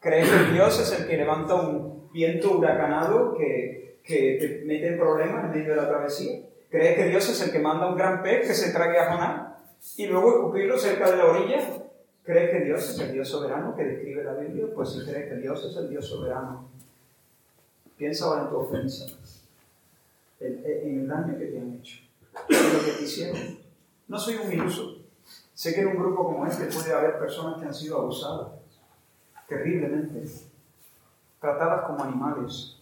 ¿Crees 0.00 0.28
que 0.28 0.52
Dios 0.52 0.78
es 0.80 1.00
el 1.00 1.06
que 1.06 1.16
levanta 1.16 1.54
un 1.54 2.01
viento 2.12 2.58
huracanado 2.58 3.34
que, 3.36 3.98
que 4.04 4.36
te 4.40 4.64
mete 4.66 4.88
en 4.88 4.98
problemas 4.98 5.44
en 5.44 5.50
medio 5.50 5.70
de 5.70 5.76
la 5.76 5.88
travesía? 5.88 6.40
¿Crees 6.70 6.96
que 6.96 7.08
Dios 7.08 7.28
es 7.28 7.42
el 7.42 7.52
que 7.52 7.58
manda 7.58 7.88
un 7.88 7.96
gran 7.96 8.22
pez 8.22 8.46
que 8.46 8.54
se 8.54 8.72
trague 8.72 8.98
a 8.98 9.12
Jonás 9.12 9.52
y 9.96 10.06
luego 10.06 10.30
escupirlo 10.30 10.78
cerca 10.78 11.10
de 11.10 11.16
la 11.16 11.26
orilla? 11.26 11.58
¿Crees 12.24 12.50
que 12.50 12.64
Dios 12.64 12.88
es 12.88 12.98
el 13.00 13.12
Dios 13.12 13.28
soberano 13.28 13.74
que 13.74 13.84
describe 13.84 14.24
la 14.24 14.34
Biblia? 14.34 14.66
Pues 14.74 14.90
si 14.90 15.04
crees 15.04 15.28
que 15.28 15.36
Dios 15.36 15.64
es 15.64 15.76
el 15.76 15.90
Dios 15.90 16.06
soberano, 16.06 16.68
piensa 17.96 18.26
ahora 18.26 18.42
en 18.42 18.48
tu 18.48 18.56
ofensa, 18.56 19.06
en, 20.40 20.62
en 20.64 21.00
el 21.00 21.08
daño 21.08 21.38
que 21.38 21.46
te 21.46 21.58
han 21.58 21.74
hecho 21.74 21.98
lo 22.48 22.84
que 22.84 22.92
te 22.98 23.04
hicieron. 23.04 23.58
No 24.08 24.18
soy 24.18 24.36
un 24.36 24.52
iluso. 24.52 24.98
Sé 25.54 25.74
que 25.74 25.82
en 25.82 25.88
un 25.88 25.96
grupo 25.96 26.24
como 26.24 26.46
este 26.46 26.64
puede 26.64 26.92
haber 26.92 27.18
personas 27.18 27.60
que 27.60 27.66
han 27.66 27.74
sido 27.74 27.98
abusadas 27.98 28.48
terriblemente, 29.48 30.24
tratadas 31.42 31.84
como 31.86 32.04
animales. 32.04 32.76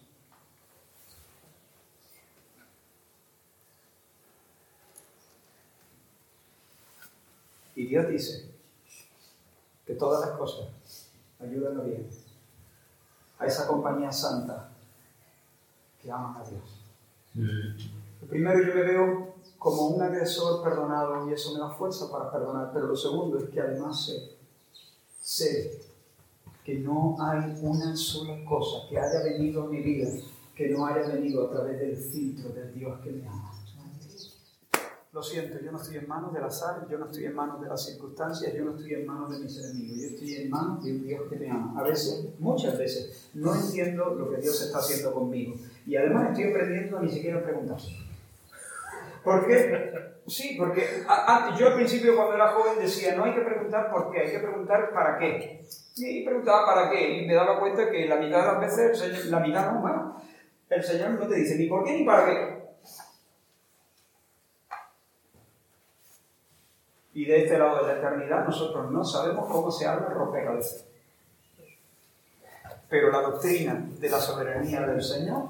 Y 7.74 7.86
Dios 7.86 8.06
dice 8.08 8.54
que 9.86 9.94
todas 9.94 10.28
las 10.28 10.36
cosas 10.36 10.68
ayudan 11.40 11.80
a 11.80 11.82
bien 11.82 12.06
a 13.38 13.46
esa 13.46 13.66
compañía 13.66 14.12
santa 14.12 14.68
que 16.02 16.12
ama 16.12 16.38
a 16.38 16.44
Dios. 16.46 16.84
Mm. 17.32 18.26
Primero 18.28 18.62
yo 18.62 18.74
me 18.74 18.82
veo 18.82 19.34
como 19.58 19.88
un 19.88 20.02
agresor 20.02 20.62
perdonado 20.62 21.26
y 21.26 21.32
eso 21.32 21.54
me 21.54 21.60
da 21.60 21.70
fuerza 21.70 22.12
para 22.12 22.30
perdonar. 22.30 22.70
Pero 22.74 22.88
lo 22.88 22.96
segundo 22.96 23.38
es 23.38 23.48
que 23.48 23.60
además 23.62 24.04
sé, 24.04 24.36
sé 25.22 25.89
que 26.70 26.78
no 26.78 27.16
hay 27.18 27.52
una 27.62 27.96
sola 27.96 28.44
cosa 28.44 28.88
que 28.88 28.96
haya 28.96 29.24
venido 29.24 29.64
a 29.64 29.66
mi 29.66 29.82
vida 29.82 30.08
que 30.54 30.68
no 30.68 30.86
haya 30.86 31.08
venido 31.08 31.46
a 31.46 31.50
través 31.50 31.80
del 31.80 31.96
filtro 31.96 32.50
del 32.50 32.72
Dios 32.74 33.00
que 33.00 33.10
me 33.10 33.26
ama. 33.26 33.50
Lo 35.12 35.20
siento, 35.20 35.58
yo 35.58 35.72
no 35.72 35.80
estoy 35.80 35.96
en 35.96 36.06
manos 36.06 36.32
del 36.32 36.44
azar, 36.44 36.86
yo 36.88 36.98
no 36.98 37.06
estoy 37.06 37.24
en 37.24 37.34
manos 37.34 37.60
de 37.60 37.66
las 37.66 37.84
circunstancias, 37.84 38.54
yo 38.54 38.64
no 38.64 38.76
estoy 38.76 38.94
en 38.94 39.06
manos 39.06 39.32
de 39.32 39.40
mis 39.40 39.58
enemigos, 39.58 39.98
yo 39.98 40.06
estoy 40.06 40.34
en 40.34 40.50
manos 40.50 40.84
de 40.84 40.92
un 40.92 41.02
Dios 41.02 41.22
que 41.28 41.36
me 41.36 41.50
ama. 41.50 41.80
A 41.80 41.82
veces, 41.82 42.26
muchas 42.38 42.78
veces, 42.78 43.30
no 43.34 43.52
entiendo 43.52 44.14
lo 44.14 44.30
que 44.30 44.36
Dios 44.36 44.62
está 44.62 44.78
haciendo 44.78 45.12
conmigo. 45.12 45.56
Y 45.84 45.96
además 45.96 46.28
estoy 46.30 46.52
aprendiendo 46.52 46.98
a 46.98 47.02
ni 47.02 47.10
siquiera 47.10 47.42
preguntarse. 47.42 47.88
¿Por 49.24 49.46
qué? 49.46 50.10
Sí, 50.26 50.54
porque 50.58 51.04
yo 51.58 51.66
al 51.66 51.74
principio 51.74 52.14
cuando 52.14 52.34
era 52.34 52.52
joven 52.52 52.78
decía, 52.78 53.16
no 53.16 53.24
hay 53.24 53.34
que 53.34 53.40
preguntar 53.40 53.90
por 53.90 54.10
qué, 54.10 54.20
hay 54.20 54.30
que 54.30 54.38
preguntar 54.38 54.92
para 54.92 55.18
qué. 55.18 55.64
Y 55.96 56.24
preguntaba 56.24 56.66
para 56.66 56.90
qué, 56.90 57.18
y 57.18 57.26
me 57.26 57.34
daba 57.34 57.58
cuenta 57.58 57.90
que 57.90 58.06
la 58.06 58.16
mitad 58.16 58.40
de 58.40 58.46
las 58.46 58.60
veces, 58.60 59.26
la 59.26 59.40
mitad 59.40 59.72
no, 59.72 59.80
bueno, 59.80 60.16
el 60.68 60.82
Señor 60.84 61.10
no 61.10 61.26
te 61.26 61.34
dice 61.34 61.56
ni 61.56 61.66
por 61.66 61.84
qué 61.84 61.92
ni 61.92 62.04
para 62.04 62.26
qué. 62.26 62.60
Y 67.12 67.24
de 67.24 67.42
este 67.42 67.58
lado 67.58 67.84
de 67.84 67.92
la 67.92 67.98
eternidad 67.98 68.44
nosotros 68.44 68.90
no 68.90 69.04
sabemos 69.04 69.50
cómo 69.50 69.70
se 69.70 69.86
arma 69.86 70.06
el 70.08 70.14
rompecabezas. 70.14 70.86
Pero 72.88 73.10
la 73.10 73.20
doctrina 73.20 73.84
de 73.98 74.08
la 74.08 74.18
soberanía 74.18 74.80
del 74.82 75.02
Señor 75.02 75.42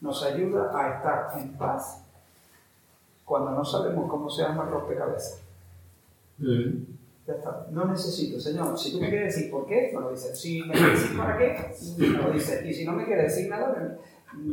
nos 0.00 0.24
ayuda 0.24 0.70
a 0.74 0.96
estar 0.96 1.38
en 1.38 1.56
paz 1.56 2.03
cuando 3.24 3.50
no 3.52 3.64
sabemos 3.64 4.08
cómo 4.10 4.28
se 4.28 4.42
llama 4.42 4.64
el 4.64 4.70
rompecabezas. 4.70 5.42
Ya 7.26 7.34
está. 7.34 7.66
No 7.70 7.86
necesito, 7.86 8.38
Señor. 8.38 8.78
Si 8.78 8.92
tú 8.92 9.00
me 9.00 9.08
quieres 9.08 9.34
decir 9.34 9.50
por 9.50 9.66
qué, 9.66 9.90
me 9.94 10.00
lo 10.00 10.10
dices. 10.10 10.38
Si 10.38 10.62
me 10.62 10.74
quieres 10.74 11.00
decir 11.02 11.16
para 11.16 11.38
qué, 11.38 11.74
me 11.98 12.08
lo 12.08 12.30
dices. 12.30 12.64
Y 12.66 12.74
si 12.74 12.84
no 12.84 12.92
me 12.92 13.06
quieres 13.06 13.34
decir 13.34 13.48
nada, 13.48 13.98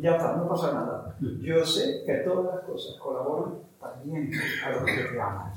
ya 0.01 0.15
está, 0.15 0.37
no 0.37 0.47
pasa 0.47 0.73
nada. 0.73 1.15
Yo 1.19 1.65
sé 1.65 2.03
que 2.05 2.13
todas 2.17 2.55
las 2.55 2.63
cosas 2.63 2.95
colaboran 2.97 3.55
para 3.79 3.95
bien 4.03 4.31
a 4.65 4.69
los 4.71 4.83
que 4.83 5.03
te 5.03 5.21
aman. 5.21 5.53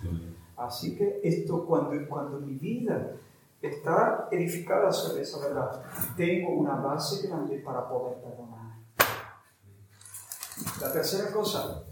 Así 0.56 0.96
que 0.96 1.20
esto, 1.22 1.64
cuando, 1.66 1.92
cuando 2.08 2.40
mi 2.40 2.54
vida 2.54 3.12
está 3.60 4.28
edificada 4.30 4.90
sobre 4.92 5.22
esa 5.22 5.38
verdad, 5.46 5.82
tengo 6.16 6.54
una 6.54 6.76
base 6.76 7.26
grande 7.26 7.58
para 7.58 7.88
poder 7.88 8.16
perdonar. 8.18 8.54
La 10.80 10.92
tercera 10.92 11.32
cosa, 11.32 11.82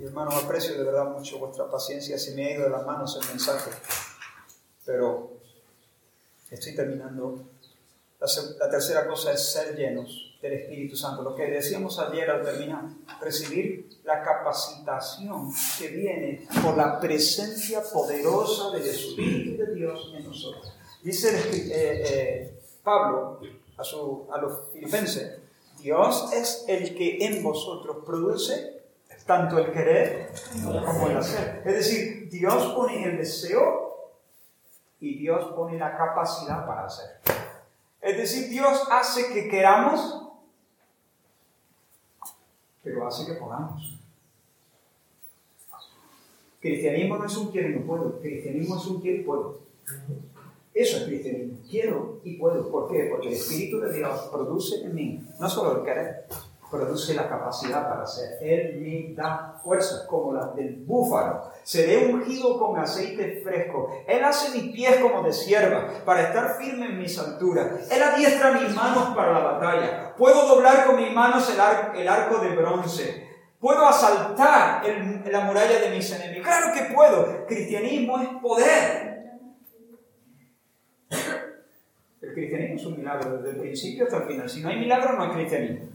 y 0.00 0.04
hermano, 0.04 0.30
aprecio 0.30 0.78
de 0.78 0.84
verdad 0.84 1.10
mucho 1.10 1.38
vuestra 1.38 1.70
paciencia, 1.70 2.18
se 2.18 2.34
me 2.34 2.46
ha 2.46 2.52
ido 2.52 2.64
de 2.64 2.70
las 2.70 2.86
manos 2.86 3.18
el 3.20 3.28
mensaje, 3.28 3.70
pero 4.86 5.32
estoy 6.50 6.74
terminando. 6.74 7.44
La, 8.18 8.26
la 8.58 8.70
tercera 8.70 9.06
cosa 9.06 9.32
es 9.32 9.52
ser 9.52 9.76
llenos 9.76 10.38
del 10.40 10.54
Espíritu 10.54 10.96
Santo. 10.96 11.22
Lo 11.22 11.34
que 11.34 11.44
decíamos 11.44 11.98
ayer 11.98 12.30
al 12.30 12.42
terminar, 12.42 12.84
recibir 13.20 13.98
la 14.04 14.22
capacitación 14.22 15.52
que 15.78 15.88
viene 15.88 16.46
por 16.62 16.76
la 16.76 16.98
presencia 16.98 17.82
poderosa 17.82 18.70
del 18.70 18.86
Espíritu 18.86 19.62
de 19.62 19.74
Dios 19.74 20.12
en 20.16 20.24
nosotros. 20.26 20.72
Dice 21.02 21.30
eh, 21.30 22.04
eh, 22.06 22.60
Pablo 22.82 23.40
a, 23.76 23.84
su, 23.84 24.26
a 24.32 24.38
los 24.38 24.70
filipenses, 24.72 25.38
Dios 25.78 26.32
es 26.32 26.64
el 26.68 26.94
que 26.94 27.24
en 27.26 27.42
vosotros 27.42 27.98
produce 28.04 28.79
tanto 29.26 29.58
el 29.58 29.72
querer 29.72 30.32
como 30.62 31.08
el 31.08 31.16
hacer. 31.16 31.62
Es 31.64 31.74
decir, 31.74 32.28
Dios 32.30 32.72
pone 32.74 33.04
el 33.04 33.16
deseo 33.16 34.10
y 35.00 35.18
Dios 35.18 35.52
pone 35.54 35.78
la 35.78 35.96
capacidad 35.96 36.66
para 36.66 36.86
hacer. 36.86 37.20
Es 38.00 38.16
decir, 38.16 38.48
Dios 38.48 38.88
hace 38.90 39.32
que 39.32 39.48
queramos, 39.48 40.28
pero 42.82 43.06
hace 43.06 43.26
que 43.26 43.34
podamos. 43.34 43.98
Cristianismo 46.60 47.16
no 47.16 47.24
es 47.24 47.36
un 47.36 47.50
quiero 47.50 47.70
y 47.70 47.76
no 47.76 47.86
puedo, 47.86 48.20
cristianismo 48.20 48.76
es 48.76 48.86
un 48.86 49.00
quiero 49.00 49.20
y 49.20 49.24
puedo. 49.24 49.60
Eso 50.74 50.98
es 50.98 51.04
cristianismo. 51.04 51.58
Quiero 51.68 52.20
y 52.22 52.36
puedo. 52.36 52.70
¿Por 52.70 52.90
qué? 52.90 53.08
Porque 53.10 53.28
el 53.28 53.34
Espíritu 53.34 53.80
de 53.80 53.92
Dios 53.92 54.28
produce 54.32 54.84
en 54.84 54.94
mí 54.94 55.26
no 55.38 55.48
solo 55.48 55.78
el 55.78 55.84
querer, 55.84 56.26
produce 56.70 57.14
la 57.14 57.28
capacidad 57.28 57.88
para 57.88 58.04
hacer. 58.04 58.38
Él 58.40 58.80
me 58.80 59.14
da 59.14 59.54
fuerza 59.62 60.06
como 60.06 60.32
la 60.32 60.46
del 60.48 60.76
búfalo. 60.86 61.50
Seré 61.62 62.12
ungido 62.12 62.58
con 62.58 62.78
aceite 62.78 63.40
fresco. 63.42 63.90
Él 64.06 64.22
hace 64.24 64.56
mis 64.56 64.72
pies 64.72 64.96
como 64.96 65.22
de 65.22 65.32
sierva 65.32 65.88
para 66.04 66.22
estar 66.22 66.56
firme 66.56 66.86
en 66.86 66.98
mis 66.98 67.18
alturas. 67.18 67.90
Él 67.90 68.02
adiestra 68.02 68.52
mis 68.52 68.74
manos 68.74 69.14
para 69.14 69.32
la 69.32 69.40
batalla. 69.40 70.14
Puedo 70.16 70.46
doblar 70.46 70.86
con 70.86 70.96
mis 70.96 71.12
manos 71.12 71.50
el, 71.52 72.08
arco 72.08 72.38
de 72.38 72.56
bronce. 72.56 73.28
Puedo 73.58 73.86
asaltar 73.86 74.82
la 75.26 75.40
muralla 75.40 75.80
de 75.80 75.90
mis 75.90 76.10
enemigos. 76.12 76.46
Claro 76.46 76.72
que 76.72 76.94
puedo. 76.94 77.46
Cristianismo 77.46 78.20
es 78.20 78.28
poder. 78.40 79.10
El 82.22 82.34
cristianismo 82.34 82.76
es 82.76 82.86
un 82.86 82.98
milagro 82.98 83.38
desde 83.38 83.50
el 83.50 83.60
principio 83.60 84.04
hasta 84.04 84.18
el 84.18 84.22
final. 84.24 84.48
Si 84.48 84.62
no 84.62 84.68
hay 84.68 84.78
milagro, 84.78 85.14
no 85.14 85.24
hay 85.24 85.30
cristianismo. 85.30 85.88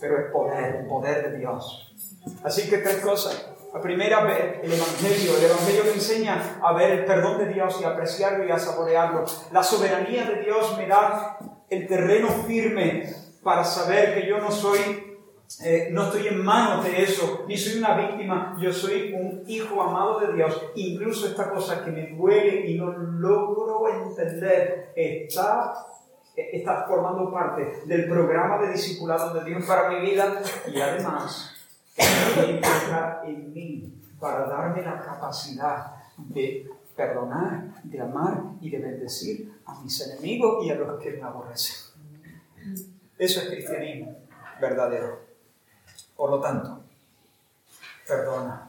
Pero 0.00 0.18
es 0.18 0.32
poder, 0.32 0.76
el 0.76 0.86
poder 0.86 1.30
de 1.30 1.38
Dios. 1.38 1.94
Así 2.44 2.68
que 2.68 2.78
tres 2.78 2.96
cosas. 2.96 3.50
La 3.72 3.80
primera, 3.80 4.20
el 4.62 4.72
Evangelio. 4.72 5.36
El 5.36 5.44
Evangelio 5.44 5.84
me 5.84 5.92
enseña 5.92 6.58
a 6.62 6.72
ver 6.72 6.92
el 6.92 7.04
perdón 7.04 7.38
de 7.38 7.52
Dios 7.52 7.78
y 7.80 7.84
apreciarlo 7.84 8.44
y 8.44 8.50
a 8.50 8.58
saborearlo. 8.58 9.24
La 9.52 9.62
soberanía 9.62 10.24
de 10.24 10.42
Dios 10.42 10.76
me 10.78 10.86
da 10.86 11.38
el 11.68 11.86
terreno 11.86 12.28
firme 12.46 13.12
para 13.42 13.64
saber 13.64 14.14
que 14.14 14.28
yo 14.28 14.38
no 14.38 14.50
soy 14.50 15.08
eh, 15.64 15.88
no 15.90 16.04
estoy 16.04 16.28
en 16.28 16.44
manos 16.44 16.84
de 16.84 17.02
eso, 17.02 17.44
ni 17.48 17.56
soy 17.56 17.78
una 17.78 17.96
víctima, 17.96 18.54
yo 18.60 18.70
soy 18.70 19.14
un 19.14 19.42
hijo 19.46 19.82
amado 19.82 20.20
de 20.20 20.34
Dios. 20.34 20.62
Incluso 20.74 21.26
esta 21.26 21.50
cosa 21.50 21.82
que 21.84 21.90
me 21.90 22.08
duele 22.08 22.70
y 22.70 22.78
no 22.78 22.90
logro 22.92 23.88
entender 23.88 24.92
está, 24.94 25.72
está 26.52 26.84
formando 26.86 27.30
parte 27.32 27.82
del 27.86 28.08
programa 28.08 28.58
de 28.58 28.72
discipulado 28.72 29.34
de 29.34 29.44
Dios 29.44 29.64
para 29.64 29.88
mi 29.90 30.00
vida 30.00 30.40
y 30.72 30.80
además 30.80 31.52
entra 31.96 33.22
en 33.24 33.52
mí 33.52 33.94
para 34.20 34.46
darme 34.46 34.82
la 34.82 35.00
capacidad 35.00 35.94
de 36.16 36.70
perdonar, 36.96 37.82
de 37.84 38.00
amar 38.00 38.42
y 38.60 38.70
de 38.70 38.78
bendecir 38.78 39.52
a 39.66 39.80
mis 39.80 40.00
enemigos 40.00 40.64
y 40.64 40.70
a 40.70 40.74
los 40.74 41.00
que 41.00 41.12
me 41.12 41.22
aborrecen. 41.22 41.88
Eso 43.16 43.40
es 43.40 43.48
cristianismo 43.48 44.16
verdadero. 44.60 45.20
Por 46.16 46.30
lo 46.30 46.40
tanto, 46.40 46.80
perdona. 48.06 48.67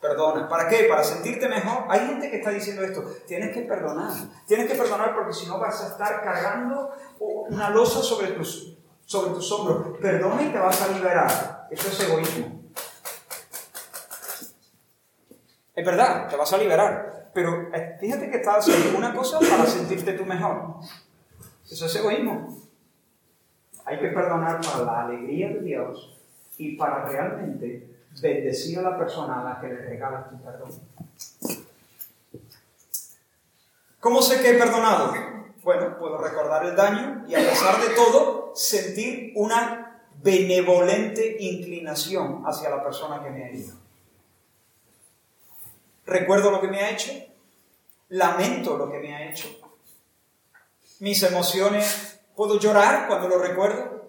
Perdona. 0.00 0.48
¿Para 0.48 0.68
qué? 0.68 0.84
Para 0.88 1.02
sentirte 1.02 1.48
mejor. 1.48 1.84
Hay 1.88 2.06
gente 2.06 2.30
que 2.30 2.36
está 2.38 2.50
diciendo 2.50 2.82
esto. 2.82 3.02
Tienes 3.26 3.52
que 3.52 3.62
perdonar. 3.62 4.12
Tienes 4.46 4.70
que 4.70 4.76
perdonar 4.76 5.14
porque 5.14 5.32
si 5.32 5.46
no 5.46 5.58
vas 5.58 5.82
a 5.82 5.88
estar 5.88 6.22
cargando 6.22 6.90
una 7.18 7.70
losa 7.70 8.00
sobre 8.00 8.28
tus, 8.28 8.76
sobre 9.04 9.34
tus 9.34 9.50
hombros. 9.50 9.98
Perdona 10.00 10.42
y 10.42 10.52
te 10.52 10.58
vas 10.58 10.80
a 10.82 10.88
liberar. 10.88 11.66
Eso 11.70 11.88
es 11.88 12.00
egoísmo. 12.00 12.58
Es 15.74 15.84
verdad, 15.84 16.28
te 16.28 16.36
vas 16.36 16.52
a 16.52 16.58
liberar. 16.58 17.30
Pero 17.34 17.68
eh, 17.74 17.96
fíjate 18.00 18.30
que 18.30 18.36
estás 18.38 18.68
haciendo 18.68 18.98
una 18.98 19.14
cosa 19.14 19.38
para 19.40 19.66
sentirte 19.66 20.12
tú 20.12 20.24
mejor. 20.24 20.76
Eso 21.70 21.86
es 21.86 21.96
egoísmo. 21.96 22.56
Hay 23.84 23.98
que 23.98 24.08
perdonar 24.08 24.60
para 24.60 24.84
la 24.84 25.00
alegría 25.06 25.48
de 25.48 25.60
Dios 25.60 26.20
y 26.56 26.76
para 26.76 27.04
realmente 27.06 27.97
bendecir 28.20 28.78
a 28.78 28.82
la 28.82 28.98
persona 28.98 29.40
a 29.40 29.44
la 29.44 29.60
que 29.60 29.68
le 29.68 29.76
regalas 29.76 30.30
tu 30.30 30.42
perdón. 30.42 30.70
¿Cómo 34.00 34.22
sé 34.22 34.40
que 34.40 34.50
he 34.50 34.54
perdonado? 34.54 35.12
Bueno, 35.62 35.98
puedo 35.98 36.18
recordar 36.18 36.64
el 36.64 36.76
daño 36.76 37.24
y 37.28 37.34
a 37.34 37.38
pesar 37.38 37.80
de 37.80 37.94
todo 37.94 38.52
sentir 38.54 39.32
una 39.34 40.02
benevolente 40.22 41.36
inclinación 41.40 42.44
hacia 42.46 42.70
la 42.70 42.82
persona 42.82 43.22
que 43.22 43.30
me 43.30 43.44
ha 43.44 43.48
herido. 43.48 43.74
Recuerdo 46.06 46.50
lo 46.50 46.60
que 46.60 46.68
me 46.68 46.80
ha 46.80 46.90
hecho, 46.90 47.12
lamento 48.08 48.78
lo 48.78 48.90
que 48.90 48.98
me 48.98 49.14
ha 49.14 49.30
hecho. 49.30 49.48
Mis 51.00 51.22
emociones, 51.22 52.20
puedo 52.34 52.58
llorar 52.58 53.08
cuando 53.08 53.28
lo 53.28 53.38
recuerdo, 53.38 54.08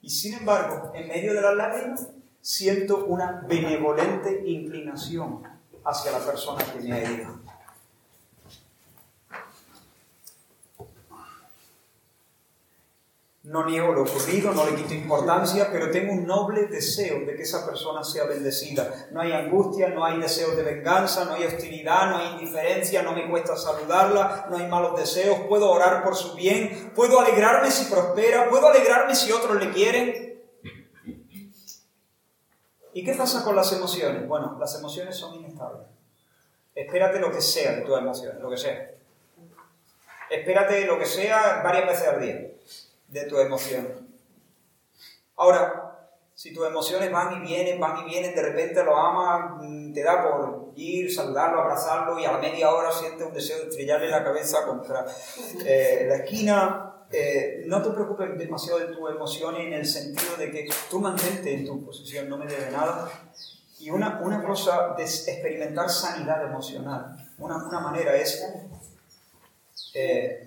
y 0.00 0.10
sin 0.10 0.34
embargo, 0.34 0.92
en 0.94 1.08
medio 1.08 1.34
de 1.34 1.40
las 1.40 1.54
lágrimas, 1.54 2.08
siento 2.46 3.06
una 3.06 3.42
benevolente 3.48 4.44
inclinación 4.46 5.42
hacia 5.84 6.12
la 6.12 6.20
persona 6.20 6.64
que 6.64 6.78
me 6.78 6.92
ha 6.92 7.02
herido. 7.02 7.40
No 13.42 13.66
niego 13.66 13.92
lo 13.92 14.02
ocurrido, 14.02 14.52
no 14.52 14.64
le 14.64 14.76
quito 14.76 14.94
importancia, 14.94 15.70
pero 15.72 15.90
tengo 15.90 16.12
un 16.12 16.24
noble 16.24 16.66
deseo 16.66 17.26
de 17.26 17.34
que 17.34 17.42
esa 17.42 17.66
persona 17.66 18.04
sea 18.04 18.26
bendecida. 18.26 19.08
No 19.10 19.22
hay 19.22 19.32
angustia, 19.32 19.88
no 19.88 20.04
hay 20.04 20.20
deseo 20.20 20.54
de 20.54 20.62
venganza, 20.62 21.24
no 21.24 21.34
hay 21.34 21.46
hostilidad, 21.46 22.10
no 22.10 22.18
hay 22.18 22.28
indiferencia, 22.34 23.02
no 23.02 23.10
me 23.10 23.28
cuesta 23.28 23.56
saludarla, 23.56 24.46
no 24.50 24.56
hay 24.56 24.68
malos 24.68 24.96
deseos, 24.96 25.40
puedo 25.48 25.68
orar 25.68 26.04
por 26.04 26.14
su 26.14 26.36
bien, 26.36 26.92
puedo 26.94 27.18
alegrarme 27.18 27.72
si 27.72 27.90
prospera, 27.90 28.48
puedo 28.48 28.68
alegrarme 28.68 29.16
si 29.16 29.32
otros 29.32 29.56
le 29.60 29.72
quieren. 29.72 30.35
¿Y 32.96 33.04
qué 33.04 33.12
pasa 33.12 33.44
con 33.44 33.54
las 33.54 33.70
emociones? 33.74 34.26
Bueno, 34.26 34.56
las 34.58 34.74
emociones 34.78 35.14
son 35.14 35.34
inestables. 35.34 35.86
Espérate 36.74 37.20
lo 37.20 37.30
que 37.30 37.42
sea 37.42 37.72
de 37.72 37.82
tus 37.82 37.98
emociones, 37.98 38.40
lo 38.40 38.48
que 38.48 38.56
sea. 38.56 38.90
Espérate 40.30 40.86
lo 40.86 40.98
que 40.98 41.04
sea 41.04 41.60
varias 41.62 41.88
veces 41.88 42.08
al 42.08 42.22
día 42.22 42.50
de 43.08 43.24
tu 43.24 43.38
emoción. 43.38 44.08
Ahora, 45.36 46.08
si 46.34 46.54
tus 46.54 46.66
emociones 46.66 47.12
van 47.12 47.34
y 47.34 47.46
vienen, 47.46 47.78
van 47.78 47.98
y 47.98 48.04
vienen, 48.10 48.34
de 48.34 48.40
repente 48.40 48.82
lo 48.82 48.96
amas, 48.96 49.62
mm, 49.62 49.92
te 49.92 50.02
da 50.02 50.22
por 50.22 50.72
ir, 50.74 51.12
saludarlo, 51.12 51.60
abrazarlo 51.60 52.18
y 52.18 52.24
a 52.24 52.32
la 52.32 52.38
media 52.38 52.70
hora 52.70 52.90
sientes 52.90 53.26
un 53.26 53.34
deseo 53.34 53.58
de 53.58 53.68
estrellarle 53.68 54.08
la 54.08 54.24
cabeza 54.24 54.64
contra 54.64 55.04
eh, 55.66 56.06
la 56.08 56.16
esquina, 56.16 56.85
eh, 57.12 57.64
no 57.66 57.82
te 57.82 57.90
preocupes 57.90 58.36
demasiado 58.36 58.80
de 58.80 58.86
tus 58.86 59.10
emociones 59.10 59.66
en 59.66 59.72
el 59.72 59.86
sentido 59.86 60.36
de 60.36 60.50
que 60.50 60.68
tú 60.90 61.00
mantente 61.00 61.54
en 61.54 61.66
tu 61.66 61.84
posición, 61.84 62.28
no 62.28 62.36
me 62.36 62.46
debe 62.46 62.70
nada. 62.70 63.10
Y 63.78 63.90
una, 63.90 64.20
una 64.20 64.42
cosa 64.42 64.94
de 64.96 65.04
experimentar 65.04 65.88
sanidad 65.88 66.44
emocional, 66.44 67.16
una, 67.38 67.56
una 67.66 67.80
manera 67.80 68.16
es 68.16 68.42
eh, 69.94 70.46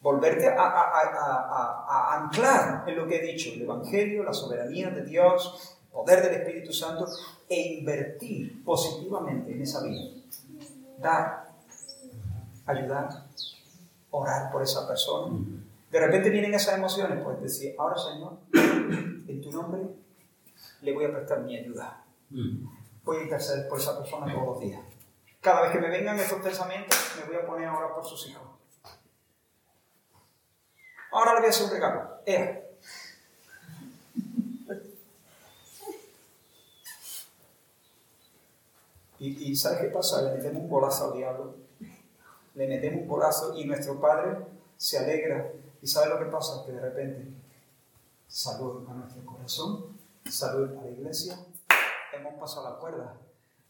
volverte 0.00 0.48
a, 0.48 2.16
anclar 2.16 2.84
en 2.86 2.96
lo 2.96 3.08
que 3.08 3.16
he 3.16 3.32
dicho, 3.32 3.50
el 3.52 3.62
Evangelio, 3.62 4.22
la 4.22 4.32
soberanía 4.32 4.90
de 4.90 5.04
Dios, 5.04 5.76
poder 5.92 6.22
del 6.22 6.42
Espíritu 6.42 6.72
Santo 6.72 7.06
e 7.48 7.78
invertir 7.78 8.62
positivamente 8.64 9.52
en 9.52 9.62
esa 9.62 9.82
vida. 9.82 10.10
Dar, 10.98 11.48
ayudar, 12.66 13.08
orar 14.10 14.52
por 14.52 14.62
esa 14.62 14.86
persona. 14.86 15.36
De 15.90 16.00
repente 16.00 16.30
vienen 16.30 16.52
esas 16.54 16.76
emociones, 16.76 17.22
pues 17.22 17.40
decir, 17.40 17.74
ahora 17.78 17.96
Señor, 17.96 18.38
en 18.52 19.40
tu 19.40 19.50
nombre 19.50 19.82
le 20.82 20.92
voy 20.92 21.04
a 21.04 21.12
prestar 21.12 21.40
mi 21.40 21.56
ayuda. 21.56 22.04
Voy 23.04 23.18
a 23.18 23.22
interceder 23.22 23.68
por 23.68 23.78
esa 23.78 23.96
persona 23.98 24.32
todos 24.32 24.46
los 24.46 24.60
días. 24.60 24.80
Cada 25.40 25.62
vez 25.62 25.70
que 25.72 25.78
me 25.78 25.88
vengan 25.88 26.18
estos 26.18 26.42
pensamientos, 26.42 26.98
me 27.20 27.26
voy 27.26 27.36
a 27.36 27.46
poner 27.46 27.68
ahora 27.68 27.94
por 27.94 28.04
sus 28.04 28.28
hijos. 28.28 28.42
Ahora 31.12 31.34
le 31.34 31.40
voy 31.40 31.46
a 31.46 31.50
hacer 31.50 31.66
un 31.66 31.72
regalo. 31.72 32.10
Y, 39.18 39.50
y 39.50 39.56
¿sabes 39.56 39.80
qué 39.80 39.86
pasa? 39.86 40.20
Le 40.22 40.32
metemos 40.32 40.62
un 40.62 40.68
bolazo 40.68 41.12
al 41.12 41.16
diablo. 41.16 41.54
Le 42.54 42.68
metemos 42.68 43.02
un 43.02 43.08
bolazo 43.08 43.56
y 43.56 43.64
nuestro 43.64 44.00
Padre 44.00 44.38
se 44.76 44.98
alegra. 44.98 45.52
¿Y 45.86 45.88
sabe 45.88 46.08
lo 46.08 46.18
que 46.18 46.24
pasa? 46.24 46.64
Que 46.66 46.72
de 46.72 46.80
repente 46.80 47.28
salud 48.26 48.84
a 48.90 48.92
nuestro 48.92 49.24
corazón, 49.24 49.96
salud 50.28 50.76
a 50.78 50.82
la 50.82 50.90
iglesia, 50.90 51.38
hemos 52.12 52.34
pasado 52.40 52.70
la 52.70 52.76
cuerda 52.76 53.14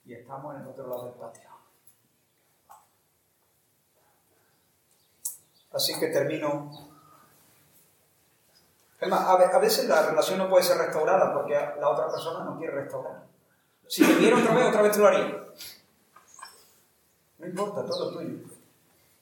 y 0.06 0.14
estamos 0.14 0.55
en 0.55 0.62
el 0.62 0.68
otro 0.68 0.88
lado 0.88 1.05
del 1.05 1.12
patio. 1.12 1.51
Así 5.74 6.01
que 6.01 6.06
termino. 6.06 6.70
a 9.02 9.59
veces 9.59 9.86
la 9.86 10.06
relación 10.06 10.38
no 10.38 10.48
puede 10.48 10.64
ser 10.64 10.78
restaurada 10.78 11.34
porque 11.34 11.52
la 11.52 11.90
otra 11.90 12.09
persona 12.09 12.44
no 12.44 12.56
quiere 12.56 12.76
restaurar. 12.76 13.26
Si 13.86 14.02
me 14.02 14.14
viera 14.14 14.38
otra 14.38 14.55
vez, 14.55 14.68
otra 14.68 14.80
vez 14.80 14.93
te 14.93 14.98
lo 15.01 15.06
haría. 15.06 15.44
No 17.40 17.47
importa, 17.47 17.84
todo 17.84 18.12
tuyo. 18.12 18.56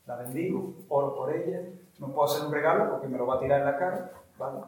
La 0.06 0.16
bendigo, 0.16 0.74
oro 0.88 1.14
por 1.14 1.34
ella. 1.34 1.60
No 1.98 2.08
puedo 2.08 2.30
hacer 2.30 2.46
un 2.46 2.52
regalo 2.52 2.90
porque 2.90 3.08
me 3.08 3.18
lo 3.18 3.26
va 3.26 3.36
a 3.36 3.40
tirar 3.40 3.60
en 3.60 3.66
la 3.66 3.78
cara. 3.78 4.12
¿vale? 4.38 4.60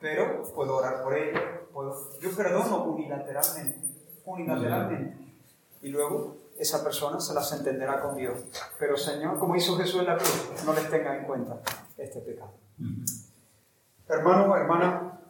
Pero 0.00 0.42
puedo 0.54 0.76
orar 0.76 1.02
por 1.02 1.14
ella. 1.14 1.60
Puedo... 1.72 2.18
Yo 2.20 2.30
perdono 2.36 2.84
unilateralmente. 2.84 3.88
Unilateralmente. 4.24 5.16
Y 5.82 5.88
luego 5.88 6.36
esa 6.58 6.84
persona 6.84 7.20
se 7.20 7.34
las 7.34 7.52
entenderá 7.52 8.00
con 8.00 8.16
Dios. 8.16 8.38
Pero 8.78 8.96
Señor, 8.96 9.38
como 9.38 9.56
hizo 9.56 9.76
Jesús 9.76 10.00
en 10.00 10.06
la 10.06 10.16
cruz, 10.16 10.62
no 10.64 10.72
les 10.72 10.88
tenga 10.90 11.16
en 11.16 11.24
cuenta 11.24 11.58
este 11.96 12.20
pecado. 12.20 12.52
Hermano 14.08 14.56
hermana, 14.56 15.20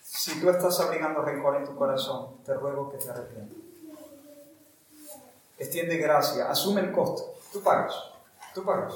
si 0.00 0.40
tú 0.40 0.50
estás 0.50 0.80
abrigando 0.80 1.22
rencor 1.22 1.56
en 1.56 1.64
tu 1.64 1.74
corazón, 1.74 2.42
te 2.44 2.54
ruego 2.54 2.90
que 2.90 2.98
te 2.98 3.10
arrepientas. 3.10 3.67
Extiende 5.58 5.96
gracia, 5.96 6.48
asume 6.48 6.82
el 6.82 6.92
costo. 6.92 7.34
Tú 7.52 7.62
pagas, 7.62 7.94
tú 8.54 8.64
pagas. 8.64 8.94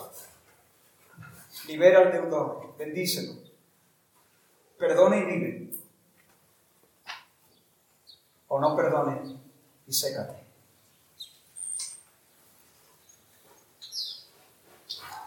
Libera 1.66 2.00
al 2.00 2.12
deudor, 2.12 2.76
bendícelo. 2.78 3.34
Perdone 4.78 5.18
y 5.18 5.24
vive. 5.24 5.70
O 8.48 8.60
no 8.60 8.76
perdone 8.76 9.38
y 9.86 9.92
sécate. 9.92 10.42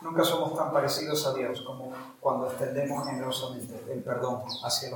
Nunca 0.02 0.24
somos 0.24 0.56
tan 0.56 0.72
parecidos 0.72 1.26
a 1.26 1.34
Dios 1.34 1.62
como 1.62 1.92
cuando 2.20 2.48
extendemos 2.48 3.08
generosamente 3.08 3.92
el 3.92 4.04
perdón 4.04 4.44
hacia 4.64 4.92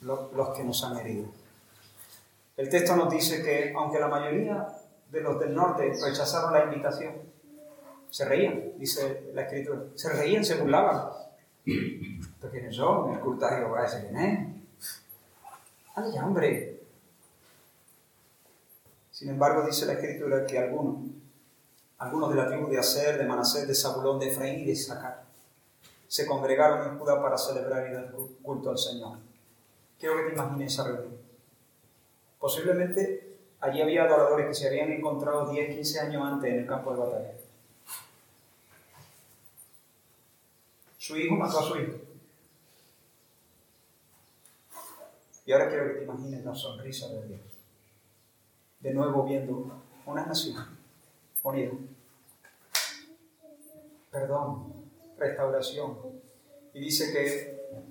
los, 0.00 0.56
que 0.56 0.64
nos 0.64 0.82
han 0.84 0.96
herido. 0.96 1.26
El 2.56 2.70
texto 2.70 2.96
nos 2.96 3.10
dice 3.10 3.42
que 3.42 3.74
aunque 3.76 4.00
la 4.00 4.08
mayoría 4.08 4.85
de 5.10 5.20
los 5.20 5.38
del 5.38 5.54
norte 5.54 5.92
rechazaron 6.02 6.52
la 6.52 6.64
invitación, 6.64 7.14
se 8.10 8.24
reían, 8.24 8.72
dice 8.78 9.30
la 9.34 9.42
escritura, 9.42 9.82
se 9.94 10.08
reían, 10.10 10.44
se 10.44 10.56
burlaban. 10.56 11.10
¿Pero 11.64 12.52
quiénes 12.52 12.76
son? 12.76 13.12
El 13.12 13.20
culto 13.20 13.46
a 13.46 13.56
Jehová 13.56 13.84
ese 13.84 14.02
quién 14.02 14.16
es. 14.16 14.56
¡Ay, 15.94 16.18
hombre! 16.18 16.80
Sin 19.10 19.30
embargo, 19.30 19.66
dice 19.66 19.86
la 19.86 19.94
escritura 19.94 20.44
que 20.44 20.58
algunos, 20.58 21.10
algunos 21.98 22.30
de 22.30 22.36
la 22.36 22.48
tribu 22.48 22.68
de 22.68 22.78
Aser, 22.78 23.18
de 23.18 23.24
Manasés, 23.24 23.66
de 23.66 23.74
Zabulón, 23.74 24.18
de 24.18 24.30
Efraín 24.30 24.60
y 24.60 24.66
de 24.66 24.72
Isaacar, 24.72 25.24
se 26.06 26.26
congregaron 26.26 26.86
en 26.88 26.98
Judá 26.98 27.20
para 27.20 27.38
celebrar 27.38 27.88
y 27.88 27.94
dar 27.94 28.12
culto 28.42 28.70
al 28.70 28.78
Señor. 28.78 29.18
Quiero 29.98 30.16
que 30.16 30.24
te 30.24 30.34
imagines 30.34 30.72
esa 30.72 30.84
reunión. 30.84 31.16
Posiblemente 32.38 33.25
allí 33.66 33.82
había 33.82 34.04
adoradores 34.04 34.46
que 34.46 34.54
se 34.54 34.68
habían 34.68 34.92
encontrado 34.92 35.50
10, 35.50 35.74
15 35.76 36.00
años 36.00 36.22
antes 36.24 36.52
en 36.52 36.60
el 36.60 36.66
campo 36.66 36.92
de 36.92 37.00
batalla. 37.00 37.32
Su 40.96 41.16
hijo 41.16 41.36
mató 41.36 41.60
a 41.60 41.62
su 41.62 41.76
hijo. 41.76 41.92
Y 45.44 45.52
ahora 45.52 45.68
quiero 45.68 45.86
que 45.86 45.94
te 45.94 46.04
imagines 46.04 46.44
la 46.44 46.54
sonrisa 46.54 47.08
de 47.08 47.26
Dios 47.26 47.56
de 48.86 48.94
nuevo 48.94 49.24
viendo 49.24 49.82
una 50.06 50.26
nación 50.26 50.64
unida. 51.42 51.72
Perdón, 54.12 54.74
restauración. 55.18 55.98
Y 56.72 56.80
dice 56.80 57.12
que, 57.12 57.82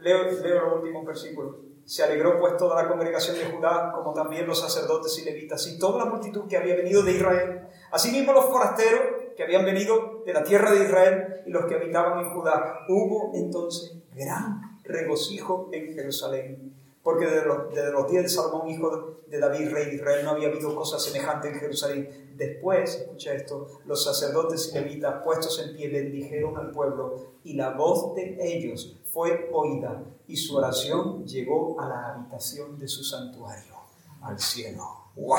leo, 0.00 0.32
leo 0.42 0.66
el 0.66 0.82
último 0.82 1.04
versículo, 1.04 1.60
se 1.84 2.02
alegró 2.02 2.38
pues 2.38 2.56
toda 2.56 2.80
la 2.80 2.88
congregación 2.88 3.36
de 3.36 3.44
Judá, 3.46 3.92
como 3.94 4.12
también 4.12 4.46
los 4.46 4.60
sacerdotes 4.60 5.18
y 5.18 5.24
levitas, 5.24 5.66
y 5.66 5.78
toda 5.78 6.04
la 6.04 6.10
multitud 6.10 6.48
que 6.48 6.56
había 6.56 6.76
venido 6.76 7.02
de 7.02 7.12
Israel, 7.12 7.68
asimismo 7.90 8.32
los 8.32 8.46
forasteros 8.46 9.00
que 9.36 9.42
habían 9.42 9.64
venido 9.64 10.22
de 10.24 10.32
la 10.32 10.44
tierra 10.44 10.72
de 10.72 10.84
Israel 10.84 11.42
y 11.46 11.50
los 11.50 11.66
que 11.66 11.74
habitaban 11.74 12.20
en 12.20 12.30
Judá. 12.30 12.80
Hubo 12.88 13.32
entonces 13.34 13.94
gran 14.14 14.80
regocijo 14.84 15.68
en 15.72 15.94
Jerusalén 15.94 16.72
porque 17.02 17.26
desde 17.26 17.46
los, 17.46 18.10
días 18.10 18.22
de 18.22 18.28
Salomón, 18.28 18.68
hijo 18.68 19.22
de 19.26 19.38
David, 19.38 19.72
rey 19.72 19.86
de 19.86 19.94
Israel, 19.96 20.24
no 20.24 20.30
había 20.30 20.48
habido 20.48 20.74
cosa 20.74 21.00
semejante 21.00 21.48
en 21.48 21.54
Jerusalén. 21.56 22.32
Después, 22.36 22.94
escucha 22.94 23.34
esto, 23.34 23.66
los 23.86 24.04
sacerdotes 24.04 24.70
y 24.70 24.78
levitas 24.78 25.22
puestos 25.24 25.60
en 25.66 25.74
pie 25.74 25.88
bendijeron 25.88 26.56
al 26.56 26.70
pueblo 26.70 27.32
y 27.42 27.54
la 27.54 27.70
voz 27.70 28.14
de 28.14 28.36
ellos 28.40 29.00
fue 29.12 29.50
oída 29.52 30.02
y 30.26 30.36
su 30.36 30.56
oración 30.56 31.26
llegó 31.26 31.80
a 31.80 31.88
la 31.88 32.14
habitación 32.14 32.78
de 32.78 32.88
su 32.88 33.04
santuario, 33.04 33.74
al 34.22 34.38
cielo. 34.38 34.84
¡Wow! 35.16 35.38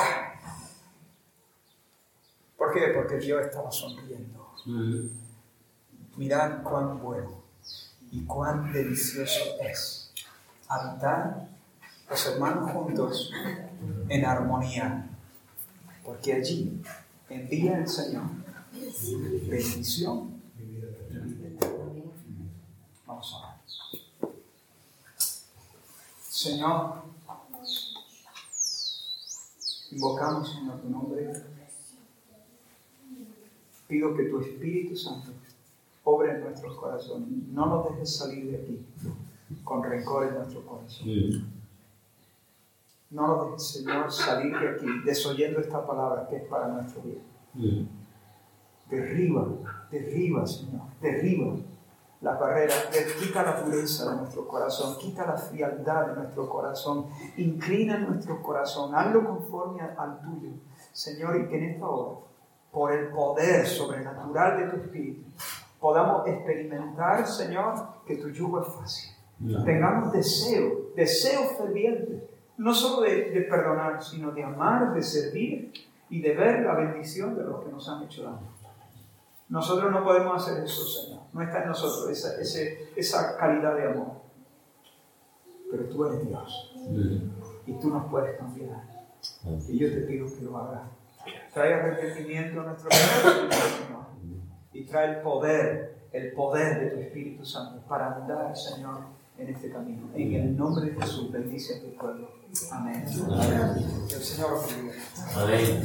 ¿Por 2.56 2.72
qué? 2.72 2.88
Porque 2.94 3.16
Dios 3.16 3.44
estaba 3.44 3.70
sonriendo. 3.70 4.50
Mm. 4.66 5.08
Mirad 6.16 6.62
cuán 6.62 7.02
bueno 7.02 7.42
y 8.12 8.24
cuán 8.24 8.72
delicioso 8.72 9.60
es 9.60 10.12
habitar 10.68 11.48
los 12.08 12.26
hermanos 12.26 12.70
juntos 12.70 13.32
en 14.08 14.24
armonía, 14.24 15.10
porque 16.04 16.34
allí 16.34 16.80
envía 17.28 17.78
el 17.78 17.88
Señor 17.88 18.44
bendición. 19.48 20.40
Vamos 23.06 23.34
a 23.34 23.46
ver. 23.46 23.54
Señor, 26.44 26.96
invocamos 29.90 30.58
en 30.58 30.78
tu 30.78 30.90
nombre. 30.90 31.32
Pido 33.88 34.14
que 34.14 34.24
tu 34.24 34.40
Espíritu 34.40 34.94
Santo 34.94 35.30
obre 36.04 36.32
en 36.32 36.40
nuestros 36.42 36.76
corazones. 36.76 37.28
No 37.50 37.64
nos 37.64 37.88
dejes 37.88 38.16
salir 38.16 38.50
de 38.50 38.56
aquí 38.58 38.86
con 39.64 39.84
rencor 39.84 40.26
en 40.26 40.34
nuestro 40.34 40.66
corazón. 40.66 41.50
No 43.10 43.26
nos 43.26 43.46
dejes, 43.46 43.66
Señor, 43.68 44.12
salir 44.12 44.52
de 44.52 44.68
aquí 44.68 44.86
desoyendo 45.06 45.60
esta 45.60 45.86
palabra 45.86 46.28
que 46.28 46.36
es 46.36 46.44
para 46.44 46.68
nuestro 46.68 47.00
bien. 47.54 47.88
Derriba, 48.90 49.48
derriba, 49.90 50.46
Señor, 50.46 50.82
derriba 51.00 51.56
las 52.24 52.40
barreras, 52.40 52.88
quita 53.20 53.42
la 53.42 53.62
pureza 53.62 54.10
de 54.10 54.16
nuestro 54.16 54.48
corazón, 54.48 54.96
quita 54.98 55.26
la 55.26 55.36
frialdad 55.36 56.06
de 56.06 56.14
nuestro 56.14 56.48
corazón, 56.48 57.06
inclina 57.36 57.98
nuestro 57.98 58.42
corazón, 58.42 58.94
hazlo 58.94 59.26
conforme 59.26 59.82
al 59.82 60.20
tuyo, 60.22 60.52
Señor, 60.90 61.36
y 61.36 61.48
que 61.48 61.58
en 61.58 61.64
esta 61.74 61.86
hora, 61.86 62.20
por 62.72 62.92
el 62.92 63.08
poder 63.08 63.66
sobrenatural 63.66 64.56
de 64.56 64.64
tu 64.68 64.76
Espíritu, 64.84 65.30
podamos 65.78 66.26
experimentar, 66.26 67.26
Señor, 67.28 67.74
que 68.06 68.16
tu 68.16 68.30
yugo 68.30 68.62
es 68.62 68.68
fácil. 68.68 69.10
Tengamos 69.64 70.10
deseo, 70.12 70.92
deseo 70.96 71.42
ferviente 71.58 72.30
no 72.56 72.72
solo 72.72 73.02
de, 73.02 73.46
perdonar, 73.50 74.02
sino 74.02 74.30
de 74.30 74.44
amar, 74.44 74.94
de 74.94 75.02
servir 75.02 75.72
y 76.08 76.22
de 76.22 76.34
ver 76.34 76.60
la 76.60 76.74
bendición 76.74 77.36
de 77.36 77.44
los 77.44 77.62
que 77.64 77.70
nos 77.70 77.88
han 77.88 78.04
hecho 78.04 78.22
daño. 78.22 78.54
Nosotros 79.48 79.92
no 79.92 80.02
podemos 80.04 80.42
hacer 80.42 80.64
eso, 80.64 80.82
Señor. 80.86 81.22
No 81.32 81.42
está 81.42 81.62
en 81.62 81.68
nosotros 81.68 82.10
esa, 82.10 82.40
esa 82.96 83.36
calidad 83.36 83.74
de 83.76 83.88
amor. 83.90 84.22
pero 85.70 85.84
tú 85.86 86.04
eres 86.06 86.26
Dios 86.26 86.72
y 87.66 87.72
tú 87.74 87.88
nos 87.90 88.10
puedes 88.10 88.38
cambiar. 88.38 88.82
Y 89.68 89.78
yo 89.78 89.88
te 89.90 90.00
pido 90.02 90.26
que 90.26 90.42
lo 90.42 90.56
hagas. 90.58 90.82
Trae 91.52 91.74
arrepentimiento 91.74 92.60
a 92.60 92.64
nuestro 92.64 92.88
corazón, 92.90 93.50
Señor, 93.50 94.04
y 94.72 94.84
trae 94.84 95.16
el 95.16 95.22
poder, 95.22 96.08
el 96.12 96.32
poder 96.32 96.80
de 96.80 96.90
tu 96.90 97.00
Espíritu 97.00 97.44
Santo 97.44 97.80
para 97.88 98.14
andar, 98.16 98.56
Señor, 98.56 99.00
en 99.38 99.48
este 99.48 99.70
camino. 99.70 100.08
En 100.14 100.34
el 100.34 100.56
nombre 100.56 100.90
de 100.90 101.00
Jesús, 101.00 101.30
bendice 101.32 101.78
a 101.78 101.80
tu 101.80 101.96
pueblo. 101.96 102.28
Amén. 102.70 103.04
Que 104.08 104.14
el 104.14 104.22
Señor 104.22 104.52
os 104.52 104.66
bendiga. 104.66 105.02
Amén. 105.36 105.82